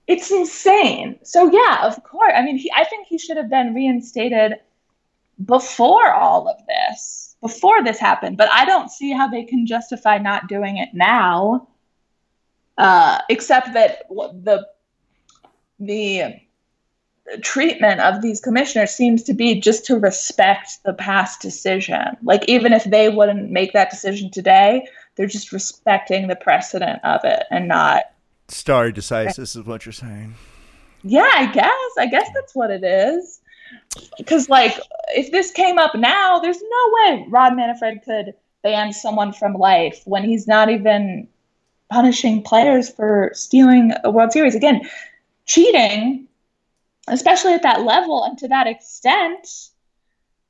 It's 0.07 0.31
insane. 0.31 1.19
So 1.23 1.51
yeah, 1.51 1.87
of 1.87 2.03
course. 2.03 2.33
I 2.35 2.43
mean, 2.43 2.59
he, 2.59 2.71
I 2.75 2.85
think 2.85 3.07
he 3.07 3.19
should 3.19 3.37
have 3.37 3.49
been 3.49 3.75
reinstated 3.75 4.61
before 5.45 6.13
all 6.13 6.49
of 6.49 6.57
this, 6.67 7.37
before 7.41 7.83
this 7.83 7.99
happened. 7.99 8.37
But 8.37 8.51
I 8.53 8.65
don't 8.67 8.91
see 8.91 9.13
how 9.13 9.29
they 9.29 9.45
can 9.45 9.67
justify 9.67 10.19
not 10.19 10.47
doing 10.49 10.77
it 10.77 10.91
now, 10.93 11.69
uh, 12.77 13.19
except 13.29 13.73
that 13.75 14.09
the 14.09 14.67
the 15.81 16.35
treatment 17.43 18.01
of 18.01 18.23
these 18.23 18.41
commissioners 18.41 18.91
seems 18.91 19.23
to 19.25 19.35
be 19.35 19.61
just 19.61 19.85
to 19.87 19.99
respect 19.99 20.79
the 20.85 20.93
past 20.93 21.41
decision. 21.41 22.17
Like 22.23 22.45
even 22.49 22.73
if 22.73 22.85
they 22.85 23.09
wouldn't 23.09 23.51
make 23.51 23.73
that 23.73 23.91
decision 23.91 24.31
today, 24.31 24.87
they're 25.17 25.27
just 25.27 25.53
respecting 25.53 26.29
the 26.29 26.37
precedent 26.37 27.01
of 27.05 27.21
it 27.25 27.45
and 27.51 27.69
not 27.69 28.05
Stare 28.49 28.93
decisis 28.93 29.57
is 29.57 29.65
what 29.65 29.87
you're 29.87 29.93
saying. 29.93 30.35
yeah, 31.03 31.31
I 31.35 31.47
guess. 31.47 31.91
I 31.99 32.07
guess 32.07 32.29
that's 32.35 32.55
what 32.55 32.71
it 32.71 32.85
is. 32.85 33.41
Because, 34.19 34.49
like, 34.49 34.79
if 35.15 35.33
this 35.33 35.51
came 35.51 35.79
up 35.79 35.95
now, 35.95 36.39
there's 36.41 36.61
no 36.61 36.93
way 36.93 37.27
Rob 37.29 37.57
Manfred 37.57 38.03
could 38.05 38.35
ban 38.63 38.93
someone 38.93 39.33
from 39.33 39.55
life 39.55 40.03
when 40.05 40.25
he's 40.25 40.47
not 40.47 40.69
even 40.69 41.27
punishing 41.91 42.43
players 42.43 42.91
for 42.91 43.31
stealing 43.35 43.93
a 44.05 44.11
World 44.11 44.33
Series. 44.33 44.55
Again, 44.55 44.83
cheating, 45.47 46.27
especially 47.09 47.53
at 47.53 47.63
that 47.63 47.83
level 47.83 48.25
and 48.25 48.39
to 48.39 48.49
that 48.49 48.67
extent, 48.67 49.49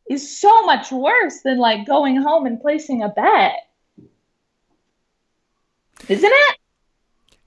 is 0.08 0.38
so 0.38 0.66
much 0.66 0.92
worse 0.92 1.40
than, 1.42 1.58
like, 1.58 1.86
going 1.86 2.16
home 2.16 2.46
and 2.46 2.60
placing 2.60 3.02
a 3.02 3.08
bet. 3.08 3.60
Isn't 6.08 6.32
it? 6.32 6.56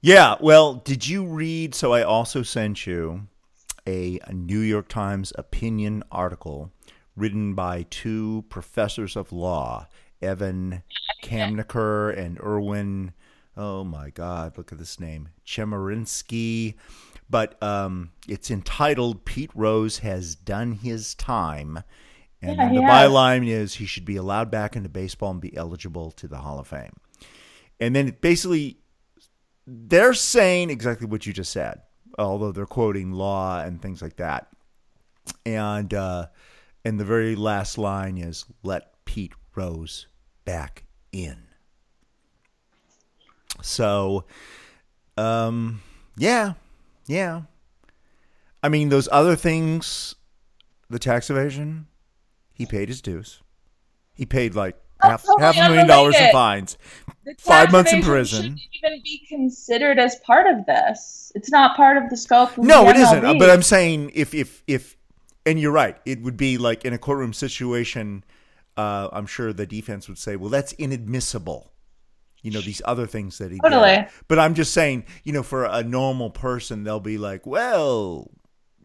Yeah. 0.01 0.35
Well, 0.39 0.75
did 0.75 1.07
you 1.07 1.25
read? 1.25 1.75
So 1.75 1.93
I 1.93 2.01
also 2.01 2.41
sent 2.41 2.87
you 2.87 3.27
a, 3.85 4.19
New 4.31 4.59
York 4.59 4.87
Times 4.87 5.33
opinion 5.35 6.03
article 6.11 6.71
written 7.15 7.53
by 7.55 7.85
two 7.89 8.45
professors 8.49 9.15
of 9.15 9.31
law, 9.31 9.87
Evan 10.21 10.83
Caminker 11.23 12.17
and 12.17 12.39
Erwin. 12.39 13.13
Oh 13.55 13.83
my 13.83 14.11
God! 14.11 14.57
Look 14.57 14.71
at 14.71 14.77
this 14.77 14.99
name, 14.99 15.29
Chemerinsky. 15.45 16.75
But 17.30 17.61
um, 17.61 18.11
it's 18.28 18.49
entitled 18.49 19.25
"Pete 19.25 19.51
Rose 19.53 19.99
has 19.99 20.36
done 20.36 20.71
his 20.73 21.13
time," 21.15 21.84
and 22.41 22.57
Yeah, 22.57 22.73
the 22.73 22.82
has. 22.82 23.09
byline 23.09 23.47
is 23.47 23.75
he 23.75 23.86
should 23.86 24.05
be 24.05 24.15
allowed 24.15 24.49
back 24.49 24.75
into 24.75 24.89
baseball 24.89 25.32
and 25.32 25.41
be 25.41 25.55
eligible 25.57 26.11
to 26.11 26.28
the 26.28 26.38
Hall 26.38 26.59
of 26.59 26.67
Fame. 26.67 26.93
And 27.80 27.95
then 27.95 28.15
basically 28.21 28.80
they're 29.65 30.13
saying 30.13 30.69
exactly 30.69 31.05
what 31.07 31.25
you 31.25 31.34
just 31.34 31.51
said, 31.51 31.82
although 32.17 32.53
they're 32.53 32.65
quoting 32.65 33.11
law 33.11 33.59
and 33.61 33.82
things 33.82 34.01
like 34.01 34.15
that. 34.15 34.47
And 35.45 35.93
uh, 35.93 36.28
and 36.86 36.97
the 36.97 37.05
very 37.05 37.36
last 37.36 37.78
line 37.78 38.17
is 38.17 38.45
"Let 38.63 39.03
Pete 39.03 39.34
Rose 39.53 40.07
back 40.45 40.86
in." 41.11 41.43
So, 43.61 44.25
um, 45.17 45.82
yeah, 46.15 46.53
yeah. 47.07 47.43
I 48.61 48.69
mean, 48.69 48.89
those 48.89 49.07
other 49.11 49.35
things, 49.35 50.15
the 50.89 50.99
tax 50.99 51.29
evasion, 51.29 51.87
he 52.53 52.65
paid 52.65 52.89
his 52.89 53.01
dues. 53.01 53.41
He 54.13 54.25
paid 54.25 54.55
like 54.55 54.75
half 55.01 55.23
totally 55.23 55.43
half 55.43 55.57
a 55.57 55.69
million 55.69 55.87
dollars 55.87 56.15
in 56.19 56.31
fines. 56.31 56.77
Five 57.39 57.71
months 57.71 57.93
in 57.93 58.01
prison. 58.01 58.41
Shouldn't 58.41 58.61
even 58.73 59.01
be 59.03 59.25
considered 59.27 59.99
as 59.99 60.15
part 60.25 60.47
of 60.47 60.65
this. 60.65 61.31
It's 61.35 61.51
not 61.51 61.75
part 61.75 61.97
of 61.97 62.09
the 62.09 62.17
scope. 62.17 62.57
Of 62.57 62.63
No, 62.63 62.87
it 62.89 62.95
isn't. 62.95 63.21
But 63.37 63.49
I'm 63.49 63.63
saying 63.63 64.11
if 64.13 64.33
if 64.33 64.63
if, 64.65 64.97
and 65.45 65.59
you're 65.59 65.71
right, 65.71 65.97
it 66.05 66.21
would 66.21 66.37
be 66.37 66.57
like 66.57 66.85
in 66.85 66.93
a 66.93 66.97
courtroom 66.97 67.33
situation. 67.33 68.23
Uh, 68.75 69.09
I'm 69.11 69.25
sure 69.25 69.53
the 69.53 69.65
defense 69.65 70.07
would 70.07 70.17
say, 70.17 70.35
"Well, 70.35 70.49
that's 70.49 70.71
inadmissible." 70.73 71.71
You 72.41 72.51
know 72.51 72.61
these 72.61 72.81
other 72.85 73.07
things 73.07 73.38
that 73.39 73.51
he 73.51 73.59
Totally. 73.59 73.95
did. 73.95 74.07
But 74.27 74.39
I'm 74.39 74.53
just 74.53 74.73
saying, 74.73 75.05
you 75.23 75.33
know, 75.33 75.43
for 75.43 75.65
a 75.65 75.83
normal 75.83 76.29
person, 76.29 76.83
they'll 76.83 76.99
be 76.99 77.17
like, 77.17 77.45
"Well, 77.45 78.29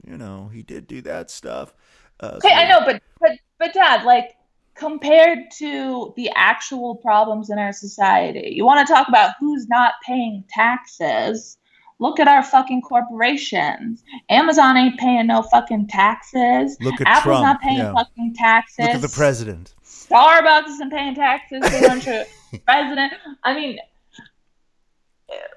you 0.04 0.16
know, 0.16 0.48
he 0.52 0.62
did 0.62 0.86
do 0.86 1.00
that 1.02 1.30
stuff." 1.30 1.74
Uh, 2.20 2.32
Okay, 2.36 2.48
so- 2.48 2.54
I 2.54 2.68
know, 2.68 2.80
but 2.84 3.02
but 3.20 3.32
but 3.58 3.72
Dad, 3.74 4.04
like 4.04 4.36
compared 4.74 5.50
to 5.58 6.12
the 6.16 6.30
actual 6.34 6.96
problems 6.96 7.50
in 7.50 7.58
our 7.58 7.72
society, 7.72 8.52
you 8.54 8.64
want 8.64 8.86
to 8.86 8.92
talk 8.92 9.08
about 9.08 9.32
who's 9.38 9.68
not 9.68 9.94
paying 10.04 10.44
taxes? 10.48 11.58
Look 11.98 12.18
at 12.18 12.26
our 12.26 12.42
fucking 12.42 12.82
corporations. 12.82 14.02
Amazon 14.28 14.76
ain't 14.76 14.98
paying 14.98 15.28
no 15.28 15.42
fucking 15.42 15.86
taxes. 15.86 16.76
Look 16.80 17.00
at 17.00 17.06
Apple's 17.06 17.22
Trump, 17.22 17.44
not 17.44 17.60
paying 17.60 17.78
yeah. 17.78 17.92
fucking 17.92 18.34
taxes. 18.34 18.86
Look 18.86 18.94
at 18.96 19.02
the 19.02 19.08
president. 19.08 19.74
Starbucks 19.84 20.66
isn't 20.66 20.90
paying 20.90 21.14
taxes. 21.14 21.60
They 21.60 21.80
don't 21.80 22.02
president. 22.66 23.12
I 23.42 23.54
mean, 23.54 23.78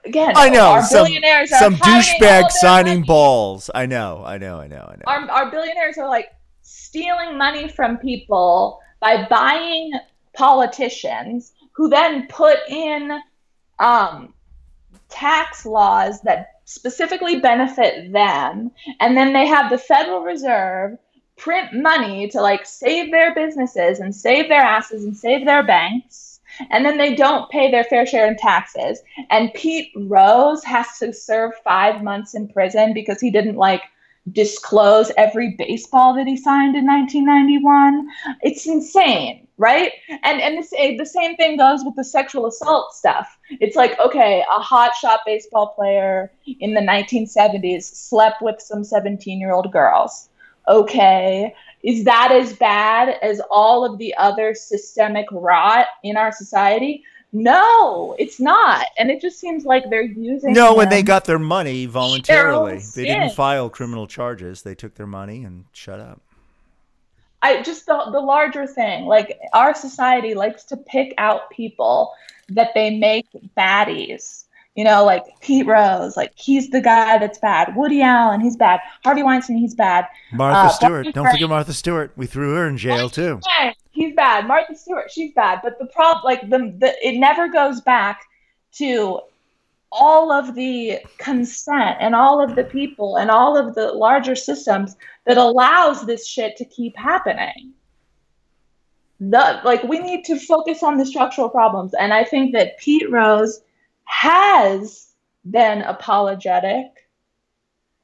again, 0.06 0.34
I 0.36 0.50
know 0.50 0.68
our 0.68 0.84
some 0.84 1.06
billionaires 1.06 1.52
are 1.52 1.60
some 1.60 1.76
douchebag 1.76 2.52
signing 2.52 3.00
money. 3.00 3.08
balls. 3.08 3.70
I 3.74 3.86
know, 3.86 4.24
I 4.26 4.38
know, 4.38 4.60
I 4.60 4.68
know, 4.68 4.88
I 4.89 4.96
know. 4.96 5.04
Our, 5.08 5.30
our 5.32 5.52
billionaires 5.52 5.98
are 5.98 6.08
like 6.08 6.30
stealing 6.62 7.38
money 7.38 7.68
from 7.68 7.98
people 7.98 8.80
by 9.00 9.28
buying 9.28 9.93
politicians 10.34 11.54
who 11.74 11.89
then 11.89 12.28
put 12.28 12.58
in 12.70 13.20
um, 13.80 14.34
tax 15.10 15.66
laws 15.66 16.22
that 16.22 16.52
specifically 16.66 17.39
benefit 17.39 18.12
them. 18.12 18.72
And 19.00 19.16
then 19.16 19.34
they 19.34 19.46
have 19.46 19.70
the 19.70 19.78
Federal 19.78 20.22
Reserve 20.22 20.98
print 21.38 21.74
money 21.74 22.30
to 22.30 22.41
like 22.41 22.66
save 22.66 23.12
their 23.12 23.34
businesses 23.36 24.00
and 24.00 24.14
save 24.16 24.48
their 24.48 24.62
asses 24.62 25.04
and 25.04 25.16
save 25.16 25.46
their 25.46 25.64
banks. 25.64 26.25
And 26.70 26.86
then 26.86 26.97
they 26.97 27.16
don't 27.16 27.49
pay 27.49 27.72
their 27.72 27.84
fair 27.84 28.06
share 28.06 28.28
in 28.28 28.38
taxes. 28.38 29.01
And 29.30 29.53
Pete 29.53 29.91
Rose 29.95 30.64
has 30.64 30.97
to 30.99 31.14
serve 31.14 31.53
five 31.64 32.03
months 32.03 32.34
in 32.34 32.47
prison 32.47 32.93
because 32.93 33.20
he 33.20 33.32
didn't 33.32 33.56
like 33.56 33.82
disclose 34.32 35.12
every 35.18 35.56
baseball 35.58 36.16
that 36.16 36.28
he 36.28 36.36
signed 36.36 36.76
in 36.76 36.86
1991. 36.86 38.08
It's 38.41 38.66
insane, 38.66 39.47
right? 39.58 39.91
And 40.24 40.41
and 40.41 40.58
this, 40.58 40.74
eh, 40.78 40.95
the 40.97 41.06
same 41.06 41.36
thing 41.36 41.58
goes 41.58 41.84
with 41.86 41.95
the 41.95 42.03
sexual 42.03 42.47
assault 42.47 42.93
stuff. 42.93 43.38
It's 43.49 43.76
like, 43.76 43.99
okay, 43.99 44.43
a 44.51 44.60
hotshot 44.60 45.20
baseball 45.26 45.74
player 45.76 46.32
in 46.60 46.74
the 46.74 46.82
1970s 46.82 47.84
slept 47.84 48.41
with 48.41 48.62
some 48.62 48.82
17-year-old 48.82 49.72
girls. 49.72 50.30
Okay, 50.68 51.53
is 51.86 52.04
that 52.06 52.32
as 52.32 52.54
bad 52.54 53.20
as 53.22 53.40
all 53.52 53.86
of 53.86 54.00
the 54.00 54.16
other 54.18 54.56
systemic 54.56 55.28
rot 55.32 55.86
in 56.04 56.18
our 56.18 56.32
society? 56.32 57.04
No, 57.32 58.16
it's 58.18 58.40
not. 58.40 58.88
And 58.98 59.12
it 59.12 59.22
just 59.22 59.40
seems 59.40 59.66
like 59.66 59.84
they're 59.90 60.02
using 60.02 60.54
No, 60.54 60.74
when 60.74 60.90
they 60.90 61.04
got 61.04 61.26
their 61.26 61.38
money 61.38 61.86
voluntarily. 61.86 62.82
They 62.96 63.04
didn't 63.04 63.36
file 63.36 63.70
criminal 63.70 64.08
charges. 64.08 64.64
They 64.64 64.74
took 64.74 64.96
their 64.96 65.06
money 65.06 65.44
and 65.44 65.66
shut 65.74 66.00
up. 66.00 66.22
I 67.44 67.62
just 67.62 67.86
the, 67.86 68.10
the 68.12 68.20
larger 68.20 68.66
thing, 68.66 69.06
like 69.06 69.38
our 69.54 69.76
society 69.76 70.34
likes 70.34 70.64
to 70.66 70.78
pick 70.78 71.14
out 71.20 71.52
people 71.52 72.14
that 72.50 72.72
they 72.74 72.98
make 72.98 73.28
baddies. 73.56 74.46
You 74.76 74.84
know, 74.84 75.06
like 75.06 75.24
Pete 75.40 75.66
Rose, 75.66 76.18
like 76.18 76.34
he's 76.36 76.70
the 76.70 76.82
guy 76.82 77.18
that's 77.18 77.40
bad. 77.40 77.74
Woody 77.78 78.02
Allen, 78.02 78.42
he's 78.42 78.58
bad. 78.58 78.82
Harvey 79.06 79.24
Weinstein, 79.24 79.58
he's 79.58 79.74
bad. 79.74 80.06
Martha 80.34 80.60
Uh, 80.60 80.70
Stewart. 80.70 81.06
Don't 81.06 81.24
Frank. 81.24 81.32
forget 81.38 81.50
Martha 81.50 81.72
Stewart. 81.74 82.12
We 82.18 82.26
threw 82.26 82.56
her 82.56 82.68
in 82.68 82.78
jail 82.78 83.10
too. 83.10 83.40
He's 83.92 84.14
bad. 84.14 84.46
Martha 84.48 84.76
Stewart, 84.76 85.10
she's 85.10 85.32
bad. 85.34 85.62
But 85.64 85.80
the 85.80 85.86
problem, 85.86 86.24
like 86.26 86.50
the, 86.50 86.76
the, 86.78 86.94
it 87.08 87.18
never 87.18 87.48
goes 87.48 87.80
back 87.80 88.22
to 88.74 89.22
all 89.94 90.30
of 90.34 90.56
the 90.56 91.00
consent 91.20 91.96
and 92.02 92.14
all 92.14 92.44
of 92.44 92.56
the 92.58 92.66
people 92.66 93.16
and 93.16 93.32
all 93.32 93.56
of 93.58 93.76
the 93.76 93.94
larger 93.94 94.36
systems 94.36 94.98
that 95.26 95.38
allows 95.38 96.06
this 96.06 96.28
shit 96.28 96.58
to 96.58 96.66
keep 96.66 96.98
happening. 96.98 97.72
The 99.22 99.62
like 99.64 99.84
we 99.84 100.00
need 100.00 100.26
to 100.26 100.38
focus 100.38 100.84
on 100.84 100.98
the 100.98 101.06
structural 101.06 101.48
problems, 101.48 101.94
and 101.94 102.14
I 102.14 102.26
think 102.26 102.52
that 102.52 102.78
Pete 102.78 103.10
Rose 103.10 103.62
has 104.06 105.10
been 105.49 105.82
apologetic 105.82 106.88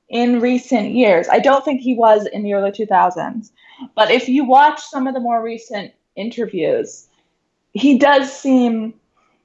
in 0.10 0.41
recent 0.41 0.91
years. 0.91 1.28
I 1.30 1.39
don't 1.39 1.64
think 1.64 1.82
he 1.82 1.95
was 1.95 2.28
in 2.28 2.43
the 2.43 2.54
early 2.54 2.72
2000s. 2.72 3.52
But 3.95 4.12
if 4.12 4.28
you 4.28 4.45
watch 4.45 4.82
some 4.82 5.08
of 5.08 5.14
the 5.14 5.20
more 5.20 5.41
recent 5.41 5.93
interviews, 6.16 7.08
he 7.74 7.97
does 7.97 8.32
seem 8.32 8.93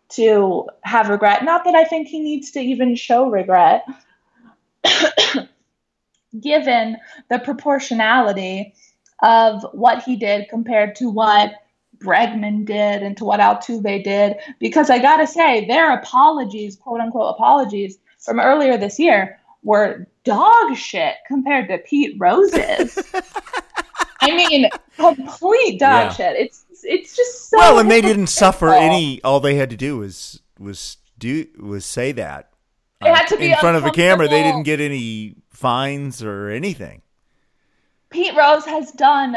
to 0.08 0.68
have 0.82 1.08
regret. 1.08 1.44
Not 1.44 1.64
that 1.64 1.74
I 1.74 1.84
think 1.84 2.08
he 2.08 2.20
needs 2.20 2.50
to 2.52 2.60
even 2.60 2.96
show 2.96 3.28
regret, 3.28 3.84
given 6.40 6.96
the 7.28 7.38
proportionality 7.38 8.74
of 9.22 9.64
what 9.72 10.02
he 10.02 10.16
did 10.16 10.48
compared 10.48 10.96
to 10.96 11.08
what 11.08 11.54
Bregman 11.98 12.64
did 12.64 13.02
and 13.02 13.16
to 13.16 13.24
what 13.24 13.40
Altuve 13.40 14.04
did. 14.04 14.36
Because 14.58 14.90
I 14.90 14.98
gotta 14.98 15.26
say, 15.26 15.66
their 15.66 15.92
apologies, 15.92 16.76
quote 16.76 17.00
unquote 17.00 17.34
apologies, 17.34 17.98
from 18.18 18.40
earlier 18.40 18.76
this 18.76 18.98
year 18.98 19.38
were 19.62 20.06
dog 20.24 20.76
shit 20.76 21.14
compared 21.26 21.68
to 21.68 21.78
Pete 21.78 22.16
Rose's. 22.18 22.98
I 24.20 24.34
mean, 24.34 24.68
complete 24.96 25.78
dog 25.78 26.06
Yeah. 26.06 26.12
shit. 26.12 26.36
It's 26.36 26.64
it's 26.82 27.16
just 27.16 27.50
so. 27.50 27.58
well, 27.58 27.78
and 27.78 27.90
they 27.90 28.00
didn't 28.00 28.26
suffer 28.28 28.70
any. 28.72 29.22
All 29.22 29.40
they 29.40 29.54
had 29.54 29.70
to 29.70 29.76
do 29.76 29.98
was 29.98 30.40
was 30.58 30.98
do 31.18 31.46
was 31.58 31.84
say 31.84 32.12
that 32.12 32.50
It 33.02 33.14
had 33.14 33.26
to 33.28 33.36
be 33.36 33.50
in 33.50 33.58
front 33.58 33.76
of 33.76 33.84
a 33.84 33.90
camera. 33.90 34.28
They 34.28 34.42
didn't 34.42 34.64
get 34.64 34.80
any 34.80 35.36
fines 35.50 36.22
or 36.22 36.48
anything. 36.48 37.02
Pete 38.10 38.34
Rose 38.36 38.64
has 38.64 38.92
done 38.92 39.36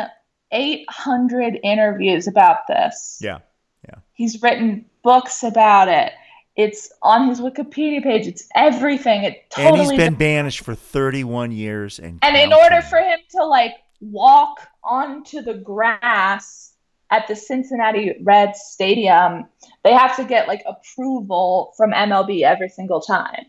800 0.52 1.60
interviews 1.64 2.28
about 2.28 2.68
this. 2.68 3.20
Yeah, 3.22 3.40
Yeah. 3.88 3.96
He's 4.14 4.42
written 4.42 4.86
books 5.04 5.44
about 5.44 5.88
it. 5.88 6.14
It's 6.56 6.92
on 7.02 7.30
his 7.30 7.40
Wikipedia 7.40 8.04
page. 8.04 8.28
It's 8.28 8.48
everything. 8.56 9.24
It 9.24 9.50
totally. 9.50 9.80
and 9.82 9.92
he's 9.92 9.98
been 9.98 10.16
banished 10.16 10.62
for 10.62 10.76
31 10.76 11.52
years. 11.52 12.00
And 12.00 12.20
and 12.22 12.36
in 12.36 12.52
order 12.52 12.82
for 12.82 12.98
him 12.98 13.20
to 13.32 13.46
like 13.46 13.76
walk 14.02 14.68
onto 14.84 15.42
the 15.42 15.54
grass 15.54 16.74
at 17.12 17.28
the 17.28 17.36
Cincinnati 17.36 18.16
Reds 18.22 18.60
stadium, 18.60 19.46
they 19.84 19.94
have 19.94 20.16
to 20.18 20.26
get 20.26 20.48
like 20.48 20.64
approval 20.66 21.74
from 21.78 21.92
MLB 21.92 22.44
every 22.44 22.70
single 22.70 23.00
time. 23.02 23.46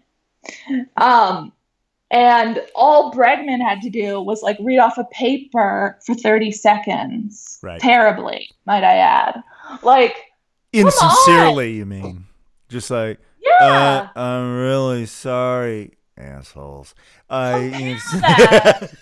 Um, 0.97 1.53
and 2.11 2.61
all 2.75 3.13
Bregman 3.13 3.61
had 3.61 3.81
to 3.83 3.91
do 3.91 4.21
was 4.21 4.43
like 4.43 4.57
read 4.61 4.79
off 4.79 4.99
a 4.99 5.05
paper 5.05 5.99
for 6.05 6.15
30 6.15 6.53
seconds. 6.53 7.59
Right. 7.63 7.81
Terribly, 7.81 8.51
might 8.67 8.85
I 8.85 8.97
add. 8.97 9.43
Like, 9.83 10.17
insincerely, 10.73 11.73
you 11.75 11.87
mean? 11.87 12.27
Just 12.69 12.91
like, 12.91 13.19
yeah. 13.41 14.09
uh, 14.15 14.19
I'm 14.19 14.57
really 14.57 15.07
sorry, 15.07 15.93
assholes. 16.17 16.95
I. 17.29 17.99
that. 18.21 18.93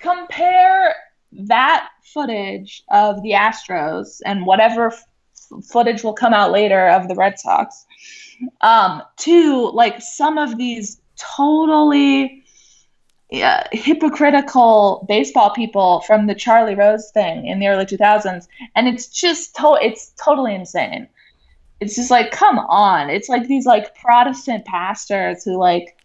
compare 0.00 0.94
that 1.32 1.88
footage 2.02 2.84
of 2.90 3.22
the 3.22 3.32
Astros 3.32 4.20
and 4.24 4.46
whatever 4.46 4.88
f- 4.88 5.04
footage 5.70 6.04
will 6.04 6.12
come 6.12 6.32
out 6.32 6.52
later 6.52 6.88
of 6.88 7.08
the 7.08 7.14
Red 7.14 7.38
Sox 7.38 7.86
um, 8.60 9.02
to 9.18 9.70
like 9.70 10.00
some 10.00 10.38
of 10.38 10.58
these 10.58 11.00
totally 11.16 12.44
yeah, 13.30 13.66
hypocritical 13.72 15.04
baseball 15.08 15.50
people 15.50 16.00
from 16.02 16.26
the 16.26 16.34
Charlie 16.34 16.74
Rose 16.74 17.10
thing 17.10 17.46
in 17.46 17.58
the 17.58 17.66
early 17.66 17.84
2000s, 17.84 18.46
and 18.76 18.86
it's 18.86 19.08
just 19.08 19.56
to- 19.56 19.78
it's 19.80 20.12
totally 20.22 20.54
insane. 20.54 21.08
It's 21.80 21.96
just 21.96 22.10
like, 22.10 22.30
come 22.30 22.58
on! 22.58 23.10
It's 23.10 23.28
like 23.28 23.48
these 23.48 23.66
like 23.66 23.94
Protestant 23.96 24.64
pastors 24.64 25.44
who 25.44 25.58
like 25.58 25.96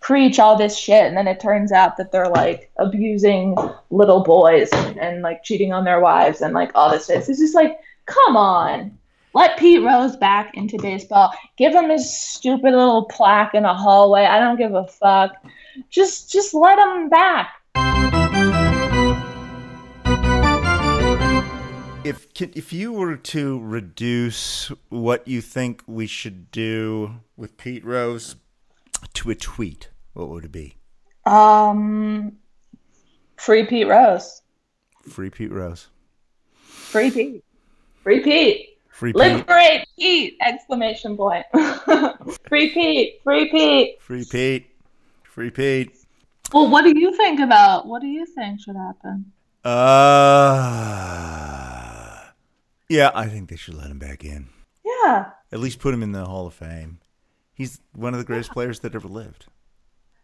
preach 0.00 0.38
all 0.38 0.56
this 0.56 0.76
shit 0.76 1.04
and 1.04 1.16
then 1.16 1.28
it 1.28 1.38
turns 1.38 1.70
out 1.70 1.96
that 1.96 2.10
they're 2.10 2.28
like 2.28 2.70
abusing 2.76 3.56
little 3.90 4.22
boys 4.24 4.68
and, 4.72 4.98
and 4.98 5.22
like 5.22 5.44
cheating 5.44 5.72
on 5.72 5.84
their 5.84 6.00
wives 6.00 6.40
and 6.40 6.52
like 6.54 6.72
all 6.74 6.90
this 6.90 7.06
shit. 7.06 7.28
It's 7.28 7.38
just 7.38 7.54
like, 7.54 7.78
come 8.06 8.36
on. 8.36 8.98
Let 9.34 9.58
Pete 9.58 9.82
Rose 9.82 10.16
back 10.16 10.54
into 10.54 10.78
baseball. 10.78 11.32
Give 11.56 11.72
him 11.72 11.88
his 11.88 12.14
stupid 12.14 12.72
little 12.74 13.04
plaque 13.06 13.54
in 13.54 13.64
a 13.64 13.74
hallway. 13.74 14.24
I 14.24 14.38
don't 14.38 14.58
give 14.58 14.74
a 14.74 14.86
fuck. 14.86 15.32
Just 15.88 16.30
just 16.30 16.52
let 16.54 16.78
him 16.78 17.08
back. 17.08 17.62
if 22.04 22.26
if 22.40 22.72
you 22.72 22.92
were 22.92 23.16
to 23.16 23.60
reduce 23.60 24.70
what 24.88 25.26
you 25.26 25.40
think 25.40 25.82
we 25.86 26.06
should 26.06 26.50
do 26.50 27.20
with 27.36 27.56
Pete 27.56 27.84
Rose 27.84 28.36
to 29.14 29.30
a 29.30 29.34
tweet, 29.34 29.90
what 30.12 30.28
would 30.28 30.44
it 30.44 30.52
be? 30.52 30.76
Um 31.24 32.38
free 33.36 33.64
Pete 33.64 33.86
Rose. 33.86 34.42
Free 35.08 35.30
Pete 35.30 35.52
Rose. 35.52 35.88
Free 36.54 37.10
Pete. 37.10 37.44
Free 38.02 38.20
Pete. 38.20 38.71
Free 38.92 39.12
Pete. 39.12 39.20
Liberate 39.20 39.86
Pete! 39.98 40.36
Exclamation 40.40 41.16
point. 41.16 41.44
free 42.48 42.68
Pete. 42.70 43.20
Free 43.24 43.48
Pete. 43.50 44.00
Free 44.00 44.24
Pete. 44.24 44.70
Free 45.24 45.50
Pete. 45.50 45.96
Well, 46.52 46.68
what 46.68 46.84
do 46.84 46.96
you 46.96 47.16
think 47.16 47.40
about 47.40 47.86
what 47.86 48.02
do 48.02 48.06
you 48.06 48.26
think 48.26 48.60
should 48.60 48.76
happen? 48.76 49.32
Uh, 49.64 49.72
yeah, 52.88 53.10
I 53.14 53.26
think 53.28 53.48
they 53.48 53.56
should 53.56 53.74
let 53.74 53.90
him 53.90 53.98
back 53.98 54.24
in. 54.24 54.50
Yeah. 54.84 55.30
At 55.50 55.60
least 55.60 55.78
put 55.78 55.94
him 55.94 56.02
in 56.02 56.12
the 56.12 56.26
Hall 56.26 56.46
of 56.46 56.52
Fame. 56.52 56.98
He's 57.54 57.80
one 57.94 58.12
of 58.12 58.18
the 58.18 58.26
greatest 58.26 58.50
players 58.52 58.80
that 58.80 58.94
ever 58.94 59.08
lived. 59.08 59.46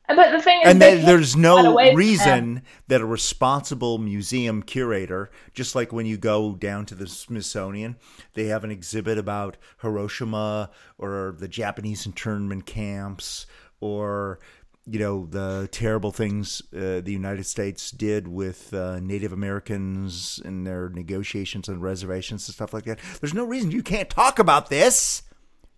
But 0.09 0.33
the 0.33 0.43
thing 0.43 0.63
is, 0.63 0.69
and 0.69 0.81
there's 0.81 1.37
no 1.37 1.59
away 1.59 1.85
from 1.85 1.91
him. 1.91 1.97
reason 1.97 2.63
that 2.87 3.03
a 3.03 3.07
responsible 3.07 3.99
museum 3.99 4.63
curator, 4.63 5.31
just 5.53 5.75
like 5.75 5.93
when 5.93 6.07
you 6.07 6.17
go 6.17 6.55
down 6.55 6.87
to 6.87 6.95
the 6.95 7.07
Smithsonian, 7.07 7.97
they 8.33 8.47
have 8.47 8.65
an 8.65 8.71
exhibit 8.71 9.19
about 9.19 9.59
Hiroshima 9.83 10.71
or 10.97 11.35
the 11.39 11.49
Japanese 11.49 12.07
internment 12.07 12.65
camps 12.65 13.47
or 13.81 14.41
you 14.87 14.99
know 14.99 15.27
the 15.27 15.69
terrible 15.71 16.11
things 16.11 16.63
uh, 16.75 17.01
the 17.01 17.13
United 17.13 17.45
States 17.45 17.91
did 17.91 18.27
with 18.27 18.73
uh, 18.73 19.01
Native 19.01 19.33
Americans 19.33 20.41
in 20.43 20.65
their 20.65 20.89
negotiations 20.89 21.69
and 21.69 21.83
reservations 21.83 22.49
and 22.49 22.55
stuff 22.55 22.73
like 22.73 22.85
that. 22.85 22.99
There's 23.21 23.35
no 23.35 23.45
reason 23.45 23.71
you 23.71 23.83
can't 23.83 24.09
talk 24.09 24.39
about 24.39 24.71
this. 24.71 25.23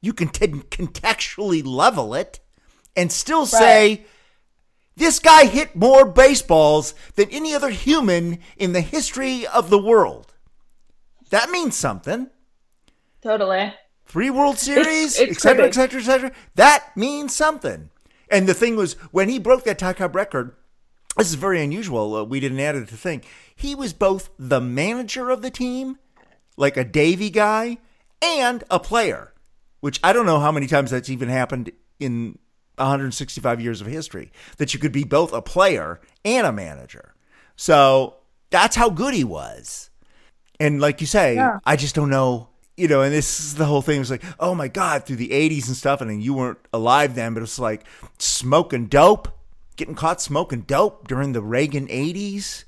You 0.01 0.13
can 0.13 0.29
t- 0.29 0.47
contextually 0.47 1.67
level 1.67 2.15
it 2.15 2.39
and 2.97 3.11
still 3.11 3.45
say 3.47 4.05
this 4.97 5.19
guy 5.19 5.47
hit 5.47 5.75
more 5.75 6.05
baseballs 6.05 6.95
than 7.15 7.31
any 7.31 7.55
other 7.55 7.71
human 7.71 8.39
in 8.57 8.73
the 8.73 8.81
history 8.81 9.47
of 9.47 9.71
the 9.71 9.79
world. 9.79 10.35
That 11.31 11.51
means 11.51 11.77
something. 11.77 12.29
Totally. 13.23 13.75
Three 14.07 14.31
World 14.31 14.59
Series, 14.59 15.19
it's 15.19 15.39
et 15.39 15.41
cetera, 15.41 15.67
et 15.67 15.75
cetera, 15.75 16.01
et 16.01 16.05
cetera. 16.05 16.33
That 16.57 16.97
means 16.97 17.35
something. 17.35 17.91
And 18.29 18.49
the 18.49 18.55
thing 18.55 18.77
was, 18.77 18.95
when 19.13 19.29
he 19.29 19.39
broke 19.39 19.65
that 19.65 19.79
Ty 19.79 19.93
Cobb 19.93 20.17
record, 20.17 20.57
this 21.17 21.29
is 21.29 21.35
very 21.35 21.63
unusual. 21.63 22.17
Uh, 22.17 22.25
we 22.25 22.41
didn't 22.41 22.61
add 22.61 22.77
it 22.77 22.87
to 22.87 22.91
the 22.91 22.97
thing. 22.97 23.23
He 23.55 23.75
was 23.75 23.93
both 23.93 24.31
the 24.39 24.61
manager 24.61 25.31
of 25.31 25.43
the 25.43 25.51
team, 25.51 25.99
like 26.57 26.77
a 26.77 26.85
Davey 26.85 27.31
guy, 27.31 27.79
and 28.23 28.65
a 28.71 28.81
player, 28.81 29.33
which 29.81 30.01
I 30.03 30.13
don't 30.13 30.27
know 30.27 30.41
how 30.41 30.53
many 30.53 30.67
times 30.67 30.91
that's 30.91 31.11
even 31.11 31.29
happened 31.29 31.71
in 31.99 32.39
165 32.77 33.61
years 33.61 33.81
of 33.81 33.87
history 33.87 34.33
that 34.57 34.73
you 34.75 34.81
could 34.81 34.93
be 34.93 35.05
both 35.05 35.33
a 35.33 35.43
player 35.43 36.01
and 36.25 36.47
a 36.47 36.53
manager. 36.53 37.15
So 37.57 38.17
that's 38.51 38.77
how 38.77 38.91
good 38.91 39.15
he 39.15 39.25
was. 39.25 39.91
And 40.59 40.81
like 40.81 41.01
you 41.01 41.07
say, 41.07 41.35
Yeah. 41.35 41.59
I 41.65 41.77
just 41.77 41.95
don't 41.95 42.11
know, 42.11 42.49
you 42.77 42.89
know, 42.89 43.03
and 43.03 43.13
this 43.13 43.41
is 43.41 43.55
the 43.55 43.65
whole 43.67 43.83
thing. 43.83 43.97
It 43.97 44.01
was 44.01 44.11
like, 44.11 44.25
oh 44.39 44.55
my 44.55 44.69
God, 44.69 45.05
through 45.05 45.17
the 45.17 45.29
80s 45.31 45.67
and 45.69 45.77
stuff. 45.77 46.01
And 46.01 46.11
then 46.11 46.21
you 46.21 46.35
weren't 46.35 46.59
alive 46.73 47.15
then, 47.15 47.35
but 47.35 47.43
it's 47.43 47.59
like 47.59 47.85
smoking 48.19 48.87
dope, 48.87 49.29
getting 49.77 49.95
caught 49.95 50.21
smoking 50.21 50.63
dope 50.63 51.09
during 51.09 51.33
the 51.33 51.43
Reagan 51.43 51.87
80s, 51.89 52.65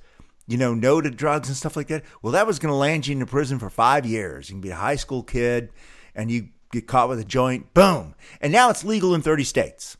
you 0.47 0.57
know, 0.57 0.75
no 0.75 1.01
to 1.01 1.11
drugs 1.11 1.49
and 1.49 1.57
stuff 1.57 1.77
like 1.77 1.89
that. 1.89 2.05
Well, 2.23 2.33
that 2.33 2.47
was 2.47 2.59
going 2.59 2.73
to 2.73 2.77
land 2.77 3.07
you 3.07 3.17
in 3.19 3.27
prison 3.27 3.59
for 3.59 3.71
five 3.71 4.05
years. 4.07 4.49
You 4.49 4.55
can 4.55 4.61
be 4.61 4.71
a 4.71 4.77
high 4.77 4.97
school 4.97 5.23
kid 5.23 5.71
and 6.15 6.31
you 6.31 6.49
get 6.73 6.89
caught 6.89 7.09
with 7.09 7.21
a 7.21 7.25
joint, 7.25 7.73
boom. 7.75 8.17
And 8.41 8.53
now 8.53 8.71
it's 8.71 8.83
legal 8.83 9.15
in 9.15 9.23
30 9.23 9.45
states. 9.45 9.97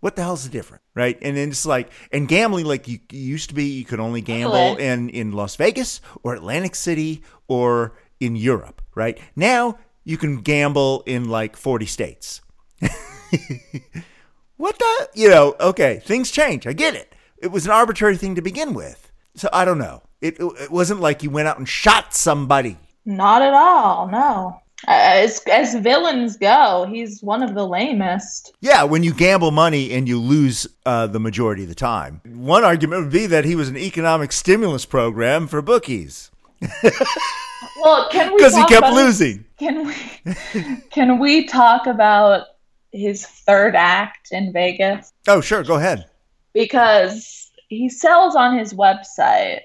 What 0.00 0.16
the 0.16 0.22
hell's 0.22 0.44
the 0.44 0.50
difference, 0.50 0.82
right? 0.94 1.18
And 1.20 1.36
then 1.36 1.50
it's 1.50 1.66
like, 1.66 1.92
and 2.10 2.26
gambling, 2.26 2.64
like 2.64 2.88
you, 2.88 2.98
you 3.12 3.20
used 3.20 3.50
to 3.50 3.54
be, 3.54 3.66
you 3.66 3.84
could 3.84 4.00
only 4.00 4.22
gamble 4.22 4.78
in 4.78 5.10
in 5.10 5.32
Las 5.32 5.56
Vegas 5.56 6.00
or 6.22 6.34
Atlantic 6.34 6.74
City 6.74 7.22
or 7.48 7.92
in 8.18 8.34
Europe, 8.34 8.80
right? 8.94 9.20
Now 9.36 9.78
you 10.04 10.16
can 10.16 10.40
gamble 10.40 11.02
in 11.04 11.28
like 11.28 11.54
40 11.54 11.84
states. 11.84 12.40
what 14.56 14.78
the, 14.78 15.08
you 15.14 15.28
know, 15.28 15.54
okay, 15.60 16.00
things 16.02 16.30
change. 16.30 16.66
I 16.66 16.72
get 16.72 16.94
it. 16.94 17.14
It 17.36 17.48
was 17.48 17.66
an 17.66 17.72
arbitrary 17.72 18.16
thing 18.16 18.36
to 18.36 18.42
begin 18.42 18.72
with. 18.72 19.12
So 19.36 19.50
I 19.52 19.66
don't 19.66 19.78
know. 19.78 20.02
It, 20.22 20.38
it 20.40 20.70
wasn't 20.70 21.00
like 21.00 21.22
you 21.22 21.28
went 21.28 21.48
out 21.48 21.58
and 21.58 21.68
shot 21.68 22.14
somebody. 22.14 22.78
Not 23.04 23.42
at 23.42 23.52
all. 23.52 24.08
No. 24.08 24.60
As 24.86 25.40
as 25.52 25.74
villains 25.76 26.36
go, 26.36 26.86
he's 26.90 27.22
one 27.22 27.42
of 27.42 27.54
the 27.54 27.66
lamest. 27.66 28.52
Yeah, 28.60 28.82
when 28.84 29.02
you 29.02 29.12
gamble 29.12 29.50
money 29.50 29.92
and 29.92 30.08
you 30.08 30.18
lose 30.20 30.66
uh, 30.86 31.06
the 31.06 31.20
majority 31.20 31.62
of 31.64 31.68
the 31.68 31.74
time. 31.74 32.20
One 32.26 32.64
argument 32.64 33.02
would 33.04 33.12
be 33.12 33.26
that 33.26 33.44
he 33.44 33.54
was 33.56 33.68
an 33.68 33.76
economic 33.76 34.32
stimulus 34.32 34.86
program 34.86 35.46
for 35.46 35.60
bookies 35.62 36.30
Well, 37.82 38.08
can 38.10 38.30
we 38.32 38.36
because 38.38 38.54
he 38.56 38.64
kept 38.66 38.78
about- 38.78 38.94
losing. 38.94 39.44
Can 39.58 39.86
we 39.86 40.76
can 40.90 41.18
we 41.18 41.46
talk 41.46 41.86
about 41.86 42.46
his 42.92 43.26
third 43.26 43.74
act 43.76 44.28
in 44.32 44.52
Vegas? 44.52 45.12
Oh, 45.28 45.40
sure, 45.40 45.62
go 45.62 45.76
ahead. 45.76 46.06
Because 46.54 47.50
he 47.68 47.88
sells 47.88 48.34
on 48.34 48.58
his 48.58 48.74
website. 48.74 49.60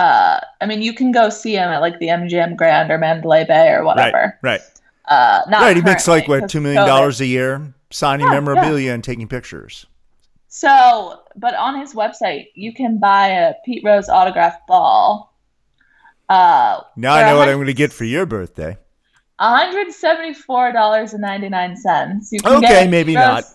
Uh, 0.00 0.40
I 0.62 0.66
mean, 0.66 0.80
you 0.82 0.92
can 0.94 1.12
go 1.12 1.28
see 1.28 1.54
him 1.56 1.68
at 1.70 1.80
like 1.80 1.98
the 1.98 2.08
MGM 2.08 2.56
Grand 2.56 2.90
or 2.90 2.96
Mandalay 2.98 3.44
Bay 3.44 3.68
or 3.70 3.84
whatever. 3.84 4.38
Right, 4.42 4.60
right. 4.60 4.80
Uh, 5.06 5.42
not 5.48 5.60
right, 5.62 5.76
he 5.76 5.82
makes 5.82 6.06
like, 6.08 6.26
what, 6.28 6.40
'cause 6.42 6.52
$2 6.52 6.56
of 6.56 6.62
million 6.62 6.82
COVID. 6.84 7.20
a 7.20 7.26
year 7.26 7.74
signing 7.90 8.26
Yeah, 8.26 8.32
memorabilia 8.32 8.92
and 8.94 9.02
taking 9.04 9.28
pictures. 9.28 9.86
So, 10.48 11.20
but 11.36 11.54
on 11.54 11.78
his 11.80 11.92
website, 11.94 12.46
you 12.54 12.72
can 12.72 12.98
buy 12.98 13.28
a 13.28 13.54
Pete 13.64 13.82
Rose 13.84 14.08
autographed 14.08 14.66
ball. 14.66 15.34
Uh, 16.28 16.80
Now 16.96 17.14
I 17.14 17.26
know 17.26 17.36
what 17.36 17.48
I'm 17.48 17.56
going 17.56 17.66
to 17.66 17.74
get 17.74 17.92
for 17.92 18.04
your 18.04 18.24
birthday. 18.24 18.78
$174.99. 19.40 22.32
You 22.32 22.40
can 22.40 22.64
Okay, 22.64 22.88
maybe 22.88 23.12
Pete 23.12 23.20
not. 23.20 23.44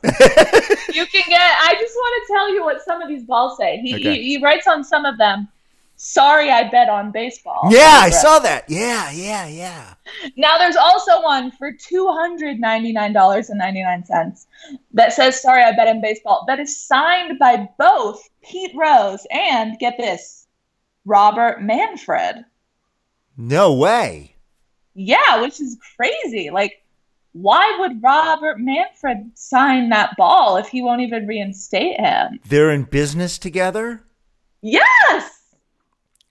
You 0.93 1.05
can 1.07 1.23
get, 1.27 1.41
I 1.41 1.73
just 1.79 1.95
want 1.95 2.27
to 2.27 2.33
tell 2.33 2.53
you 2.53 2.63
what 2.63 2.81
some 2.83 3.01
of 3.01 3.07
these 3.09 3.23
balls 3.23 3.57
say. 3.57 3.79
He, 3.81 3.95
Okay. 3.95 4.15
he, 4.15 4.37
he 4.37 4.43
writes 4.43 4.67
on 4.67 4.83
some 4.83 5.05
of 5.05 5.17
them, 5.17 5.47
sorry 5.95 6.49
I 6.49 6.69
bet 6.69 6.89
on 6.89 7.11
baseball. 7.11 7.69
yeah, 7.69 7.99
I 8.01 8.09
saw 8.09 8.39
that. 8.39 8.67
Yeah, 8.69 9.11
yeah, 9.11 9.47
yeah. 9.47 9.93
Now 10.35 10.57
there's 10.57 10.75
also 10.75 11.21
one 11.21 11.51
for 11.51 11.71
$299.99 11.71 14.45
that 14.93 15.13
says 15.13 15.41
sorry 15.41 15.63
I 15.63 15.73
bet 15.75 15.87
on 15.87 16.01
baseball 16.01 16.43
that 16.47 16.59
is 16.59 16.85
signed 16.85 17.39
by 17.39 17.69
both 17.77 18.27
Pete 18.43 18.71
Rose 18.75 19.25
and 19.31 19.79
get 19.79 19.95
this 19.97 20.47
Robert 21.05 21.61
Manfred. 21.61 22.43
No 23.37 23.73
way. 23.73 24.35
Yeah, 24.93 25.41
which 25.41 25.59
is 25.59 25.77
crazy. 25.97 26.51
Like 26.51 26.85
why 27.35 27.75
would 27.79 28.01
Robert 28.01 28.61
Manfred 28.61 29.31
sign 29.35 29.89
that 29.89 30.15
ball 30.17 30.55
if 30.55 30.69
he 30.69 30.81
won't 30.81 31.01
even 31.01 31.27
reinstate 31.27 31.99
him? 31.99 32.39
They're 32.47 32.71
in 32.71 32.83
business 32.83 33.37
together? 33.37 34.05
Yes! 34.61 35.41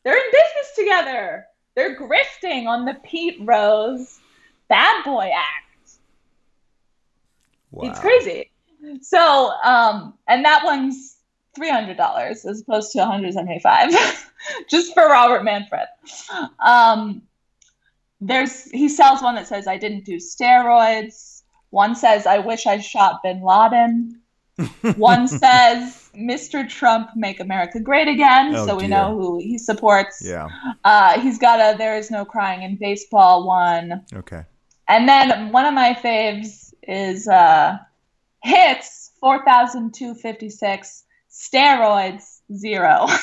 They're 0.04 0.16
in 0.16 0.30
business 0.30 0.74
together. 0.76 1.46
They're 1.74 1.98
grifting 1.98 2.66
on 2.66 2.84
the 2.84 2.94
Pete 3.02 3.38
Rose 3.40 4.20
bad 4.68 5.04
boy 5.04 5.30
act. 5.34 5.98
Wow. 7.70 7.90
It's 7.90 8.00
crazy. 8.00 8.50
So, 9.00 9.52
um, 9.62 10.14
and 10.28 10.44
that 10.44 10.62
one's 10.64 11.16
three 11.56 11.70
hundred 11.70 11.96
dollars 11.96 12.44
as 12.44 12.60
opposed 12.60 12.92
to 12.92 12.98
one 12.98 13.08
hundred 13.08 13.32
seventy-five, 13.32 13.90
just 14.70 14.94
for 14.94 15.06
Robert 15.06 15.42
Manfred. 15.42 15.86
Um, 16.60 17.22
there's 18.20 18.70
he 18.70 18.88
sells 18.88 19.22
one 19.22 19.34
that 19.36 19.46
says 19.46 19.66
I 19.66 19.78
didn't 19.78 20.04
do 20.04 20.16
steroids. 20.16 21.42
One 21.70 21.94
says 21.94 22.26
I 22.26 22.38
wish 22.38 22.66
I 22.66 22.78
shot 22.78 23.22
Bin 23.22 23.42
Laden. 23.42 24.20
One 24.96 25.26
says 25.42 26.10
Mr. 26.16 26.68
Trump 26.68 27.10
make 27.16 27.40
America 27.40 27.80
great 27.80 28.08
again, 28.08 28.54
Oh, 28.54 28.66
so 28.66 28.74
we 28.76 28.82
dear. 28.82 28.90
know 28.90 29.16
who 29.18 29.38
he 29.38 29.58
supports. 29.58 30.22
Yeah. 30.24 30.48
Uh, 30.84 31.20
he's 31.20 31.38
got 31.38 31.58
a 31.60 31.76
there 31.76 31.96
is 31.96 32.10
no 32.10 32.24
crying 32.24 32.62
in 32.62 32.76
baseball 32.76 33.46
one. 33.46 34.04
Okay. 34.14 34.42
And 34.88 35.08
then 35.08 35.50
one 35.52 35.66
of 35.66 35.74
my 35.74 35.94
faves 35.94 36.72
is 36.82 37.26
uh, 37.26 37.78
hits 38.42 39.10
4,256, 39.20 41.04
steroids 41.30 42.40
zero. 42.54 43.06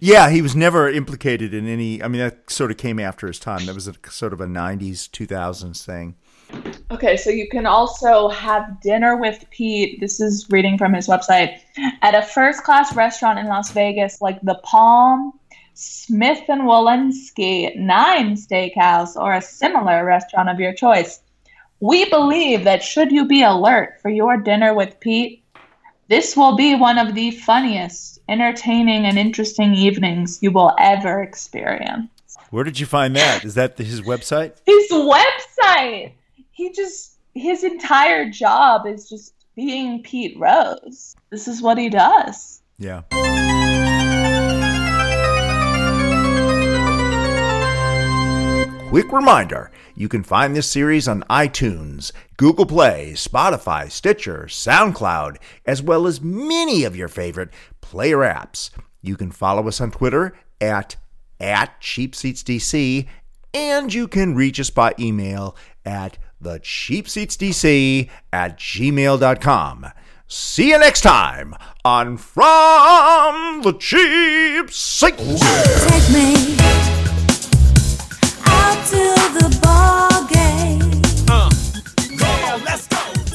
Yeah, 0.00 0.28
he 0.28 0.42
was 0.42 0.54
never 0.54 0.88
implicated 0.90 1.54
in 1.54 1.66
any. 1.66 2.02
I 2.02 2.08
mean, 2.08 2.20
that 2.20 2.50
sort 2.50 2.70
of 2.70 2.76
came 2.76 2.98
after 3.00 3.26
his 3.26 3.38
time. 3.38 3.64
That 3.66 3.74
was 3.74 3.88
a 3.88 3.94
sort 4.10 4.32
of 4.34 4.40
a 4.40 4.46
'90s, 4.46 5.08
2000s 5.08 5.82
thing. 5.82 6.14
Okay, 6.90 7.16
so 7.16 7.30
you 7.30 7.48
can 7.48 7.66
also 7.66 8.28
have 8.28 8.80
dinner 8.80 9.16
with 9.16 9.44
Pete. 9.50 10.00
This 10.00 10.20
is 10.20 10.46
reading 10.50 10.78
from 10.78 10.94
his 10.94 11.06
website 11.06 11.60
at 12.02 12.14
a 12.14 12.22
first 12.22 12.64
class 12.64 12.94
restaurant 12.96 13.38
in 13.38 13.46
Las 13.46 13.70
Vegas, 13.72 14.22
like 14.22 14.40
the 14.42 14.58
Palm, 14.64 15.32
Smith 15.74 16.40
and 16.48 16.62
Wollensky, 16.62 17.76
Nine 17.76 18.34
Steakhouse, 18.34 19.16
or 19.16 19.34
a 19.34 19.42
similar 19.42 20.04
restaurant 20.04 20.48
of 20.48 20.58
your 20.58 20.72
choice. 20.72 21.20
We 21.80 22.08
believe 22.08 22.64
that 22.64 22.82
should 22.82 23.12
you 23.12 23.26
be 23.26 23.42
alert 23.42 24.00
for 24.00 24.08
your 24.08 24.36
dinner 24.38 24.74
with 24.74 24.98
Pete, 24.98 25.44
this 26.08 26.36
will 26.38 26.56
be 26.56 26.74
one 26.74 26.96
of 26.96 27.14
the 27.14 27.32
funniest, 27.32 28.18
entertaining, 28.30 29.04
and 29.04 29.18
interesting 29.18 29.74
evenings 29.74 30.38
you 30.42 30.50
will 30.50 30.74
ever 30.78 31.22
experience. 31.22 32.08
Where 32.50 32.64
did 32.64 32.80
you 32.80 32.86
find 32.86 33.14
that? 33.14 33.44
Is 33.44 33.54
that 33.54 33.76
his 33.76 34.00
website? 34.00 34.56
His 34.64 34.90
website! 34.90 36.12
He 36.58 36.72
just, 36.72 37.20
his 37.36 37.62
entire 37.62 38.28
job 38.28 38.84
is 38.84 39.08
just 39.08 39.32
being 39.54 40.02
Pete 40.02 40.36
Rose. 40.36 41.14
This 41.30 41.46
is 41.46 41.62
what 41.62 41.78
he 41.78 41.88
does. 41.88 42.62
Yeah. 42.78 43.02
Quick 48.88 49.12
reminder 49.12 49.70
you 49.94 50.08
can 50.08 50.24
find 50.24 50.56
this 50.56 50.68
series 50.68 51.06
on 51.06 51.22
iTunes, 51.30 52.10
Google 52.36 52.66
Play, 52.66 53.12
Spotify, 53.14 53.88
Stitcher, 53.88 54.46
SoundCloud, 54.48 55.36
as 55.64 55.80
well 55.80 56.08
as 56.08 56.20
many 56.20 56.82
of 56.82 56.96
your 56.96 57.06
favorite 57.06 57.50
player 57.80 58.18
apps. 58.18 58.70
You 59.00 59.16
can 59.16 59.30
follow 59.30 59.68
us 59.68 59.80
on 59.80 59.92
Twitter 59.92 60.36
at, 60.60 60.96
at 61.38 61.80
CheapSeatsDC, 61.80 63.06
and 63.54 63.94
you 63.94 64.08
can 64.08 64.34
reach 64.34 64.58
us 64.58 64.70
by 64.70 64.96
email 64.98 65.54
at 65.84 66.18
thecheapseatsdc 66.42 68.08
at 68.32 68.58
gmail.com. 68.58 69.86
See 70.26 70.70
you 70.70 70.78
next 70.78 71.00
time 71.00 71.54
on 71.84 72.18
From 72.18 73.62
the 73.62 73.72
Cheap 73.72 74.70
Seats. 74.70 75.08
Take 75.08 76.08
me 76.10 76.56
out 78.44 78.86
to 78.86 79.14
the 79.38 79.58
ball 79.62 80.26
game. 80.26 81.02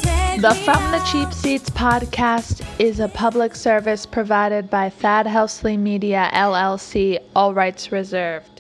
Take 0.04 0.41
The 0.41 0.54
From 0.64 0.91
the. 0.91 1.04
Cheap 1.04 1.34
Seats 1.34 1.70
podcast 1.70 2.66
is 2.80 2.99
a 2.99 3.08
public 3.10 3.56
service 3.56 4.06
provided 4.06 4.70
by 4.70 4.89
Thad 4.89 5.26
Helsley 5.26 5.78
Media 5.78 6.30
LLC, 6.34 7.20
all 7.36 7.54
rights 7.54 7.91
reserved. 7.91 8.53